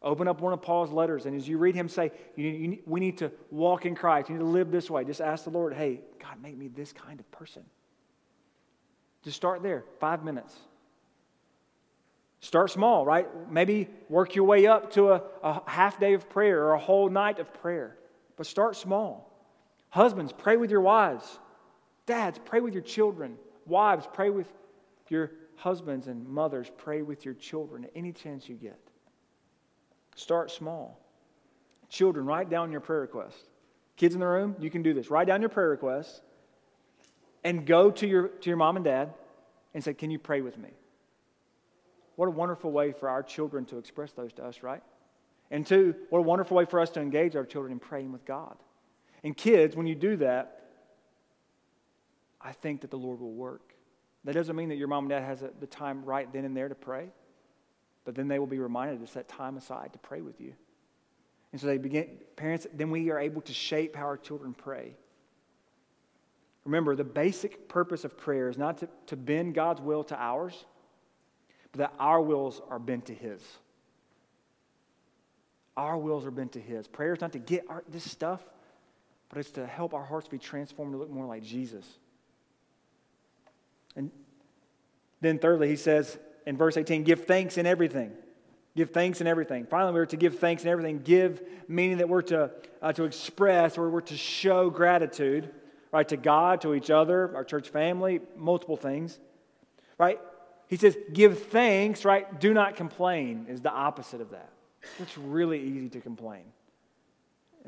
Open 0.01 0.29
up 0.29 0.41
one 0.41 0.53
of 0.53 0.63
Paul's 0.63 0.93
letters, 0.93 1.27
and 1.27 1.37
as 1.37 1.49
you 1.49 1.59
read 1.59 1.75
him 1.75 1.89
say, 1.89 2.13
you, 2.37 2.49
you, 2.49 2.79
We 2.87 3.01
need 3.01 3.19
to 3.19 3.33
walk 3.51 3.85
in 3.85 3.97
Christ. 3.97 4.29
You 4.29 4.37
need 4.37 4.41
to 4.41 4.47
live 4.47 4.71
this 4.71 4.89
way. 4.89 5.05
Just 5.05 5.21
ask 5.21 5.45
the 5.45 5.51
Lord, 5.51 5.75
Hey, 5.75 6.01
God, 6.23 6.41
make 6.41 6.57
me 6.57 6.69
this 6.69 6.93
kind 6.93 7.19
of 7.19 7.29
person. 7.33 7.65
Just 9.25 9.37
start 9.37 9.63
there, 9.63 9.85
five 9.99 10.23
minutes. 10.25 10.57
Start 12.41 12.71
small, 12.71 13.05
right? 13.05 13.27
Maybe 13.51 13.89
work 14.09 14.37
your 14.37 14.45
way 14.45 14.69
up 14.69 14.93
to 14.93 15.11
a, 15.11 15.23
a 15.43 15.69
half 15.69 15.99
day 15.99 16.15
of 16.15 16.31
prayer 16.31 16.63
or 16.63 16.73
a 16.75 16.79
whole 16.79 17.09
night 17.09 17.41
of 17.41 17.53
prayer. 17.53 17.97
But 18.37 18.47
start 18.47 18.77
small. 18.77 19.29
Husbands, 19.91 20.33
pray 20.33 20.57
with 20.57 20.71
your 20.71 20.81
wives. 20.81 21.41
Dads, 22.07 22.39
pray 22.45 22.61
with 22.61 22.75
your 22.75 22.83
children. 22.83 23.37
Wives, 23.67 24.09
pray 24.13 24.31
with 24.31 24.49
your 25.09 25.33
husbands. 25.57 26.07
And 26.07 26.29
mothers, 26.29 26.71
pray 26.77 27.03
with 27.03 27.25
your 27.25 27.35
children 27.35 27.89
any 27.97 28.13
chance 28.13 28.49
you 28.49 28.55
get. 28.55 28.79
Start 30.19 30.51
small. 30.51 30.99
Children, 31.89 32.27
write 32.27 32.51
down 32.51 32.73
your 32.73 32.81
prayer 32.81 33.01
request. 33.01 33.39
Kids 33.97 34.15
in 34.15 34.21
the 34.21 34.27
room, 34.27 34.57
you 34.59 34.69
can 34.69 34.83
do 34.83 34.93
this. 34.93 35.11
Write 35.11 35.29
down 35.29 35.41
your 35.41 35.49
prayer 35.49 35.69
request 35.69 36.23
and 37.45 37.65
go 37.65 37.93
to 37.93 38.07
your, 38.07 38.27
to 38.27 38.51
your 38.51 38.57
mom 38.57 38.75
and 38.75 38.85
dad 38.85 39.15
and 39.75 39.85
say, 39.85 39.95
Can 39.95 40.11
you 40.11 40.19
pray 40.19 40.41
with 40.41 40.59
me? 40.59 40.71
What 42.17 42.27
a 42.27 42.33
wonderful 42.33 42.73
way 42.73 42.91
for 42.91 43.09
our 43.09 43.23
children 43.23 43.65
to 43.67 43.79
express 43.79 44.11
those 44.11 44.33
to 44.35 44.45
us, 44.45 44.65
right? 44.65 44.83
And 45.53 45.65
two, 45.65 45.95
what 46.11 46.19
a 46.19 46.23
wonderful 46.23 46.57
way 46.57 46.65
for 46.65 46.81
us 46.81 46.91
to 46.91 47.01
engage 47.01 47.37
our 47.37 47.45
children 47.45 47.73
in 47.73 47.79
praying 47.79 48.11
with 48.11 48.25
God. 48.25 48.57
And 49.23 49.37
kids, 49.37 49.77
when 49.77 49.87
you 49.87 49.95
do 49.95 50.17
that, 50.17 50.65
I 52.41 52.51
think 52.51 52.81
that 52.81 52.91
the 52.91 52.99
Lord 52.99 53.21
will 53.21 53.35
work. 53.35 53.73
That 54.25 54.33
doesn't 54.33 54.57
mean 54.57 54.71
that 54.71 54.77
your 54.79 54.89
mom 54.89 55.05
and 55.05 55.11
dad 55.11 55.23
has 55.23 55.45
the 55.61 55.67
time 55.69 56.05
right 56.05 56.31
then 56.33 56.45
and 56.45 56.57
there 56.57 56.69
to 56.69 56.75
pray, 56.75 57.09
but 58.09 58.15
then 58.15 58.27
they 58.27 58.39
will 58.39 58.47
be 58.47 58.59
reminded 58.59 58.99
to 59.01 59.07
set 59.07 59.29
time 59.29 59.59
aside 59.59 59.93
to 59.93 59.99
pray 59.99 60.23
with 60.23 60.41
you. 60.41 60.55
And 61.53 61.61
so 61.61 61.67
they 61.67 61.77
begin, 61.77 62.09
parents, 62.37 62.67
then 62.73 62.91
we 62.91 63.11
are 63.11 63.19
able 63.19 63.43
to 63.43 63.53
shape 63.53 63.95
how 63.95 64.05
our 64.05 64.17
children 64.17 64.55
pray. 64.55 64.97
Remember, 66.65 66.97
the 66.97 67.05
basic 67.05 67.69
purpose 67.69 68.05
of 68.07 68.17
prayer 68.17 68.49
is 68.49 68.57
not 68.57 68.79
to, 68.79 68.89
to 69.09 69.17
bend 69.17 69.55
God's 69.55 69.83
will 69.83 70.05
to 70.05 70.17
ours 70.17 70.65
but 71.73 71.81
that 71.81 71.93
our 71.99 72.19
wills 72.19 72.63
are 72.71 72.79
bent 72.79 73.05
to 73.05 73.15
His. 73.15 73.43
Our 75.77 75.99
wills 75.99 76.25
are 76.25 76.31
bent 76.31 76.53
to 76.53 76.61
His. 76.61 76.89
Prayer 76.89 77.13
is 77.13 77.21
not 77.21 77.33
to 77.33 77.39
get 77.39 77.67
our, 77.69 77.85
this 77.91 78.11
stuff, 78.11 78.41
but 79.29 79.37
it's 79.37 79.51
to 79.51 79.67
help 79.67 79.93
our 79.93 80.03
hearts 80.03 80.29
be 80.29 80.39
transformed 80.39 80.93
to 80.93 80.97
look 80.97 81.11
more 81.11 81.27
like 81.27 81.43
Jesus. 81.43 81.85
And 83.97 84.11
then, 85.21 85.39
thirdly, 85.39 85.69
he 85.69 85.77
says 85.77 86.19
in 86.49 86.57
verse 86.57 86.79
18, 86.79 87.03
give 87.05 87.27
thanks 87.27 87.59
in 87.59 87.67
everything. 87.67 88.11
Give 88.75 88.89
thanks 88.89 89.21
in 89.21 89.27
everything. 89.27 89.67
Finally, 89.67 89.93
we're 89.93 90.07
to 90.07 90.17
give 90.17 90.39
thanks 90.39 90.63
in 90.63 90.71
everything. 90.71 91.01
Give, 91.01 91.43
meaning 91.69 91.99
that 91.99 92.09
we're 92.09 92.23
to, 92.23 92.51
uh, 92.81 92.93
to 92.95 93.05
express 93.05 93.77
or 93.77 93.91
we're 93.91 94.01
to 94.01 94.17
show 94.17 94.71
gratitude, 94.71 95.51
right, 95.93 96.09
to 96.09 96.17
God, 96.17 96.63
to 96.63 96.75
each 96.75 96.89
other, 96.89 97.37
our 97.37 97.45
church 97.45 97.69
family, 97.69 98.21
multiple 98.35 98.79
things, 98.79 99.19
right? 99.99 100.19
He 100.69 100.77
says, 100.77 100.97
give 101.13 101.49
thanks, 101.49 102.07
right? 102.07 102.41
Do 102.41 102.55
not 102.55 102.77
complain 102.77 103.45
is 103.51 103.61
the 103.61 103.71
opposite 103.71 104.23
of 104.23 104.31
that. 104.31 104.49
It's 105.01 105.19
really 105.19 105.61
easy 105.61 105.91
to 105.91 106.01
complain. 106.01 106.45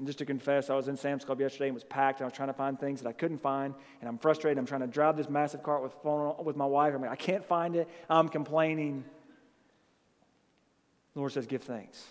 And 0.01 0.07
just 0.07 0.21
to 0.21 0.25
confess, 0.25 0.71
I 0.71 0.77
was 0.77 0.89
in 0.89 0.97
Sam's 0.97 1.27
Club 1.27 1.43
yesterday 1.43 1.67
and 1.67 1.75
was 1.75 1.85
packed, 1.85 2.21
and 2.21 2.25
I 2.25 2.29
was 2.29 2.33
trying 2.33 2.49
to 2.49 2.55
find 2.55 2.81
things 2.81 3.03
that 3.03 3.09
I 3.11 3.13
couldn't 3.13 3.37
find, 3.37 3.75
and 4.01 4.09
I'm 4.09 4.17
frustrated. 4.17 4.57
I'm 4.57 4.65
trying 4.65 4.81
to 4.81 4.87
drive 4.87 5.15
this 5.15 5.29
massive 5.29 5.63
cart 5.63 5.83
with, 5.83 5.93
phone, 6.03 6.43
with 6.43 6.57
my 6.57 6.65
wife. 6.65 6.95
I'm 6.95 7.03
like, 7.03 7.11
I 7.11 7.17
can't 7.17 7.45
find 7.45 7.77
it. 7.77 7.87
I'm 8.09 8.31
complaining. 8.31 9.05
The 11.13 11.19
Lord 11.19 11.33
says, 11.33 11.45
give 11.47 11.65
thanks. 11.65 12.03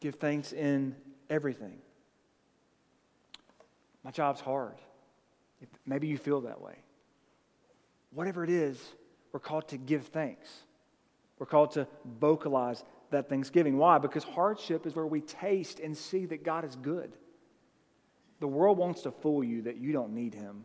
Give 0.00 0.14
thanks 0.14 0.54
in 0.54 0.96
everything. 1.28 1.76
My 4.02 4.10
job's 4.10 4.40
hard. 4.40 4.76
Maybe 5.84 6.06
you 6.06 6.16
feel 6.16 6.40
that 6.40 6.62
way. 6.62 6.76
Whatever 8.14 8.44
it 8.44 8.50
is, 8.50 8.82
we're 9.32 9.40
called 9.40 9.68
to 9.68 9.76
give 9.76 10.06
thanks. 10.06 10.48
We're 11.38 11.44
called 11.44 11.72
to 11.72 11.86
vocalize 12.18 12.82
that 13.10 13.28
thanksgiving. 13.28 13.78
Why? 13.78 13.98
Because 13.98 14.24
hardship 14.24 14.86
is 14.86 14.94
where 14.94 15.06
we 15.06 15.20
taste 15.20 15.80
and 15.80 15.96
see 15.96 16.26
that 16.26 16.44
God 16.44 16.64
is 16.64 16.76
good. 16.76 17.12
The 18.40 18.46
world 18.46 18.78
wants 18.78 19.02
to 19.02 19.10
fool 19.10 19.42
you 19.42 19.62
that 19.62 19.78
you 19.78 19.92
don't 19.92 20.14
need 20.14 20.34
Him. 20.34 20.64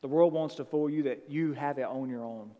The 0.00 0.08
world 0.08 0.32
wants 0.32 0.56
to 0.56 0.64
fool 0.64 0.88
you 0.88 1.04
that 1.04 1.24
you 1.28 1.52
have 1.52 1.78
it 1.78 1.84
on 1.84 2.08
your 2.08 2.24
own. 2.24 2.50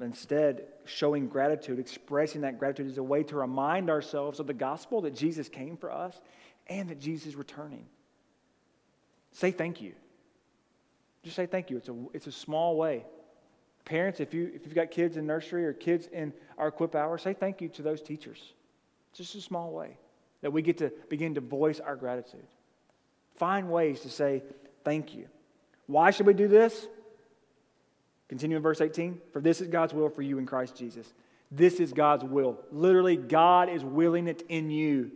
Instead, 0.00 0.66
showing 0.84 1.28
gratitude, 1.28 1.78
expressing 1.78 2.42
that 2.42 2.58
gratitude 2.58 2.86
is 2.86 2.98
a 2.98 3.02
way 3.02 3.22
to 3.24 3.36
remind 3.36 3.88
ourselves 3.88 4.40
of 4.40 4.46
the 4.46 4.54
gospel 4.54 5.02
that 5.02 5.14
Jesus 5.14 5.48
came 5.48 5.76
for 5.76 5.90
us 5.90 6.20
and 6.66 6.90
that 6.90 7.00
Jesus 7.00 7.28
is 7.28 7.36
returning. 7.36 7.86
Say 9.32 9.52
thank 9.52 9.80
you. 9.80 9.94
Just 11.22 11.36
say 11.36 11.46
thank 11.46 11.70
you. 11.70 11.78
It's 11.78 11.88
a, 11.88 11.96
it's 12.12 12.26
a 12.26 12.32
small 12.32 12.76
way 12.76 13.04
Parents, 13.86 14.18
if, 14.18 14.34
you, 14.34 14.50
if 14.52 14.66
you've 14.66 14.74
got 14.74 14.90
kids 14.90 15.16
in 15.16 15.26
nursery 15.26 15.64
or 15.64 15.72
kids 15.72 16.08
in 16.12 16.32
our 16.58 16.68
equip 16.68 16.94
hour, 16.96 17.16
say 17.18 17.32
thank 17.32 17.60
you 17.60 17.68
to 17.70 17.82
those 17.82 18.02
teachers. 18.02 18.52
Just 19.14 19.36
a 19.36 19.40
small 19.40 19.70
way 19.70 19.96
that 20.42 20.52
we 20.52 20.60
get 20.60 20.78
to 20.78 20.92
begin 21.08 21.36
to 21.36 21.40
voice 21.40 21.78
our 21.78 21.94
gratitude. 21.94 22.44
Find 23.36 23.70
ways 23.70 24.00
to 24.00 24.10
say 24.10 24.42
thank 24.84 25.14
you. 25.14 25.28
Why 25.86 26.10
should 26.10 26.26
we 26.26 26.34
do 26.34 26.48
this? 26.48 26.88
Continue 28.28 28.56
in 28.56 28.62
verse 28.62 28.80
18. 28.80 29.20
For 29.32 29.40
this 29.40 29.60
is 29.60 29.68
God's 29.68 29.94
will 29.94 30.08
for 30.08 30.22
you 30.22 30.38
in 30.38 30.46
Christ 30.46 30.76
Jesus. 30.76 31.06
This 31.52 31.78
is 31.78 31.92
God's 31.92 32.24
will. 32.24 32.58
Literally, 32.72 33.16
God 33.16 33.68
is 33.68 33.84
willing 33.84 34.26
it 34.26 34.42
in 34.48 34.68
you. 34.68 35.12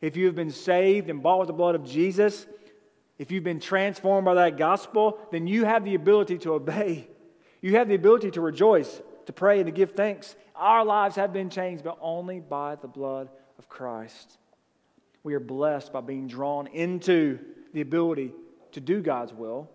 If 0.00 0.16
you 0.16 0.24
have 0.26 0.34
been 0.34 0.50
saved 0.50 1.10
and 1.10 1.22
bought 1.22 1.40
with 1.40 1.48
the 1.48 1.52
blood 1.52 1.74
of 1.74 1.84
Jesus, 1.84 2.46
if 3.18 3.30
you've 3.30 3.44
been 3.44 3.60
transformed 3.60 4.24
by 4.24 4.34
that 4.34 4.56
gospel, 4.56 5.18
then 5.30 5.46
you 5.46 5.66
have 5.66 5.84
the 5.84 5.94
ability 5.94 6.38
to 6.38 6.54
obey. 6.54 7.08
You 7.62 7.76
have 7.76 7.88
the 7.88 7.94
ability 7.94 8.32
to 8.32 8.40
rejoice, 8.40 9.00
to 9.26 9.32
pray, 9.32 9.58
and 9.60 9.66
to 9.66 9.72
give 9.72 9.92
thanks. 9.92 10.34
Our 10.54 10.84
lives 10.84 11.16
have 11.16 11.32
been 11.32 11.48
changed, 11.48 11.84
but 11.84 11.96
only 12.00 12.40
by 12.40 12.74
the 12.74 12.88
blood 12.88 13.30
of 13.58 13.68
Christ. 13.68 14.36
We 15.22 15.34
are 15.34 15.40
blessed 15.40 15.92
by 15.92 16.00
being 16.00 16.26
drawn 16.26 16.66
into 16.66 17.38
the 17.72 17.80
ability 17.80 18.32
to 18.72 18.80
do 18.80 19.00
God's 19.00 19.32
will. 19.32 19.70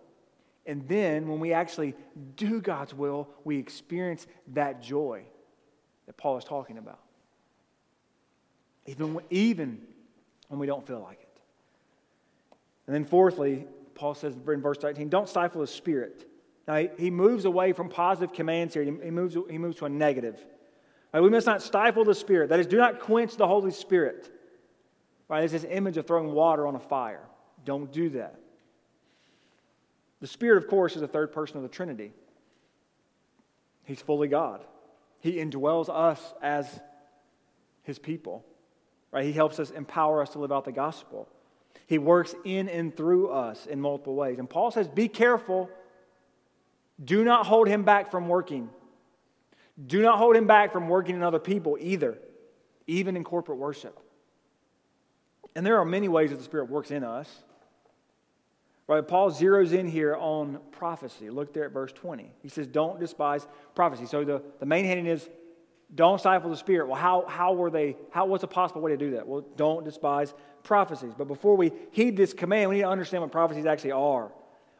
And 0.65 0.85
then 0.89 1.29
when 1.29 1.39
we 1.39 1.53
actually 1.53 1.95
do 2.35 2.59
God's 2.59 2.93
will, 2.93 3.29
we 3.45 3.57
experience 3.57 4.27
that 4.53 4.81
joy 4.81 5.23
that 6.07 6.17
Paul 6.17 6.37
is 6.37 6.43
talking 6.43 6.77
about. 6.77 6.99
Even 8.85 9.13
when, 9.13 9.25
even 9.29 9.81
when 10.49 10.59
we 10.59 10.67
don't 10.67 10.85
feel 10.85 10.99
like 10.99 11.21
it. 11.21 11.27
And 12.85 12.95
then, 12.95 13.05
fourthly, 13.05 13.65
Paul 13.95 14.13
says 14.13 14.33
in 14.33 14.61
verse 14.61 14.77
19, 14.81 15.09
don't 15.09 15.27
stifle 15.27 15.61
the 15.61 15.67
spirit. 15.67 16.25
Now, 16.67 16.85
he 16.97 17.09
moves 17.09 17.45
away 17.45 17.71
from 17.71 17.87
positive 17.87 18.33
commands 18.33 18.73
here. 18.73 18.83
He 18.83 18.91
moves, 18.91 19.37
he 19.49 19.57
moves 19.57 19.77
to 19.77 19.85
a 19.85 19.89
negative. 19.89 20.37
Right, 21.13 21.21
we 21.21 21.29
must 21.29 21.47
not 21.47 21.61
stifle 21.61 22.03
the 22.03 22.13
Spirit. 22.13 22.49
That 22.49 22.59
is, 22.59 22.67
do 22.67 22.77
not 22.77 22.99
quench 22.99 23.37
the 23.37 23.47
Holy 23.47 23.71
Spirit. 23.71 24.29
Right, 25.29 25.39
there's 25.39 25.53
this 25.53 25.65
image 25.69 25.97
of 25.97 26.05
throwing 26.05 26.33
water 26.33 26.67
on 26.67 26.75
a 26.75 26.79
fire. 26.79 27.23
Don't 27.63 27.91
do 27.91 28.09
that. 28.09 28.39
The 30.19 30.27
Spirit, 30.27 30.63
of 30.63 30.69
course, 30.69 30.95
is 30.95 31.01
the 31.01 31.07
third 31.07 31.31
person 31.31 31.57
of 31.57 31.63
the 31.63 31.69
Trinity. 31.69 32.11
He's 33.85 34.01
fully 34.01 34.27
God. 34.27 34.65
He 35.19 35.37
indwells 35.37 35.89
us 35.89 36.33
as 36.41 36.67
His 37.83 37.97
people. 37.97 38.45
Right? 39.11 39.23
He 39.23 39.31
helps 39.31 39.59
us 39.59 39.71
empower 39.71 40.21
us 40.21 40.31
to 40.31 40.39
live 40.39 40.51
out 40.51 40.65
the 40.65 40.73
gospel. 40.73 41.29
He 41.87 41.97
works 41.97 42.35
in 42.43 42.67
and 42.67 42.95
through 42.95 43.29
us 43.29 43.65
in 43.65 43.79
multiple 43.79 44.15
ways. 44.15 44.39
And 44.39 44.49
Paul 44.49 44.71
says, 44.71 44.89
be 44.89 45.07
careful 45.07 45.69
do 47.03 47.23
not 47.23 47.45
hold 47.45 47.67
him 47.67 47.83
back 47.83 48.11
from 48.11 48.27
working. 48.27 48.69
Do 49.85 50.01
not 50.01 50.17
hold 50.17 50.35
him 50.35 50.47
back 50.47 50.71
from 50.71 50.89
working 50.89 51.15
in 51.15 51.23
other 51.23 51.39
people 51.39 51.77
either, 51.79 52.17
even 52.87 53.15
in 53.15 53.23
corporate 53.23 53.59
worship. 53.59 53.99
And 55.55 55.65
there 55.65 55.77
are 55.79 55.85
many 55.85 56.07
ways 56.07 56.31
that 56.31 56.37
the 56.37 56.43
Spirit 56.43 56.69
works 56.69 56.91
in 56.91 57.03
us. 57.03 57.29
Right, 58.87 59.05
Paul 59.05 59.31
zeroes 59.31 59.73
in 59.73 59.85
here 59.85 60.15
on 60.15 60.59
prophecy. 60.71 61.29
Look 61.29 61.53
there 61.53 61.65
at 61.65 61.73
verse 61.73 61.91
20. 61.91 62.31
He 62.41 62.47
says, 62.47 62.67
Don't 62.67 62.99
despise 62.99 63.45
prophecy. 63.75 64.05
So 64.05 64.23
the, 64.23 64.41
the 64.59 64.65
main 64.65 64.85
heading 64.85 65.07
is 65.07 65.27
don't 65.93 66.19
stifle 66.19 66.49
the 66.49 66.57
spirit. 66.57 66.87
Well, 66.87 66.99
how, 66.99 67.25
how 67.27 67.53
were 67.53 67.69
they, 67.69 67.95
how, 68.11 68.25
what's 68.25 68.43
a 68.43 68.47
possible 68.47 68.81
way 68.81 68.91
to 68.91 68.97
do 68.97 69.11
that? 69.11 69.27
Well, 69.27 69.45
don't 69.55 69.85
despise 69.85 70.33
prophecies. 70.63 71.13
But 71.17 71.27
before 71.27 71.55
we 71.55 71.71
heed 71.91 72.17
this 72.17 72.33
command, 72.33 72.69
we 72.69 72.77
need 72.77 72.81
to 72.81 72.89
understand 72.89 73.23
what 73.23 73.31
prophecies 73.31 73.65
actually 73.65 73.93
are. 73.93 74.31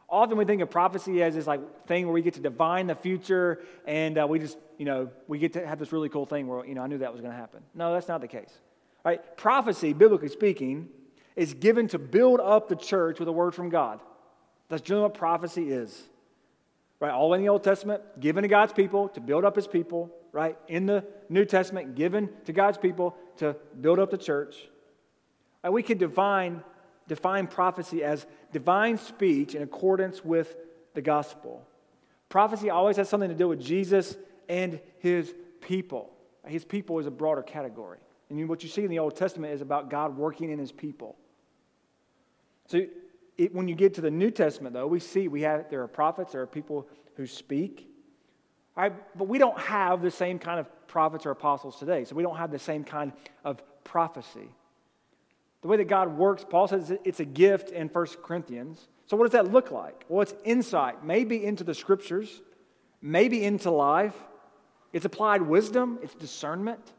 Often 0.09 0.37
we 0.37 0.45
think 0.45 0.61
of 0.61 0.69
prophecy 0.69 1.21
as 1.21 1.35
this 1.35 1.47
like 1.47 1.85
thing 1.85 2.05
where 2.05 2.13
we 2.13 2.21
get 2.21 2.35
to 2.35 2.39
divine 2.39 2.87
the 2.87 2.95
future 2.95 3.61
and 3.85 4.17
uh, 4.17 4.25
we 4.27 4.39
just, 4.39 4.57
you 4.77 4.85
know, 4.85 5.09
we 5.27 5.37
get 5.37 5.53
to 5.53 5.67
have 5.67 5.79
this 5.79 5.91
really 5.91 6.07
cool 6.07 6.25
thing 6.25 6.47
where, 6.47 6.65
you 6.65 6.75
know, 6.75 6.81
I 6.81 6.87
knew 6.87 6.99
that 6.99 7.11
was 7.11 7.19
going 7.19 7.33
to 7.33 7.37
happen. 7.37 7.61
No, 7.75 7.93
that's 7.93 8.07
not 8.07 8.21
the 8.21 8.27
case. 8.27 8.51
Right? 9.03 9.37
Prophecy, 9.37 9.93
biblically 9.93 10.29
speaking, 10.29 10.87
is 11.35 11.53
given 11.53 11.87
to 11.89 11.99
build 11.99 12.39
up 12.39 12.69
the 12.69 12.75
church 12.75 13.19
with 13.19 13.27
a 13.27 13.31
word 13.31 13.53
from 13.53 13.69
God. 13.69 13.99
That's 14.69 14.81
generally 14.81 15.03
what 15.03 15.13
prophecy 15.13 15.71
is. 15.71 16.01
Right? 16.99 17.11
All 17.11 17.33
in 17.33 17.41
the 17.41 17.49
Old 17.49 17.63
Testament, 17.63 18.01
given 18.19 18.43
to 18.43 18.47
God's 18.47 18.73
people 18.73 19.09
to 19.09 19.19
build 19.19 19.45
up 19.45 19.55
his 19.55 19.67
people. 19.67 20.09
Right? 20.31 20.57
In 20.67 20.85
the 20.85 21.05
New 21.29 21.45
Testament, 21.45 21.95
given 21.95 22.29
to 22.45 22.53
God's 22.53 22.77
people 22.77 23.15
to 23.37 23.55
build 23.79 23.99
up 23.99 24.09
the 24.11 24.17
church. 24.17 24.55
Right? 25.63 25.69
We 25.69 25.83
could 25.83 25.99
define, 25.99 26.63
define 27.07 27.47
prophecy 27.47 28.03
as 28.03 28.25
divine 28.51 28.97
speech 28.97 29.55
in 29.55 29.61
accordance 29.61 30.23
with 30.23 30.55
the 30.93 31.01
gospel. 31.01 31.65
Prophecy 32.29 32.69
always 32.69 32.97
has 32.97 33.07
something 33.07 33.29
to 33.29 33.35
do 33.35 33.47
with 33.47 33.61
Jesus 33.61 34.17
and 34.49 34.79
his 34.99 35.33
people. 35.61 36.11
His 36.45 36.65
people 36.65 36.99
is 36.99 37.05
a 37.05 37.11
broader 37.11 37.41
category. 37.41 37.99
And 38.29 38.49
what 38.49 38.63
you 38.63 38.69
see 38.69 38.83
in 38.83 38.89
the 38.89 38.99
Old 38.99 39.15
Testament 39.15 39.53
is 39.53 39.61
about 39.61 39.89
God 39.89 40.17
working 40.17 40.51
in 40.51 40.59
his 40.59 40.71
people. 40.71 41.17
So 42.67 42.85
it, 43.37 43.53
when 43.53 43.67
you 43.67 43.75
get 43.75 43.93
to 43.95 44.01
the 44.01 44.11
New 44.11 44.31
Testament, 44.31 44.73
though, 44.73 44.87
we 44.87 44.99
see 44.99 45.27
we 45.27 45.41
have 45.41 45.69
there 45.69 45.81
are 45.81 45.87
prophets, 45.87 46.33
there 46.33 46.41
are 46.41 46.47
people 46.47 46.87
who 47.15 47.25
speak. 47.25 47.89
Right? 48.75 48.93
But 49.17 49.27
we 49.27 49.37
don't 49.37 49.57
have 49.59 50.01
the 50.01 50.11
same 50.11 50.39
kind 50.39 50.59
of 50.59 50.87
prophets 50.87 51.25
or 51.25 51.31
apostles 51.31 51.79
today. 51.79 52.03
So 52.03 52.15
we 52.15 52.23
don't 52.23 52.37
have 52.37 52.51
the 52.51 52.59
same 52.59 52.83
kind 52.83 53.11
of 53.43 53.61
prophecy. 53.83 54.49
The 55.67 55.71
way 55.71 55.77
that 55.79 55.89
God 55.89 56.17
works, 56.17 56.45
Paul 56.49 56.69
says 56.69 56.93
it's 57.03 57.19
a 57.19 57.25
gift 57.25 57.71
in 57.71 57.89
1 57.89 58.05
Corinthians. 58.23 58.87
So 59.05 59.17
what 59.17 59.25
does 59.25 59.33
that 59.33 59.51
look 59.51 59.69
like? 59.69 60.05
Well, 60.07 60.21
it's 60.21 60.33
insight, 60.45 61.03
maybe 61.03 61.43
into 61.43 61.65
the 61.65 61.73
scriptures, 61.73 62.41
maybe 63.01 63.43
into 63.43 63.69
life. 63.69 64.15
It's 64.93 65.03
applied 65.03 65.41
wisdom, 65.41 65.99
it's 66.01 66.15
discernment. 66.15 66.93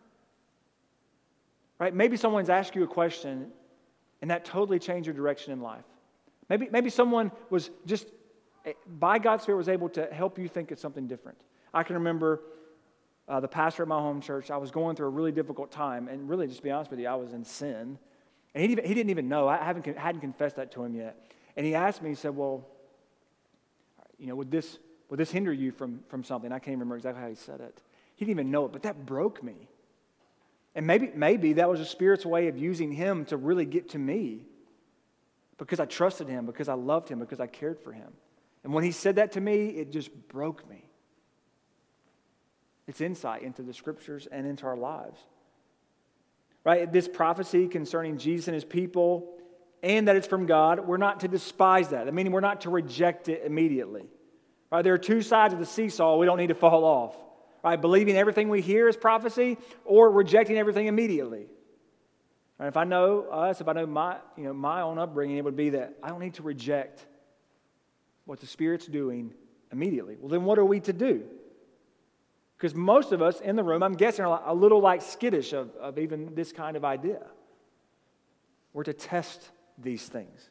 Right? 1.79 1.95
Maybe 1.95 2.19
someone's 2.19 2.51
asked 2.51 2.75
you 2.75 2.85
a 2.85 2.87
question 2.87 3.53
and 4.21 4.31
that 4.31 4.45
totally 4.45 4.79
changed 4.79 5.07
your 5.07 5.17
direction 5.17 5.55
in 5.55 5.63
life. 5.63 5.87
Maybe, 6.51 6.69
maybe 6.71 6.91
someone 6.91 7.33
was 7.49 7.71
just, 7.87 8.07
eh, 8.67 8.75
by 8.99 9.19
God's 9.19 9.45
Spirit, 9.45 9.57
was 9.57 9.71
able 9.71 9.89
to 9.89 10.13
help 10.13 10.39
you 10.39 10.47
think 10.47 10.73
of 10.73 10.79
something 10.79 11.07
different. 11.07 11.39
I 11.73 11.85
can 11.85 11.95
remember 11.95 12.43
uh, 13.29 13.41
the 13.41 13.49
pastor 13.49 13.85
at 13.85 13.89
my 13.89 13.99
home 13.99 14.21
church, 14.21 14.51
I 14.51 14.59
was 14.59 14.71
going 14.71 14.95
through 14.95 15.07
a 15.07 15.11
really 15.11 15.33
difficult 15.33 15.71
time, 15.71 16.09
and 16.09 16.29
really, 16.29 16.47
just 16.47 16.63
be 16.63 16.71
honest 16.71 16.91
with 16.91 17.01
you, 17.01 17.07
I 17.07 17.15
was 17.15 17.33
in 17.33 17.47
sin. 17.47 17.99
And 18.55 18.63
he, 18.63 18.69
he 18.69 18.95
didn't 18.95 19.11
even 19.11 19.29
know. 19.29 19.49
I 19.49 19.59
haven't, 19.59 19.87
hadn't 19.97 20.21
confessed 20.21 20.57
that 20.57 20.73
to 20.73 20.85
him 20.85 20.95
yet. 20.95 21.31
And 21.57 21.67
he 21.67 21.75
asked 21.75 22.03
me, 22.03 22.11
he 22.11 22.15
said, 22.15 22.35
Well, 22.37 22.67
you 24.19 24.27
know, 24.27 24.37
would 24.37 24.51
this, 24.51 24.79
would 25.09 25.19
this 25.19 25.31
hinder 25.31 25.53
you 25.53 25.71
from, 25.71 26.01
from 26.09 26.25
something? 26.25 26.51
I 26.53 26.59
can't 26.59 26.75
remember 26.77 26.97
exactly 26.97 27.23
how 27.23 27.29
he 27.29 27.35
said 27.35 27.61
it. 27.61 27.81
He 28.17 28.25
didn't 28.25 28.41
even 28.41 28.51
know 28.51 28.67
it, 28.67 28.73
but 28.73 28.83
that 28.83 29.07
broke 29.07 29.43
me. 29.43 29.69
And 30.75 30.87
maybe, 30.87 31.11
maybe 31.15 31.55
that 31.55 31.69
was 31.69 31.81
a 31.81 31.85
Spirit's 31.85 32.27
way 32.27 32.49
of 32.49 32.59
using 32.59 32.93
him 32.93 33.25
to 33.27 33.37
really 33.37 33.65
get 33.65 33.91
to 33.91 33.99
me 33.99 34.43
because 35.57 35.81
I 35.81 35.87
trusted 35.87 36.29
him, 36.29 36.47
because 36.47 36.69
I 36.69 36.75
loved 36.75 37.09
him, 37.09 37.19
because 37.19 37.41
I 37.41 37.47
cared 37.47 37.81
for 37.81 37.93
him. 37.93 38.13
And 38.65 38.73
when 38.73 38.85
he 38.85 38.93
said 38.93 39.17
that 39.17 39.33
to 39.33 39.41
me, 39.41 39.69
it 39.69 39.93
just 39.93 40.11
broke 40.29 40.69
me. 40.69 40.85
It's 42.87 43.01
insight 43.01 43.43
into 43.43 43.63
the 43.63 43.75
scriptures 43.75 44.27
and 44.31 44.47
into 44.47 44.67
our 44.67 44.77
lives. 44.77 45.19
Right? 46.69 46.93
This 46.93 47.09
prophecy 47.09 47.67
concerning 47.67 48.19
Jesus 48.19 48.47
and 48.47 48.55
his 48.55 48.63
people, 48.63 49.33
and 49.83 50.07
that 50.07 50.17
it's 50.17 50.27
from 50.27 50.45
God, 50.45 50.87
we're 50.87 50.99
not 50.99 51.21
to 51.21 51.29
despise 51.29 51.89
that. 51.89 52.07
I 52.07 52.11
mean, 52.11 52.31
we're 52.31 52.41
not 52.41 52.61
to 52.61 52.71
reject 52.71 53.31
it 53.31 53.41
immediately. 53.43 54.05
Right? 54.71 54.83
There 54.83 54.93
are 54.93 54.99
two 54.99 55.23
sides 55.23 55.55
of 55.55 55.61
the 55.61 55.65
seesaw 55.65 56.19
we 56.19 56.27
don't 56.27 56.37
need 56.37 56.49
to 56.49 56.55
fall 56.55 56.85
off. 56.85 57.17
Right? 57.65 57.81
Believing 57.81 58.19
everything 58.19 58.51
we 58.51 58.61
hear 58.61 58.87
is 58.87 58.99
prophecy 58.99 59.57
or 59.87 60.11
rejecting 60.11 60.59
everything 60.59 60.89
immediately. 60.89 61.47
And 62.59 62.69
if 62.69 62.77
I 62.77 62.85
know 62.85 63.23
us, 63.23 63.63
if 63.63 63.69
I 63.69 63.73
know 63.73 63.87
my, 63.87 64.19
you 64.37 64.45
know, 64.45 64.53
my 64.53 64.83
own 64.83 64.99
upbringing, 64.99 65.39
it 65.39 65.45
would 65.45 65.57
be 65.57 65.71
that 65.71 65.95
I 66.03 66.11
don't 66.11 66.21
need 66.21 66.35
to 66.35 66.43
reject 66.43 67.07
what 68.27 68.41
the 68.41 68.47
Spirit's 68.47 68.85
doing 68.85 69.33
immediately. 69.73 70.19
Well, 70.21 70.29
then 70.29 70.45
what 70.45 70.59
are 70.59 70.67
we 70.67 70.81
to 70.81 70.93
do? 70.93 71.25
Because 72.59 72.75
most 72.75 73.13
of 73.13 73.23
us 73.23 73.41
in 73.41 73.55
the 73.55 73.63
room, 73.63 73.85
I'm 73.85 73.95
guessing, 73.95 74.25
are 74.25 74.43
a 74.45 74.55
little 74.55 74.81
like 74.81 75.01
skittish 75.01 75.53
of, 75.53 75.71
of 75.77 75.97
even 75.97 76.35
this 76.35 76.53
kind 76.53 76.77
of 76.77 76.85
idea. 76.85 77.25
We're 78.73 78.83
to 78.83 78.93
test 78.93 79.51
these 79.79 80.05
things. 80.07 80.51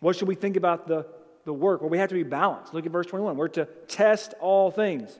What 0.00 0.16
should 0.16 0.28
we 0.28 0.34
think 0.34 0.56
about 0.56 0.88
the, 0.88 1.06
the 1.44 1.52
work? 1.52 1.82
Well, 1.82 1.90
we 1.90 1.98
have 1.98 2.08
to 2.08 2.14
be 2.14 2.22
balanced. 2.22 2.72
Look 2.72 2.86
at 2.86 2.92
verse 2.92 3.06
21. 3.06 3.36
We're 3.36 3.48
to 3.48 3.66
test 3.86 4.32
all 4.40 4.70
things. 4.70 5.18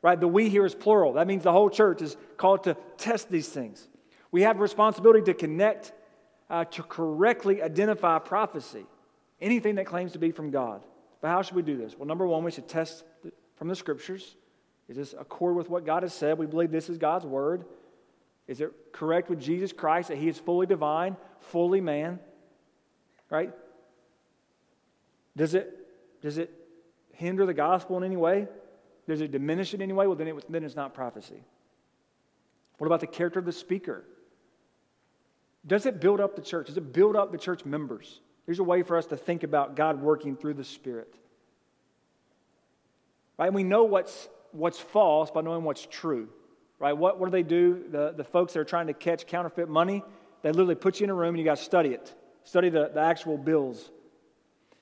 Right? 0.00 0.18
The 0.18 0.26
we 0.26 0.48
here 0.48 0.64
is 0.64 0.74
plural. 0.74 1.12
That 1.12 1.26
means 1.26 1.42
the 1.42 1.52
whole 1.52 1.68
church 1.68 2.00
is 2.00 2.16
called 2.38 2.64
to 2.64 2.76
test 2.96 3.28
these 3.28 3.48
things. 3.48 3.86
We 4.30 4.42
have 4.42 4.56
a 4.56 4.60
responsibility 4.60 5.22
to 5.24 5.34
connect, 5.34 5.92
uh, 6.48 6.64
to 6.64 6.82
correctly 6.82 7.62
identify 7.62 8.18
prophecy, 8.20 8.86
anything 9.38 9.74
that 9.74 9.84
claims 9.84 10.12
to 10.12 10.18
be 10.18 10.30
from 10.30 10.50
God. 10.50 10.82
But 11.20 11.28
how 11.28 11.42
should 11.42 11.56
we 11.56 11.62
do 11.62 11.76
this? 11.76 11.96
Well, 11.96 12.08
number 12.08 12.26
one, 12.26 12.42
we 12.42 12.50
should 12.50 12.68
test 12.68 13.04
from 13.56 13.68
the 13.68 13.76
scriptures. 13.76 14.34
Is 14.92 14.98
this 14.98 15.14
accord 15.18 15.56
with 15.56 15.70
what 15.70 15.86
God 15.86 16.02
has 16.02 16.12
said? 16.12 16.36
We 16.36 16.44
believe 16.44 16.70
this 16.70 16.90
is 16.90 16.98
God's 16.98 17.24
word. 17.24 17.64
Is 18.46 18.60
it 18.60 18.92
correct 18.92 19.30
with 19.30 19.40
Jesus 19.40 19.72
Christ 19.72 20.08
that 20.08 20.18
he 20.18 20.28
is 20.28 20.36
fully 20.36 20.66
divine, 20.66 21.16
fully 21.40 21.80
man? 21.80 22.20
Right? 23.30 23.54
Does 25.34 25.54
it, 25.54 25.74
does 26.20 26.36
it 26.36 26.52
hinder 27.14 27.46
the 27.46 27.54
gospel 27.54 27.96
in 27.96 28.04
any 28.04 28.18
way? 28.18 28.46
Does 29.08 29.22
it 29.22 29.30
diminish 29.30 29.72
it 29.72 29.76
in 29.76 29.82
any 29.84 29.94
way? 29.94 30.06
Well, 30.06 30.14
then, 30.14 30.28
it, 30.28 30.52
then 30.52 30.62
it's 30.62 30.76
not 30.76 30.92
prophecy. 30.92 31.42
What 32.76 32.86
about 32.86 33.00
the 33.00 33.06
character 33.06 33.38
of 33.38 33.46
the 33.46 33.52
speaker? 33.52 34.04
Does 35.66 35.86
it 35.86 36.02
build 36.02 36.20
up 36.20 36.36
the 36.36 36.42
church? 36.42 36.66
Does 36.66 36.76
it 36.76 36.92
build 36.92 37.16
up 37.16 37.32
the 37.32 37.38
church 37.38 37.64
members? 37.64 38.20
There's 38.44 38.58
a 38.58 38.64
way 38.64 38.82
for 38.82 38.98
us 38.98 39.06
to 39.06 39.16
think 39.16 39.42
about 39.42 39.74
God 39.74 40.02
working 40.02 40.36
through 40.36 40.54
the 40.54 40.64
Spirit. 40.64 41.14
Right? 43.38 43.46
And 43.46 43.54
we 43.54 43.64
know 43.64 43.84
what's, 43.84 44.28
what's 44.52 44.78
false 44.78 45.30
by 45.30 45.40
knowing 45.40 45.64
what's 45.64 45.86
true. 45.90 46.28
Right? 46.78 46.96
What, 46.96 47.18
what 47.18 47.26
do 47.26 47.32
they 47.32 47.42
do? 47.42 47.84
The, 47.90 48.12
the 48.16 48.24
folks 48.24 48.54
that 48.54 48.60
are 48.60 48.64
trying 48.64 48.88
to 48.88 48.92
catch 48.92 49.26
counterfeit 49.26 49.68
money, 49.68 50.02
they 50.42 50.50
literally 50.50 50.74
put 50.74 51.00
you 51.00 51.04
in 51.04 51.10
a 51.10 51.14
room 51.14 51.30
and 51.30 51.38
you 51.38 51.44
got 51.44 51.58
to 51.58 51.62
study 51.64 51.90
it. 51.90 52.14
Study 52.44 52.70
the, 52.70 52.90
the 52.92 53.00
actual 53.00 53.38
bills. 53.38 53.90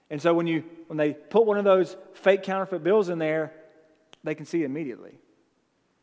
And 0.09 0.21
so 0.21 0.33
when, 0.35 0.47
you, 0.47 0.65
when 0.87 0.97
they 0.97 1.13
put 1.13 1.47
one 1.47 1.59
of 1.59 1.65
those 1.65 1.97
fake 2.15 2.43
counterfeit 2.43 2.83
bills 2.83 3.11
in 3.11 3.19
there, 3.19 3.53
they 4.25 4.35
can 4.35 4.47
see 4.47 4.65
immediately. 4.65 5.19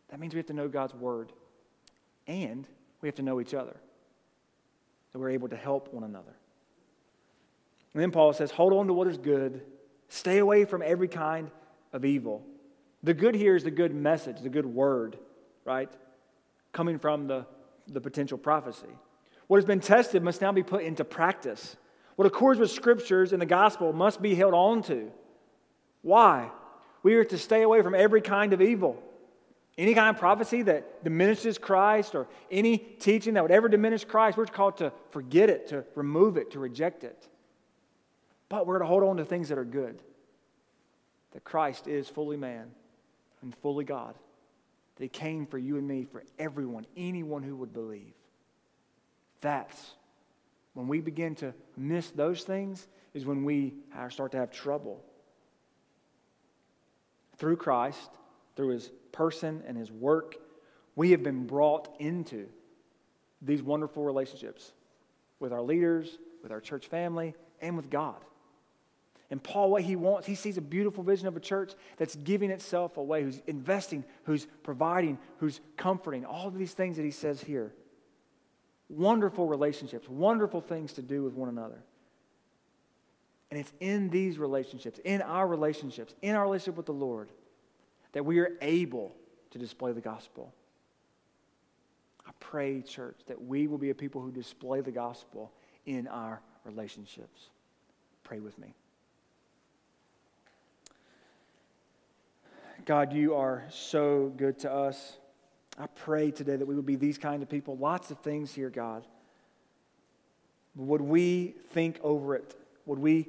That 0.09 0.20
means 0.20 0.34
we 0.34 0.38
have 0.38 0.47
to 0.47 0.53
know 0.53 0.68
God's 0.68 0.93
word 0.93 1.32
and 2.28 2.68
we 3.01 3.07
have 3.07 3.15
to 3.15 3.24
know 3.24 3.41
each 3.41 3.53
other 3.53 3.76
that 5.11 5.20
we're 5.20 5.32
able 5.32 5.49
to 5.49 5.57
help 5.57 5.93
one 5.93 6.03
another. 6.03 6.36
And 7.93 8.01
then 8.01 8.11
Paul 8.11 8.34
says, 8.34 8.51
hold 8.51 8.74
on 8.74 8.88
to 8.88 8.93
what 8.93 9.07
is 9.07 9.18
good, 9.18 9.61
stay 10.09 10.38
away 10.38 10.65
from 10.65 10.84
every 10.84 11.07
kind 11.07 11.49
of 11.91 12.05
evil. 12.05 12.45
The 13.03 13.13
good 13.13 13.35
here 13.35 13.55
is 13.55 13.63
the 13.63 13.71
good 13.71 13.93
message, 13.93 14.41
the 14.41 14.49
good 14.49 14.65
word, 14.65 15.17
right? 15.65 15.89
Coming 16.71 16.99
from 16.99 17.27
the, 17.27 17.45
the 17.87 18.01
potential 18.01 18.37
prophecy. 18.37 18.87
What 19.47 19.57
has 19.57 19.65
been 19.65 19.79
tested 19.79 20.23
must 20.23 20.41
now 20.41 20.51
be 20.51 20.63
put 20.63 20.83
into 20.83 21.03
practice. 21.05 21.77
What 22.15 22.25
accords 22.25 22.59
with 22.59 22.71
scriptures 22.71 23.33
and 23.33 23.41
the 23.41 23.45
gospel 23.45 23.93
must 23.93 24.21
be 24.21 24.35
held 24.35 24.53
on 24.53 24.81
to. 24.83 25.11
Why? 26.01 26.49
We 27.03 27.15
are 27.15 27.23
to 27.25 27.37
stay 27.37 27.61
away 27.61 27.81
from 27.81 27.93
every 27.93 28.21
kind 28.21 28.51
of 28.53 28.61
evil. 28.61 29.01
Any 29.77 29.93
kind 29.93 30.09
of 30.09 30.19
prophecy 30.19 30.63
that 30.63 31.03
diminishes 31.03 31.59
Christ 31.59 32.15
or 32.15 32.27
any 32.49 32.79
teaching 32.79 33.35
that 33.35 33.43
would 33.43 33.51
ever 33.51 33.69
diminish 33.69 34.03
Christ, 34.03 34.35
we're 34.35 34.47
called 34.47 34.77
to 34.77 34.91
forget 35.11 35.51
it, 35.51 35.67
to 35.67 35.85
remove 35.93 36.35
it, 36.35 36.51
to 36.51 36.59
reject 36.59 37.03
it. 37.03 37.27
But 38.49 38.65
we're 38.65 38.79
to 38.79 38.85
hold 38.85 39.03
on 39.03 39.17
to 39.17 39.25
things 39.25 39.49
that 39.49 39.59
are 39.59 39.65
good. 39.65 40.01
That 41.33 41.43
Christ 41.43 41.87
is 41.87 42.09
fully 42.09 42.37
man 42.37 42.71
and 43.41 43.55
fully 43.55 43.85
God. 43.85 44.15
He 44.99 45.07
came 45.07 45.45
for 45.45 45.57
you 45.57 45.77
and 45.77 45.88
me, 45.88 46.05
for 46.05 46.23
everyone, 46.39 46.85
anyone 46.95 47.43
who 47.43 47.55
would 47.57 47.71
believe. 47.71 48.13
That's 49.41 49.91
when 50.73 50.88
we 50.88 51.01
begin 51.01 51.35
to 51.35 51.53
miss 51.75 52.09
those 52.11 52.43
things, 52.43 52.88
is 53.13 53.25
when 53.25 53.43
we 53.43 53.73
start 54.09 54.31
to 54.31 54.38
have 54.38 54.51
trouble. 54.51 55.03
Through 57.38 57.57
Christ, 57.57 58.09
through 58.55 58.69
his 58.69 58.91
person 59.11 59.63
and 59.67 59.77
his 59.77 59.91
work, 59.91 60.35
we 60.95 61.11
have 61.11 61.21
been 61.21 61.45
brought 61.45 61.95
into 61.99 62.47
these 63.41 63.61
wonderful 63.61 64.03
relationships 64.03 64.71
with 65.39 65.53
our 65.53 65.61
leaders, 65.61 66.17
with 66.41 66.51
our 66.51 66.59
church 66.59 66.88
family, 66.88 67.35
and 67.61 67.77
with 67.77 67.91
God. 67.91 68.17
And 69.30 69.43
Paul, 69.43 69.71
what 69.71 69.82
he 69.82 69.95
wants, 69.95 70.25
he 70.25 70.36
sees 70.36 70.57
a 70.57 70.61
beautiful 70.61 71.03
vision 71.03 71.28
of 71.28 71.36
a 71.36 71.41
church 71.41 71.73
that's 71.97 72.15
giving 72.15 72.49
itself 72.49 72.95
away, 72.95 73.23
who's 73.23 73.41
investing, 73.45 74.05
who's 74.23 74.47
providing, 74.63 75.17
who's 75.39 75.59
comforting, 75.75 76.23
all 76.25 76.47
of 76.47 76.57
these 76.57 76.73
things 76.73 76.95
that 76.95 77.03
he 77.03 77.11
says 77.11 77.41
here. 77.41 77.73
Wonderful 78.89 79.45
relationships, 79.45 80.07
wonderful 80.07 80.61
things 80.61 80.93
to 80.93 81.01
do 81.01 81.23
with 81.23 81.34
one 81.34 81.49
another. 81.49 81.84
And 83.51 83.59
it's 83.59 83.73
in 83.82 84.09
these 84.09 84.38
relationships, 84.38 84.99
in 85.03 85.21
our 85.21 85.45
relationships, 85.45 86.15
in 86.21 86.36
our 86.36 86.43
relationship 86.43 86.78
with 86.78 86.86
the 86.86 86.93
Lord, 86.93 87.30
that 88.13 88.25
we 88.25 88.39
are 88.39 88.51
able 88.61 89.13
to 89.51 89.59
display 89.59 89.91
the 89.91 90.01
gospel. 90.01 90.53
I 92.25 92.32
pray, 92.39 92.82
church, 92.82 93.19
that 93.28 93.41
we 93.41 93.67
will 93.67 93.78
be 93.78 93.89
a 93.89 93.95
people 93.95 94.21
who 94.21 94.32
display 94.32 94.80
the 94.80 94.91
gospel 94.91 95.51
in 95.86 96.07
our 96.07 96.41
relationships. 96.63 97.49
Pray 98.23 98.39
with 98.39 98.57
me. 98.57 98.73
God, 102.88 103.11
you 103.11 103.35
are 103.35 103.65
so 103.69 104.31
good 104.38 104.59
to 104.59 104.71
us. 104.71 105.17
I 105.77 105.88
pray 105.88 106.31
today 106.31 106.55
that 106.55 106.65
we 106.65 106.73
would 106.73 106.85
be 106.85 106.95
these 106.95 107.17
kind 107.17 107.43
of 107.43 107.49
people. 107.49 107.75
Lots 107.75 108.11
of 108.11 108.19
things 108.19 108.53
here, 108.53 108.69
God. 108.69 109.05
Would 110.73 111.01
we 111.01 111.55
think 111.71 111.99
over 112.01 112.33
it? 112.33 112.55
Would 112.85 112.97
we, 112.97 113.27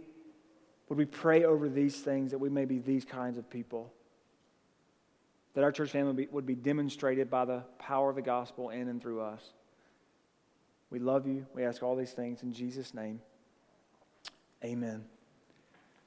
would 0.89 0.97
we 0.97 1.07
pray 1.07 1.43
over 1.43 1.69
these 1.69 1.97
things 1.97 2.31
that 2.31 2.39
we 2.39 2.49
may 2.49 2.67
be 2.67 2.79
these 2.79 3.05
kinds 3.05 3.37
of 3.37 3.51
people? 3.51 3.93
That 5.55 5.65
our 5.65 5.73
church 5.73 5.91
family 5.91 6.07
would 6.07 6.17
be, 6.17 6.27
would 6.31 6.47
be 6.47 6.55
demonstrated 6.55 7.29
by 7.29 7.45
the 7.45 7.65
power 7.81 8.11
of 8.11 8.15
the 8.15 8.23
gospel 8.23 8.71
in 8.71 8.87
and 8.87 9.03
through 9.03 9.23
us. 9.23 9.43
We 10.89 11.01
love 11.01 11.27
you. 11.27 11.47
We 11.53 11.65
ask 11.65 11.83
all 11.83 11.97
these 11.97 12.13
things 12.13 12.45
in 12.45 12.53
Jesus' 12.53 12.95
name. 12.95 13.21
Amen. 14.65 15.05